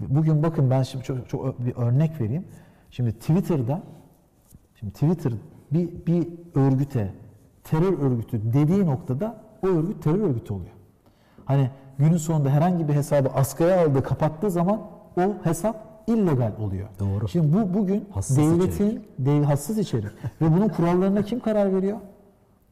[0.00, 2.44] Bugün bakın ben şimdi çok, çok bir örnek vereyim.
[2.90, 3.82] Şimdi Twitter'da
[4.82, 5.32] Şimdi Twitter
[5.72, 7.14] bir, bir örgüte,
[7.64, 10.70] terör örgütü dediği noktada o örgüt terör örgütü oluyor.
[11.44, 14.80] Hani günün sonunda herhangi bir hesabı askıya aldığı, kapattığı zaman
[15.16, 16.88] o hesap illegal oluyor.
[17.00, 17.28] Doğru.
[17.28, 20.10] Şimdi bu bugün Hassas devletin dev, hassas içerik
[20.40, 21.96] ve bunun kurallarına kim karar veriyor?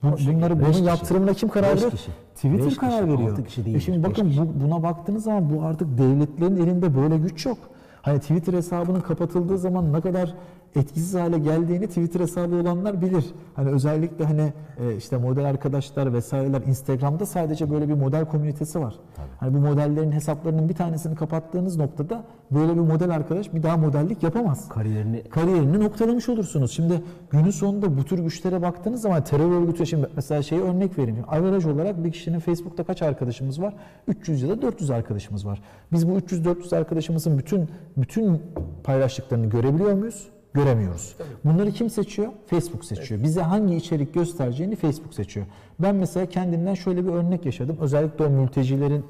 [0.03, 1.91] Bu- Bunları bunun yaptırımına kim karar veriyor?
[1.91, 2.11] kişi.
[2.35, 3.45] Twitter Beş karar kişi, veriyor.
[3.45, 7.19] kişi E değil, şimdi beş bakın bu, buna baktığınız zaman bu artık devletlerin elinde böyle
[7.19, 7.59] güç yok.
[8.03, 10.35] Hani Twitter hesabının kapatıldığı zaman ne kadar
[10.77, 13.25] etkisiz hale geldiğini Twitter hesabı olanlar bilir.
[13.55, 18.95] Hani özellikle hani e, işte model arkadaşlar vesaireler Instagram'da sadece böyle bir model komünitesi var.
[19.41, 24.23] Hani bu modellerin hesaplarının bir tanesini kapattığınız noktada böyle bir model arkadaş bir daha modellik
[24.23, 26.73] yapamaz Kariyerini kariyerini noktalamış olursunuz.
[26.73, 31.25] Şimdi günün sonunda bu tür güçlere baktığınız zaman terör örgütü şimdi mesela şeyi örnek vereyim.
[31.29, 33.75] Averaj olarak bir kişinin Facebook'ta kaç arkadaşımız var?
[34.09, 35.63] 300 ya da 400 arkadaşımız var.
[35.93, 38.43] Biz bu 300-400 arkadaşımızın bütün bütün
[38.85, 40.29] paylaştıklarını görebiliyor muyuz?
[40.55, 41.17] Göremiyoruz.
[41.45, 42.33] Bunları kim seçiyor?
[42.47, 43.23] Facebook seçiyor.
[43.23, 45.47] Bize hangi içerik göstereceğini Facebook seçiyor.
[45.79, 47.77] Ben mesela kendimden şöyle bir örnek yaşadım.
[47.81, 49.05] Özellikle o mültecilerin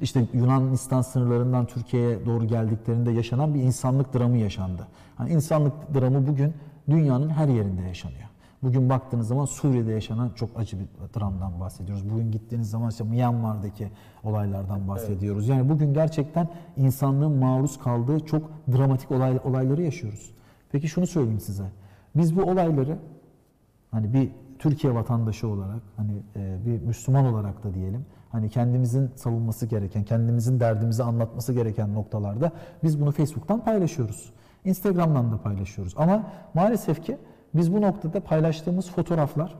[0.00, 4.88] işte Yunanistan sınırlarından Türkiye'ye doğru geldiklerinde yaşanan bir insanlık dramı yaşandı.
[5.16, 6.54] Hani insanlık dramı bugün
[6.90, 8.28] dünyanın her yerinde yaşanıyor.
[8.64, 10.86] Bugün baktığınız zaman Suriye'de yaşanan çok acı bir
[11.20, 12.10] dramdan bahsediyoruz.
[12.10, 13.90] Bugün gittiğiniz zaman işte Myanmar'daki
[14.22, 15.48] olaylardan bahsediyoruz.
[15.48, 20.34] Yani bugün gerçekten insanlığın maruz kaldığı çok dramatik olay, olayları yaşıyoruz.
[20.72, 21.64] Peki şunu söyleyeyim size.
[22.16, 22.98] Biz bu olayları
[23.90, 29.66] hani bir Türkiye vatandaşı olarak hani e, bir Müslüman olarak da diyelim hani kendimizin savunması
[29.66, 32.52] gereken, kendimizin derdimizi anlatması gereken noktalarda
[32.82, 34.32] biz bunu Facebook'tan paylaşıyoruz.
[34.64, 35.94] Instagram'dan da paylaşıyoruz.
[35.96, 37.18] Ama maalesef ki
[37.54, 39.54] biz bu noktada paylaştığımız fotoğraflar,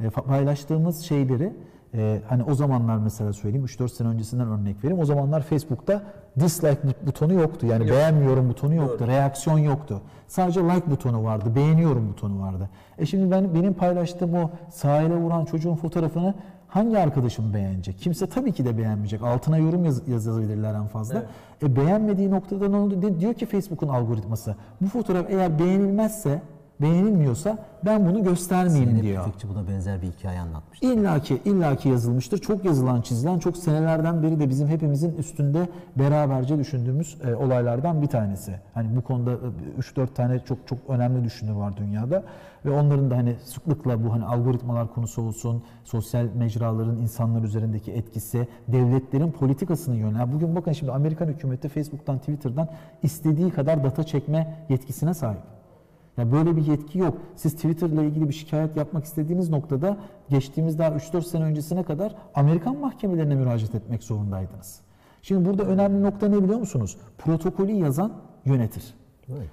[0.00, 1.52] e, paylaştığımız şeyleri
[1.94, 5.02] e, hani o zamanlar mesela söyleyeyim 3-4 sene öncesinden örnek vereyim.
[5.02, 6.02] O zamanlar Facebook'ta
[6.40, 7.66] dislike but- butonu yoktu.
[7.66, 7.96] Yani Yok.
[7.96, 8.98] beğenmiyorum butonu yoktu.
[9.00, 9.08] Doğru.
[9.08, 10.00] Reaksiyon yoktu.
[10.28, 11.54] Sadece like butonu vardı.
[11.56, 12.70] Beğeniyorum butonu vardı.
[12.98, 16.34] E şimdi ben benim paylaştığım o sahile vuran çocuğun fotoğrafını
[16.68, 17.98] hangi arkadaşım beğenecek?
[17.98, 19.22] Kimse tabii ki de beğenmeyecek.
[19.22, 21.22] Altına yorum yaz, yazabilirler en fazla.
[21.62, 23.20] E beğenmediği noktada ne oldu?
[23.20, 26.42] Diyor ki Facebook'un algoritması bu fotoğraf eğer beğenilmezse
[26.80, 29.24] beğenilmiyorsa ben bunu göstermeyeyim Zeynep diyor.
[29.24, 30.86] Tüfekçi buna benzer bir hikaye anlatmıştı.
[30.86, 32.38] İllaki, illaki yazılmıştır.
[32.38, 38.06] Çok yazılan, çizilen, çok senelerden beri de bizim hepimizin üstünde beraberce düşündüğümüz e, olaylardan bir
[38.06, 38.60] tanesi.
[38.74, 39.30] Hani bu konuda
[39.78, 42.22] 3-4 tane çok çok önemli düşünür var dünyada
[42.64, 48.48] ve onların da hani sıklıkla bu hani algoritmalar konusu olsun, sosyal mecraların insanlar üzerindeki etkisi,
[48.68, 50.32] devletlerin politikasını yönelen.
[50.32, 52.68] Bugün bakın şimdi Amerikan hükümeti Facebook'tan, Twitter'dan
[53.02, 55.59] istediği kadar data çekme yetkisine sahip.
[56.20, 57.18] Ya böyle bir yetki yok.
[57.36, 59.96] Siz Twitter ile ilgili bir şikayet yapmak istediğiniz noktada
[60.28, 64.80] geçtiğimiz daha 3-4 sene öncesine kadar Amerikan mahkemelerine müracaat etmek zorundaydınız.
[65.22, 66.96] Şimdi burada önemli nokta ne biliyor musunuz?
[67.18, 68.12] Protokolü yazan
[68.44, 68.94] yönetir.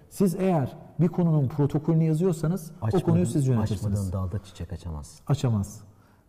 [0.09, 4.13] Siz eğer bir konunun protokolünü yazıyorsanız o konuyu siz yönetirsiniz.
[4.13, 5.19] Dalda çiçek açamaz.
[5.27, 5.79] Açamaz.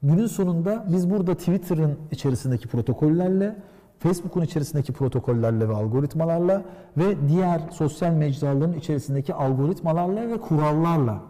[0.03, 3.57] Günün sonunda biz burada Twitter'ın içerisindeki protokollerle,
[3.99, 6.63] Facebook'un içerisindeki protokollerle ve algoritmalarla
[6.97, 11.23] ve diğer sosyal mecraların içerisindeki algoritmalarla ve kurallarla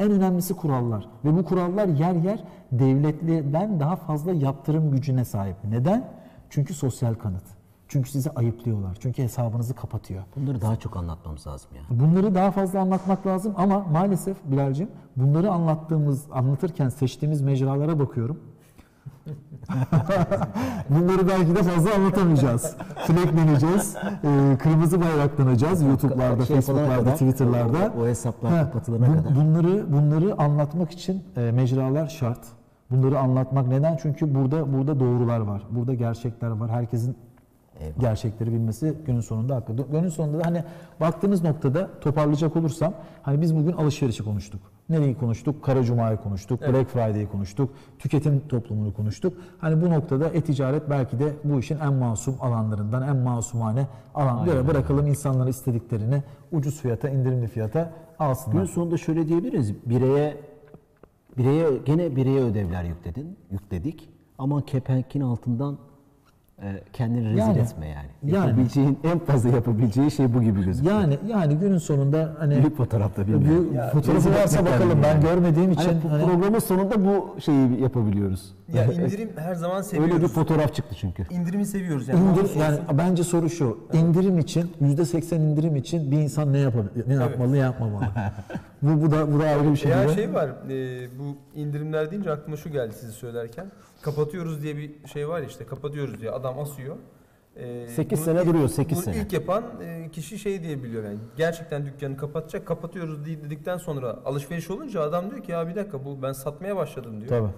[0.00, 5.56] en önemlisi kurallar ve bu kurallar yer yer devletlerden daha fazla yaptırım gücüne sahip.
[5.64, 6.08] Neden?
[6.50, 7.44] Çünkü sosyal kanıt.
[7.88, 8.96] Çünkü sizi ayıplıyorlar.
[9.00, 10.22] Çünkü hesabınızı kapatıyor.
[10.36, 11.82] Bunları daha çok anlatmamız lazım ya.
[12.00, 18.40] Bunları daha fazla anlatmak lazım ama maalesef Bilal'cim bunları anlattığımız, anlatırken seçtiğimiz mecralara bakıyorum.
[20.90, 22.76] bunları belki de fazla anlatamayacağız.
[23.06, 27.92] Flagleneceğiz, e, kırmızı bayraklanacağız YouTube'larda, Şey Facebook'larda, kadar, Twitter'larda.
[27.98, 29.36] O, o hesaplar Ha, kapatılana bu- kadar.
[29.36, 32.40] Bunları bunları anlatmak için e, mecralar şart.
[32.90, 33.96] Bunları anlatmak neden?
[34.02, 35.62] Çünkü burada burada doğrular var.
[35.70, 36.70] Burada gerçekler var.
[36.70, 37.16] Herkesin
[37.80, 38.00] Eyvallah.
[38.00, 39.74] gerçekleri bilmesi günün sonunda haklı.
[39.92, 40.64] Günün sonunda da hani
[41.00, 44.60] baktığınız noktada toparlayacak olursam hani biz bugün alışverişi konuştuk.
[44.88, 45.64] Nereyi konuştuk?
[45.64, 49.38] Kara Cuma'yı konuştuk, Black Friday'i konuştuk, tüketim toplumunu konuştuk.
[49.58, 54.46] Hani bu noktada e-ticaret belki de bu işin en masum alanlarından, en masumane alan.
[54.46, 56.22] Böyle bırakalım insanlara istediklerini
[56.52, 58.56] ucuz fiyata, indirimli fiyata alsınlar.
[58.56, 59.74] Gün sonunda şöyle diyebiliriz.
[59.86, 60.36] Bireye
[61.38, 64.08] bireye gene bireye ödevler yükledin, yükledik.
[64.38, 65.78] Ama kepenkin altından
[66.92, 68.08] kendini rezil Yani, etme yani.
[68.22, 68.46] yani.
[68.46, 71.00] Yapabileceğin en fazla yapabileceği şey bu gibi gözüküyor.
[71.00, 73.32] Yani yani günün sonunda hani Büyük fotoğrafta bir
[73.92, 75.20] fotoğrafı varsa bakalım ben bilmiyorum.
[75.22, 78.54] görmediğim için Hani bu hani- programın sonunda bu şeyi yapabiliyoruz.
[78.72, 80.14] Ya indirim her zaman seviyoruz.
[80.14, 81.26] Öyle bir fotoğraf çıktı çünkü.
[81.30, 82.20] İndirimi seviyoruz yani.
[82.20, 83.78] İndir, yani bence soru şu.
[83.92, 87.08] indirim için %80 indirim için bir insan ne yapabilir?
[87.08, 88.04] Ne yapmalı, ne yapmamalı?
[88.82, 89.90] bu bu da bu da ayrı bir şey.
[89.90, 93.66] Ya şey var, e, bu indirimler deyince aklıma şu geldi sizi söylerken.
[94.10, 96.96] Kapatıyoruz diye bir şey var ya işte, kapatıyoruz diye adam asıyor.
[97.56, 99.16] E, Sekiz bunu sene ilk- duruyor, sekiz bunu sene.
[99.16, 101.18] ilk yapan e, kişi şey diye biliyor yani.
[101.36, 106.04] Gerçekten dükkanı kapatacak, kapatıyoruz diye dedikten sonra alışveriş olunca adam diyor ki ya bir dakika
[106.04, 107.28] bu ben satmaya başladım diyor.
[107.28, 107.48] Tabii.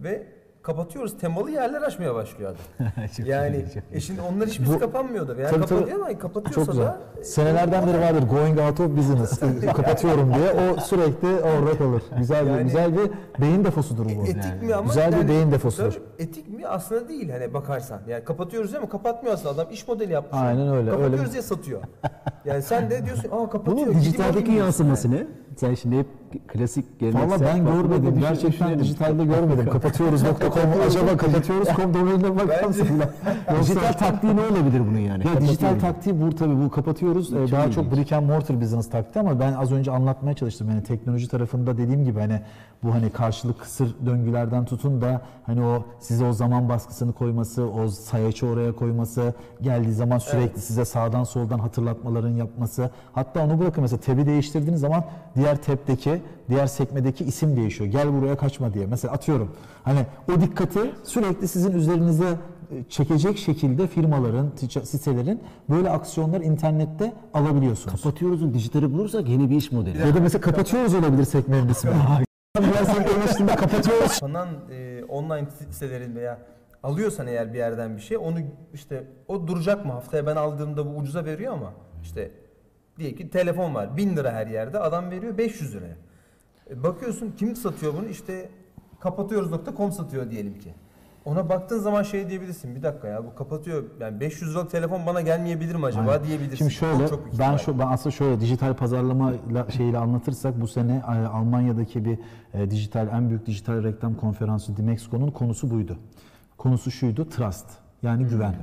[0.00, 0.26] Ve
[0.68, 2.86] kapatıyoruz temalı yerler açmaya başlıyor adam.
[3.26, 3.82] Yani iyi.
[3.96, 5.36] e şimdi onlar hiçbirisi Bu- kapanmıyordur.
[5.38, 6.86] Yani Tabii, kapatıyor ama kapatıyorsa Çok güzel.
[6.86, 9.40] da Senelerden beri vardır going out of business.
[9.76, 12.02] Kapatıyorum diye o sürekli orada kalır.
[12.18, 13.10] Güzel bir Yani- güzel bir
[13.40, 14.26] beyin defosudur bu.
[14.26, 16.00] etik mi ama Güzel bir yani- beyin defosudur.
[16.18, 18.00] Etik mi aslında değil hani bakarsan.
[18.08, 20.42] Yani kapatıyoruz ama kapatmıyor aslında adam iş modeli yapmış.
[20.42, 21.32] Aynen öyle, Kapatıyoruz öyle.
[21.32, 21.80] diye satıyor.
[22.44, 23.86] Yani sen de diyorsun aa kapatıyor.
[23.86, 25.26] Bunun dijitaldeki yansıması ne?
[25.56, 26.06] Sen şimdi hep
[26.48, 27.30] klasik geleneksel...
[27.30, 28.10] Valla ben görmedim.
[28.16, 29.70] düşün- Gerçekten dijitalde görmedim.
[29.70, 30.40] Kapatıyoruz.com
[30.86, 32.86] acaba kapatıyoruz.com domainine bakar mısın?
[33.60, 35.26] Dijital taktiği ne olabilir bunun yani?
[35.26, 37.32] Ya dijital taktiği bu tabii bu kapatıyoruz.
[37.32, 40.68] Ee, daha çok brick and mortar business taktiği ama ben az önce anlatmaya çalıştım.
[40.70, 42.40] Yani teknoloji tarafında dediğim gibi hani
[42.84, 47.88] bu hani karşılık kısır döngülerden tutun da hani o size o zaman baskısını koyması, o
[47.88, 52.90] sayaçı oraya koyması, geldiği zaman sürekli size sağdan soldan hatırlatmaların yapması.
[53.12, 55.04] Hatta onu bırakın mesela tab'i değiştirdiğiniz zaman
[55.36, 57.90] diğer tab'deki, diğer sekmedeki isim değişiyor.
[57.90, 58.86] Gel buraya kaçma diye.
[58.86, 59.50] Mesela atıyorum.
[59.84, 60.06] Hani
[60.36, 62.28] o dikkati sürekli sizin üzerinize
[62.70, 64.50] e, çekecek şekilde firmaların,
[64.84, 65.40] sitelerin
[65.70, 68.02] böyle aksiyonlar internette alabiliyorsunuz.
[68.02, 69.98] Kapatıyoruz'un dijitali bulursak yeni bir iş modeli.
[69.98, 71.90] Ya da mesela kapatıyoruz olabilir sekmenin ismi.
[72.58, 74.20] Sekmenin üstünde kapatıyoruz.
[74.20, 76.38] Kapanan e, online sitelerin veya
[76.82, 78.38] alıyorsan eğer bir yerden bir şey onu
[78.74, 81.72] işte o duracak mı haftaya ben aldığımda bu ucuza veriyor ama
[82.02, 82.30] işte
[82.98, 85.96] diye ki telefon var 1000 lira her yerde adam veriyor 500 liraya.
[86.70, 88.08] E, bakıyorsun kim satıyor bunu?
[88.08, 88.48] İşte
[89.00, 90.74] kapatıyoruz.com satıyor diyelim ki.
[91.24, 92.76] Ona baktığın zaman şey diyebilirsin.
[92.76, 93.84] Bir dakika ya bu kapatıyor.
[94.00, 96.24] Yani 500 liralık telefon bana gelmeyebilir mi acaba Aynen.
[96.24, 96.56] diyebilirsin.
[96.56, 97.04] Şimdi şöyle
[97.38, 99.32] ben şu ben aslında şöyle dijital pazarlama
[99.76, 102.18] şeyiyle anlatırsak bu sene e, Almanya'daki bir
[102.54, 105.98] e, dijital en büyük dijital reklam konferansı Dimexco'nun konusu buydu.
[106.58, 107.66] Konusu şuydu trust
[108.02, 108.54] yani güven.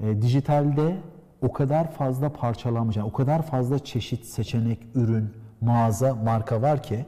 [0.00, 0.96] E, dijitalde
[1.42, 7.06] o kadar fazla parçalanmış yani o kadar fazla çeşit seçenek, ürün, mağaza, marka var ki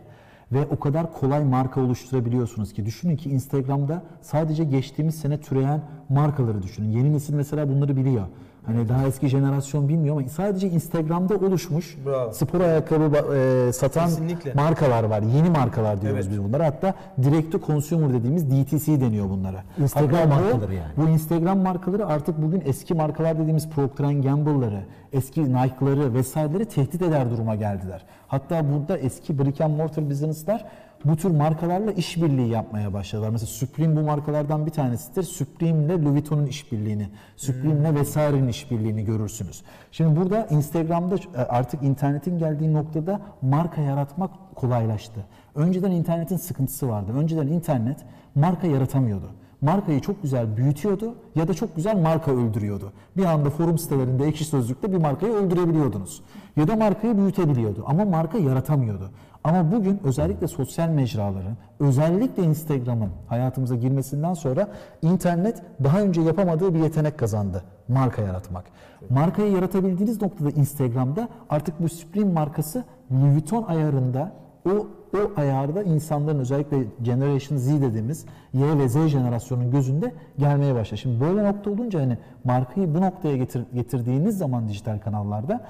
[0.56, 6.62] ve o kadar kolay marka oluşturabiliyorsunuz ki düşünün ki Instagram'da sadece geçtiğimiz sene türeyen markaları
[6.62, 6.90] düşünün.
[6.90, 8.26] Yeni nesil mesela bunları biliyor.
[8.66, 12.32] Hani daha eski jenerasyon bilmiyor ama sadece Instagram'da oluşmuş Bravo.
[12.32, 13.34] spor ayakkabı
[13.68, 14.54] e, satan Kesinlikle.
[14.54, 15.22] markalar var.
[15.22, 16.30] Yeni markalar diyoruz Evet.
[16.38, 16.66] biz bunlara.
[16.66, 19.62] Hatta direct to consumer dediğimiz DTC deniyor bunlara.
[19.78, 20.90] Instagram Hatta bu- markaları yani.
[20.96, 24.80] Bu Instagram markaları artık bugün eski markalar dediğimiz Procter Gamble'ları,
[25.12, 28.04] eski Nike'ları vesaireleri tehdit eder duruma geldiler.
[28.28, 30.64] Hatta burada eski brick and mortar business'lar
[31.04, 33.30] bu tür markalarla işbirliği yapmaya başladılar.
[33.30, 35.22] Mesela Supreme bu markalardan bir tanesidir.
[35.22, 39.62] Supreme ile Louis Vuitton'un işbirliğini, Supreme ile vesairenin işbirliğini görürsünüz.
[39.92, 45.24] Şimdi burada Instagram'da e, artık internetin geldiği noktada marka yaratmak kolaylaştı.
[45.54, 47.12] Önceden internetin sıkıntısı vardı.
[47.16, 47.98] Önceden internet
[48.34, 49.30] marka yaratamıyordu.
[49.60, 52.92] Markayı çok güzel büyütüyordu ya da çok güzel marka öldürüyordu.
[53.16, 56.22] Bir anda forum sitelerinde ekşi sözlükte bir markayı öldürebiliyordunuz.
[56.56, 59.10] Ya da markayı büyütebiliyordu ama marka yaratamıyordu.
[59.44, 64.68] Ama bugün özellikle sosyal mecraların, özellikle Instagram'ın hayatımıza girmesinden sonra
[65.02, 67.62] internet daha önce yapamadığı bir yetenek kazandı.
[67.88, 68.64] Marka yaratmak.
[69.10, 74.32] Markayı yaratabildiğiniz noktada Instagram'da artık bu Supreme markası Louis Vuitton ayarında
[74.66, 74.86] o
[75.16, 80.98] o ayarda insanların özellikle Generation Z dediğimiz Y ve Z jenerasyonun gözünde gelmeye başladı.
[80.98, 85.64] Şimdi böyle nokta olunca hani markayı bu noktaya getir, getirdiğiniz zaman dijital kanallarda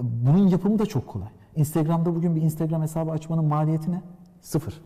[0.00, 1.28] bunun yapımı da çok kolay.
[1.56, 4.02] Instagram'da bugün bir Instagram hesabı açmanın maliyeti ne?
[4.40, 4.80] Sıfır.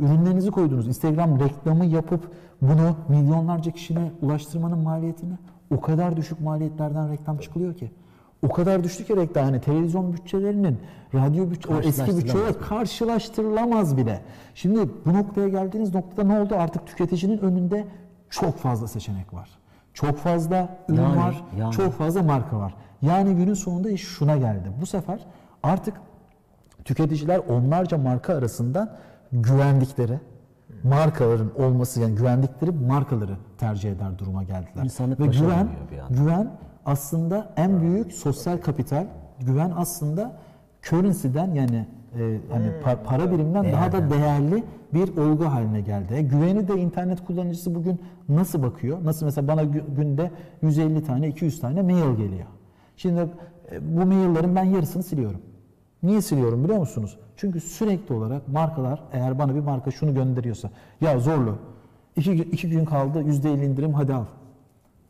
[0.00, 0.88] Ürünlerinizi koydunuz.
[0.88, 2.30] Instagram reklamı yapıp
[2.62, 5.38] bunu milyonlarca kişine ulaştırmanın maliyeti ne?
[5.74, 7.90] O kadar düşük maliyetlerden reklam çıkılıyor ki.
[8.42, 10.78] O kadar düştü ki reklam hani televizyon bütçelerinin
[11.14, 14.20] radyo bütçe o eski bütçeyle karşılaştırılamaz bile.
[14.54, 16.54] Şimdi bu noktaya geldiğiniz noktada ne oldu?
[16.58, 17.86] Artık tüketicinin önünde
[18.30, 19.48] çok fazla seçenek var.
[19.94, 21.72] Çok fazla ürün Yani, var, yani.
[21.72, 22.74] çok fazla marka var.
[23.02, 24.72] Yani günün sonunda iş şuna geldi.
[24.80, 25.26] Bu sefer
[25.62, 25.94] artık
[26.84, 28.96] tüketiciler onlarca marka arasından
[29.32, 30.20] güvendikleri
[30.84, 34.84] markaların olması yani güvendikleri markaları tercih eder duruma geldiler.
[34.84, 35.68] İnsanlık Ve güven
[36.10, 36.50] güven
[36.86, 39.06] aslında en büyük sosyal kapital.
[39.40, 40.32] Güven aslında
[40.82, 41.86] currency'den yani
[42.18, 46.14] e, hani pa- para birimden daha da değerli bir olgu haline geldi.
[46.14, 49.04] E, güveni de internet kullanıcısı bugün nasıl bakıyor?
[49.04, 50.30] Nasıl mesela bana gü- günde
[50.62, 52.46] 150 tane 200 tane mail geliyor.
[52.96, 53.20] Şimdi
[53.72, 55.40] e, bu maillerin ben yarısını siliyorum.
[56.02, 57.18] Niye siliyorum biliyor musunuz?
[57.36, 60.70] Çünkü sürekli olarak markalar eğer bana bir marka şunu gönderiyorsa
[61.00, 61.58] ya zorlu
[62.16, 64.24] iki, iki gün kaldı %50 indirim hadi al.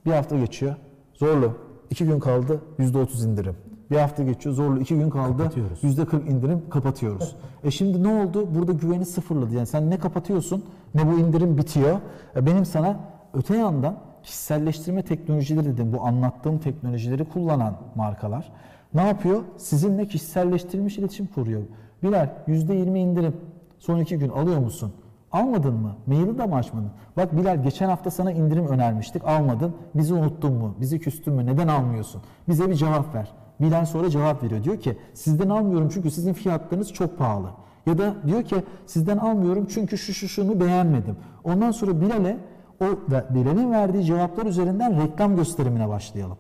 [0.06, 0.74] Bir hafta geçiyor
[1.20, 1.52] zorlu
[1.90, 3.56] iki gün kaldı %30 indirim.
[3.90, 5.84] Bir hafta geçiyor zorlu iki gün kaldı Kapatıyoruz.
[5.84, 7.36] %40 indirim kapatıyoruz.
[7.64, 8.55] E şimdi ne oldu?
[8.55, 9.55] Burada güveni sıfırladı.
[9.55, 10.64] Yani sen ne kapatıyorsun
[10.94, 11.98] ne bu indirim bitiyor.
[12.36, 13.01] E benim sana
[13.34, 15.92] öte yandan kişiselleştirme teknolojileri dedim.
[15.92, 18.52] Bu anlattığım teknolojileri kullanan markalar
[18.94, 19.42] ne yapıyor?
[19.56, 21.62] Sizinle kişiselleştirilmiş iletişim kuruyor.
[22.02, 23.36] Bilal %20 indirim.
[23.78, 24.92] Son iki gün alıyor musun?
[25.32, 25.97] Almadın mı?
[26.07, 26.90] Maili de mi açmadın?
[27.16, 29.24] Bak Bilal geçen hafta sana indirim önermiştik.
[29.24, 29.74] Almadın.
[29.94, 30.74] Bizi unuttun mu?
[30.81, 31.47] Bizi küstün mü?
[31.47, 32.23] Neden almıyorsun?
[32.48, 33.32] Bize bir cevap ver.
[33.61, 34.65] Bilal sonra cevap veriyor.
[34.65, 37.51] Diyor ki sizden almıyorum çünkü sizin fiyatlarınız çok pahalı.
[37.86, 41.16] Ya da diyor ki sizden almıyorum çünkü şu şu şunu beğenmedim.
[41.44, 42.36] Ondan sonra Bilal'e
[42.81, 42.85] o
[43.35, 46.36] Bilal'in verdiği cevaplar üzerinden reklam gösterimine başlayalım.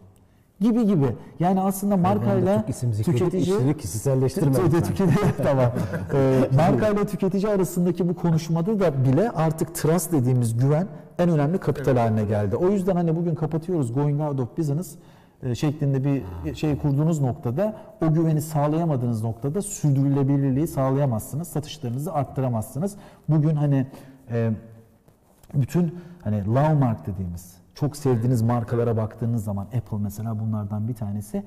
[0.60, 1.06] Gibi gibi.
[1.40, 2.64] Yani aslında markayla
[3.04, 4.82] tüketici işleri kişiselleştirme Tü- tü- lütfen.
[4.82, 5.66] tüketici tamam.
[6.14, 10.86] Ee, markayla tüketici arasındaki bu konuşmada da bile artık trust dediğimiz güven
[11.18, 12.56] en önemli kapital haline geldi.
[12.56, 14.94] O yüzden hani bugün kapatıyoruz going out of business
[15.42, 21.48] e, şeklinde bir şey kurduğunuz noktada o güveni sağlayamadığınız noktada sürdürülebilirliği sağlayamazsınız.
[21.48, 22.96] Satışlarınızı arttıramazsınız.
[23.28, 23.86] Bugün hani
[24.30, 24.50] e,
[25.54, 31.44] bütün hani love mark dediğimiz çok sevdiğiniz markalara baktığınız zaman Apple mesela bunlardan bir tanesi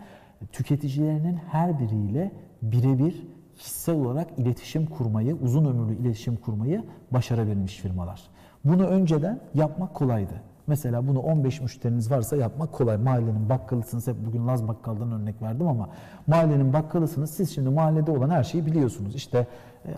[0.52, 2.32] tüketicilerinin her biriyle
[2.62, 8.22] birebir kişisel olarak iletişim kurmayı, uzun ömürlü iletişim kurmayı başarabilmiş firmalar.
[8.66, 10.34] Bunu önceden yapmak kolaydı.
[10.68, 12.98] Mesela bunu 15 müşteriniz varsa yapmak kolay.
[12.98, 14.08] Mahallenin bakkalısınız.
[14.08, 15.90] Hep bugün Laz bakkaldan örnek verdim ama
[16.28, 17.30] mahallenin bakkalısınız.
[17.30, 19.16] Siz şimdi mahallede olan her şeyi biliyorsunuz.
[19.16, 19.48] İşte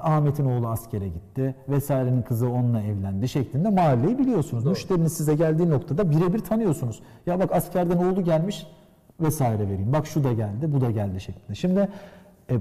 [0.01, 4.65] Ahmet'in oğlu askere gitti vesairenin kızı onunla evlendi şeklinde mahalleyi biliyorsunuz.
[4.65, 7.01] Müşteriniz size geldiği noktada birebir tanıyorsunuz.
[7.25, 8.67] Ya bak askerden oğlu gelmiş
[9.19, 9.93] vesaire vereyim.
[9.93, 11.55] Bak şu da geldi, bu da geldi şeklinde.
[11.55, 11.89] Şimdi
[12.49, 12.55] E,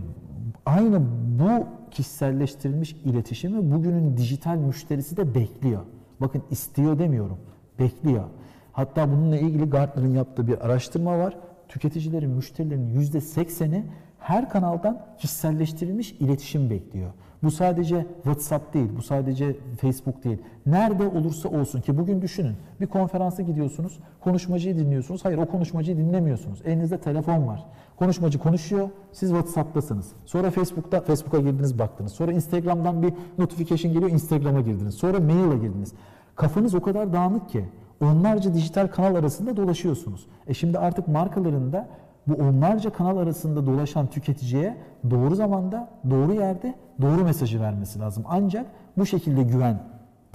[0.66, 1.00] aynı
[1.38, 5.80] bu kişiselleştirilmiş iletişimi bugünün dijital müşterisi de bekliyor.
[6.20, 7.38] Bakın istiyor demiyorum,
[7.78, 8.24] bekliyor.
[8.72, 11.36] Hatta bununla ilgili Gartner'ın yaptığı bir araştırma var.
[11.68, 13.84] Tüketicilerin, müşterilerin %80'i
[14.24, 17.10] her kanaldan kişiselleştirilmiş iletişim bekliyor.
[17.42, 20.38] Bu sadece WhatsApp değil, bu sadece Facebook değil.
[20.66, 22.56] Nerede olursa olsun ki bugün düşünün.
[22.80, 25.24] Bir konferansa gidiyorsunuz, konuşmacıyı dinliyorsunuz.
[25.24, 26.62] Hayır o konuşmacıyı dinlemiyorsunuz.
[26.64, 27.64] Elinizde telefon var.
[27.96, 30.12] Konuşmacı konuşuyor, siz WhatsApp'tasınız.
[30.24, 32.12] Sonra Facebook'ta Facebook'a girdiniz baktınız.
[32.12, 34.94] Sonra Instagram'dan bir notification geliyor, Instagram'a girdiniz.
[34.94, 35.92] Sonra mail'a girdiniz.
[36.36, 37.64] Kafanız o kadar dağınık ki
[38.00, 40.26] onlarca dijital kanal arasında dolaşıyorsunuz.
[40.46, 41.88] E şimdi artık markaların da
[42.26, 44.76] bu onlarca kanal arasında dolaşan tüketiciye
[45.10, 48.24] doğru zamanda, doğru yerde doğru mesajı vermesi lazım.
[48.28, 48.66] Ancak
[48.98, 49.78] bu şekilde güven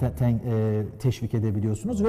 [0.00, 2.08] te- e, teşvik edebiliyorsunuz ve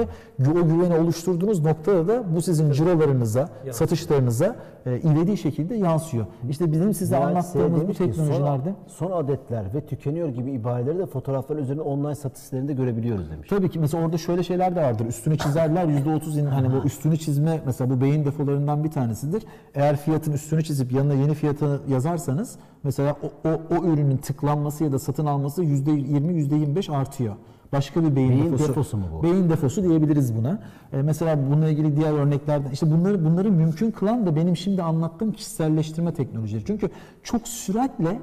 [0.50, 4.56] o güveni oluşturduğunuz noktada da bu sizin cirolarınıza, satışlarınıza
[4.86, 6.26] e, ivedi şekilde yansıyor.
[6.50, 10.98] İşte bizim size Yani anlattığımız bu ki, teknolojilerde son, son adetler ve tükeniyor gibi ibareleri
[10.98, 13.48] de fotoğraflar üzerinde online satış sitelerinde görebiliyoruz demiş.
[13.48, 15.06] Tabii ki mesela orada şöyle şeyler de vardır.
[15.06, 19.42] Üstünü çizerler %30 in, hani bu üstünü çizme mesela bu beyin defolarından bir tanesidir.
[19.74, 24.92] Eğer fiyatın üstünü çizip yanına yeni fiyatı yazarsanız mesela o, o, o ürünün tıklanması ya
[24.92, 27.34] da satın alması %20 %25 artıyor.
[27.72, 28.68] Başka bir beyin, Beyin defosu.
[28.68, 29.22] defosu mu bu?
[29.22, 30.58] Beyin defosu diyebiliriz buna.
[30.92, 35.32] Ee, mesela bununla ilgili diğer örneklerden işte bunları bunları mümkün kılan da benim şimdi anlattığım
[35.32, 36.64] kişiselleştirme teknolojileri.
[36.66, 36.90] Çünkü
[37.22, 38.20] çok süratle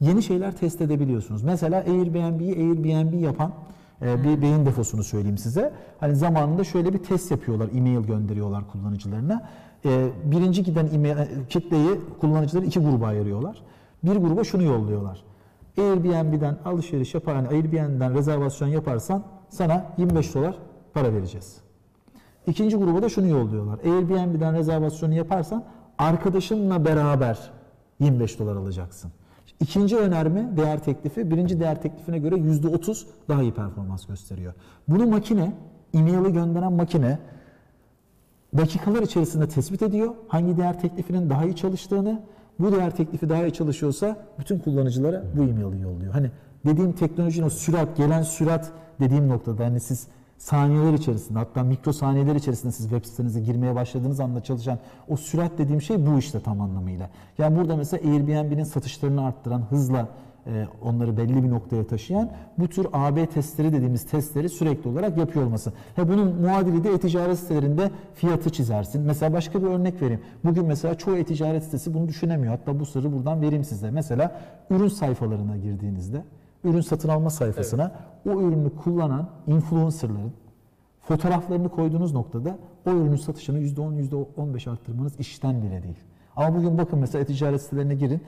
[0.00, 1.42] yeni şeyler test edebiliyorsunuz.
[1.42, 3.52] Mesela Airbnb'yi Airbnb yapan
[4.02, 5.72] e, bir beyin defosunu söyleyeyim size.
[6.00, 9.48] Hani zamanında şöyle bir test yapıyorlar, e-mail gönderiyorlar kullanıcılarına.
[9.84, 11.90] E, birinci giden e-mail, e, kitleyi
[12.20, 13.62] kullanıcıları iki gruba ayırıyorlar.
[14.04, 15.22] Bir gruba şunu yolluyorlar.
[15.78, 20.58] Airbnb'den alışveriş yapar, hani Airbnb'den rezervasyon yaparsan sana 25 dolar
[20.94, 21.56] para vereceğiz.
[22.46, 23.78] İkinci gruba da şunu yolluyorlar.
[23.78, 25.64] Airbnb'den rezervasyonu yaparsan
[25.98, 27.50] arkadaşınla beraber
[28.00, 29.12] 25 dolar alacaksın.
[29.60, 34.54] İkinci önerme değer teklifi birinci değer teklifine göre %30 daha iyi performans gösteriyor.
[34.88, 35.52] Bunu makine,
[35.94, 37.18] e-mail'i gönderen makine
[38.56, 42.22] dakikalar içerisinde tespit ediyor hangi değer teklifinin daha iyi çalıştığını.
[42.60, 46.12] Bu değer teklifi daha iyi çalışıyorsa bütün kullanıcılara bu e-mail'i yolluyor.
[46.12, 46.30] Hani
[46.66, 48.70] dediğim teknolojinin o sürat, gelen sürat
[49.00, 50.06] dediğim noktada hani siz
[50.38, 54.78] saniyeler içerisinde hatta mikro saniyeler içerisinde siz web sitenize girmeye başladığınız anda çalışan
[55.08, 57.10] o sürat dediğim şey bu işte tam anlamıyla.
[57.38, 60.08] Yani burada mesela Airbnb'nin satışlarını arttıran, hızla
[60.82, 65.72] onları belli bir noktaya taşıyan bu tür AB testleri dediğimiz testleri sürekli olarak yapıyor olması.
[65.96, 69.02] He bunun muadili de e-ticaret sitelerinde fiyatı çizersin.
[69.02, 70.20] Mesela başka bir örnek vereyim.
[70.44, 72.52] Bugün mesela çoğu e-ticaret sitesi bunu düşünemiyor.
[72.52, 73.90] Hatta bu sırrı buradan vereyim size.
[73.90, 74.40] Mesela
[74.70, 76.24] ürün sayfalarına girdiğinizde
[76.64, 77.92] ürün satın alma sayfasına
[78.26, 80.32] o ürünü kullanan influencerların
[81.00, 85.98] fotoğraflarını koyduğunuz noktada o ürünün satışını %10, %15 arttırmanız işten bile değil.
[86.36, 88.22] Ama bugün bakın mesela e-ticaret sitelerine girin.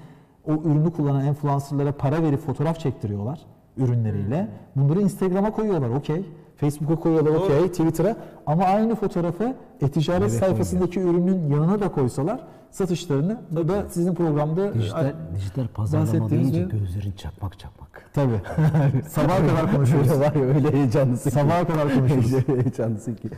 [0.49, 3.41] O ürünü kullanan influencerlara para verip fotoğraf çektiriyorlar
[3.77, 4.49] ürünleriyle.
[4.77, 6.25] Bunları Instagram'a koyuyorlar okey.
[6.57, 7.69] Facebook'a koyuyorlar okey.
[7.69, 8.17] Twitter'a.
[8.47, 12.41] Ama aynı fotoğrafı e-ticaret sayfasındaki ürünün yanına da koysalar
[12.71, 18.11] satışlarını da, da sizin programda Dijital, dijital pazarlama bahsettiğiniz deyince bir- gözlerin çakmak çakmak.
[18.15, 18.41] Tabii.
[19.09, 20.11] Sabaha kadar konuşuyoruz.
[20.11, 21.35] Öyle var ya öyle heyecanlısın ki.
[21.37, 22.33] Sabaha kadar konuşuruz.
[22.35, 23.29] Öyle heyecanlısın ki.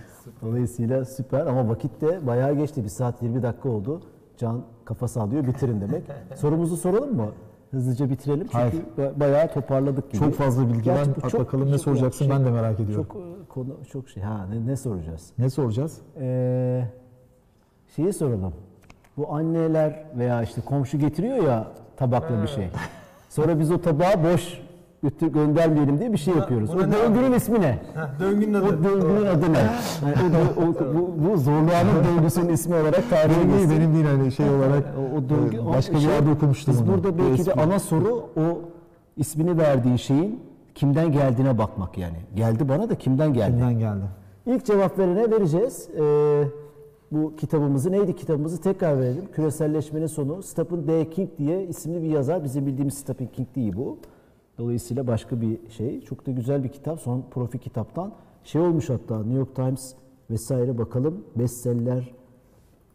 [0.43, 2.85] Dolayısıyla süper ama vakit de bayağı geçti.
[2.85, 4.01] Bir saat 20 dakika oldu.
[4.39, 6.02] Can kafa sallıyor bitirin demek.
[6.36, 7.27] Sorumuzu soralım mı?
[7.70, 8.74] Hızlıca bitirelim çünkü Hayır.
[8.98, 10.24] ba- bayağı toparladık gibi.
[10.24, 11.06] Çok fazla bilgi var.
[11.23, 13.06] Bak çok- bakalım ne çok- soracaksın şey- ben de merak ediyorum.
[13.12, 14.23] Çok e, konu çok şey.
[14.23, 15.31] Ha ne, ne soracağız?
[15.39, 15.98] Ne soracağız?
[16.20, 16.85] Ee,
[17.97, 18.55] şeyi soralım.
[19.16, 22.69] Bu anneler veya işte komşu getiriyor ya tabakla bir şey.
[23.28, 24.61] Sonra biz o tabağı boş
[25.05, 26.72] götür göndermeyelim diye bir şey yapıyoruz.
[26.74, 27.78] buna O ne döngünün ismi ne?
[27.94, 28.85] Heh, döngünün O adı.
[28.85, 29.59] döngünün adı ne?
[30.02, 33.70] O, dö- o- bu, bu zorluğanın döngüsünün ismi olarak tarihe geçsin.
[33.70, 36.74] benim değil hani şey olarak O, o döngü, e, o başka bir şey- yerde okumuştum
[36.74, 36.89] Biz onu.
[36.89, 38.59] burada Bu belki de ana soru o
[39.16, 40.40] ismini verdiği şeyin
[40.74, 42.16] kimden geldiğine bakmak yani.
[42.35, 43.51] Geldi bana da kimden geldi?
[43.51, 44.05] Kimden geldi?
[44.47, 45.89] İlk cevap verene vereceğiz.
[46.01, 46.44] Ee,
[47.12, 49.24] bu kitabımızı neydi kitabımızı tekrar verelim.
[49.32, 50.43] Küreselleşmenin sonu.
[50.43, 51.10] Stephen D.
[51.10, 52.44] King diye isimli bir yazar.
[52.44, 53.98] Bizim bildiğimiz Stephen King değil bu.
[54.59, 56.01] Dolayısıyla başka bir şey.
[56.01, 57.01] Çok da güzel bir kitap.
[57.01, 58.12] Son profi kitaptan.
[58.44, 59.94] Şey olmuş hatta New York Times
[60.31, 61.24] vesaire bakalım.
[61.36, 62.14] Bestseller.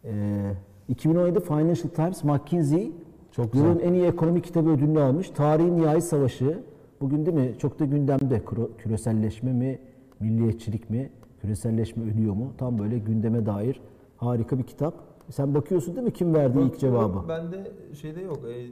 [0.06, 0.52] Ee,
[0.88, 2.91] 2017 Financial Times McKinsey
[3.31, 3.65] Çok güzel.
[3.68, 5.30] yılın en iyi ekonomi kitabı ödülünü almış.
[5.30, 6.64] Tarihin Nihai Savaşı.
[7.02, 7.56] Bugün değil mi?
[7.60, 8.38] Çok da gündemde.
[8.38, 9.80] Küre- Küreselleşme mi?
[10.19, 11.10] Milliyetçilik mi?
[11.41, 12.53] Küreselleşme ölüyor mu?
[12.57, 13.81] Tam böyle gündeme dair
[14.18, 14.94] harika bir kitap.
[15.30, 17.30] Sen bakıyorsun değil mi kim verdi ilk cevabı?
[17.30, 17.72] Bende
[18.02, 18.40] şeyde yok.
[18.48, 18.68] E, e,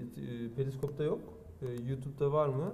[0.56, 1.20] Periskop'ta yok.
[1.62, 2.74] E, YouTube'da var mı?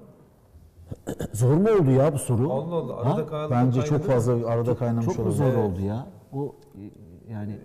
[1.34, 2.52] Zor mu oldu ya bu soru?
[2.52, 3.06] Allah Allah.
[3.06, 3.10] Ha?
[3.14, 3.52] Arada kaynadı.
[3.52, 4.08] Bence çok kaynadı.
[4.08, 5.58] fazla arada kaynamış Çok mu zor Evet.
[5.58, 6.08] oldu ya?
[6.34, 6.82] O e,
[7.32, 7.60] Yani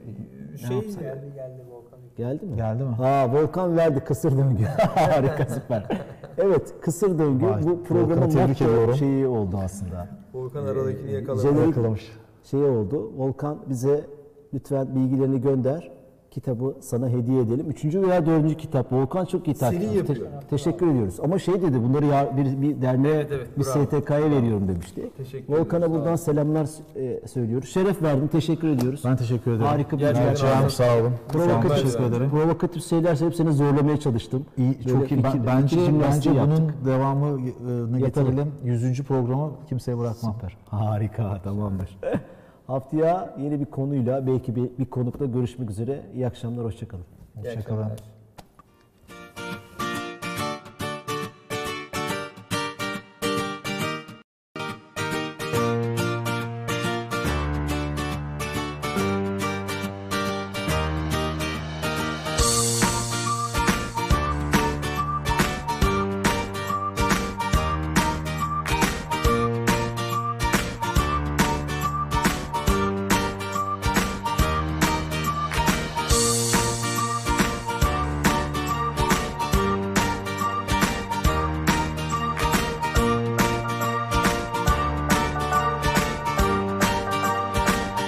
[0.53, 1.01] ne Şey yapsak?
[1.03, 1.33] geldi.
[2.17, 2.57] Geldi mi?
[2.57, 2.95] Geldi mi?
[2.95, 4.65] Ha Volkan verdi kısır döngü.
[4.95, 5.87] Harika süper.
[6.39, 8.95] Evet kısır döngü Vay, bu programın motto ediyorum.
[8.95, 10.09] şeyi oldu aslında.
[10.35, 11.11] Volkan aradakini.
[11.43, 12.13] Jenerik Yakalamış.
[12.43, 13.13] şey oldu.
[13.17, 14.07] Volkan bize
[14.55, 15.91] lütfen bilgilerini gönder.
[16.39, 17.67] Kitabı sana hediye edelim.
[17.71, 18.93] Üçüncü veya dördüncü kitap.
[18.93, 20.27] Volkan çok iyi takip Seri yapıyor.
[20.51, 21.21] teşekkür ediyoruz.
[21.21, 23.85] Ama şey dedi bunları ya, bir, bir derneğe, Evet, evet, bir bravo.
[23.85, 25.11] STK'ya veriyorum demişti.
[25.17, 27.69] Teşekkür Volkan'a ediyoruz, buradan selamlar e, söylüyoruz.
[27.69, 28.29] Şeref verdin.
[28.29, 29.03] Teşekkür ediyoruz.
[29.05, 29.67] Ben teşekkür ederim.
[29.67, 30.49] Harika bir Gerçekten gerçek.
[30.49, 31.13] Çağım sağ olun.
[31.29, 32.31] Provokatif, teşekkür ederim.
[32.31, 34.45] provokatif şeyler söyleyip seni zorlamaya çalıştım.
[34.57, 35.25] İyi, Böyle çok iyi.
[35.25, 38.53] Ben, bence bence bunun devamını getirelim.
[38.65, 39.03] 100.
[39.03, 40.37] programı kimseye bırakmam.
[40.71, 41.99] Harika, tamamdır.
[42.69, 46.01] Haftaya yeni bir konuyla belki bir, bir konukla görüşmek üzere.
[46.15, 47.05] İyi akşamlar, hoşçakalın.
[47.37, 47.61] İyi Hoşçakalın.
[47.83, 47.99] akşamlar.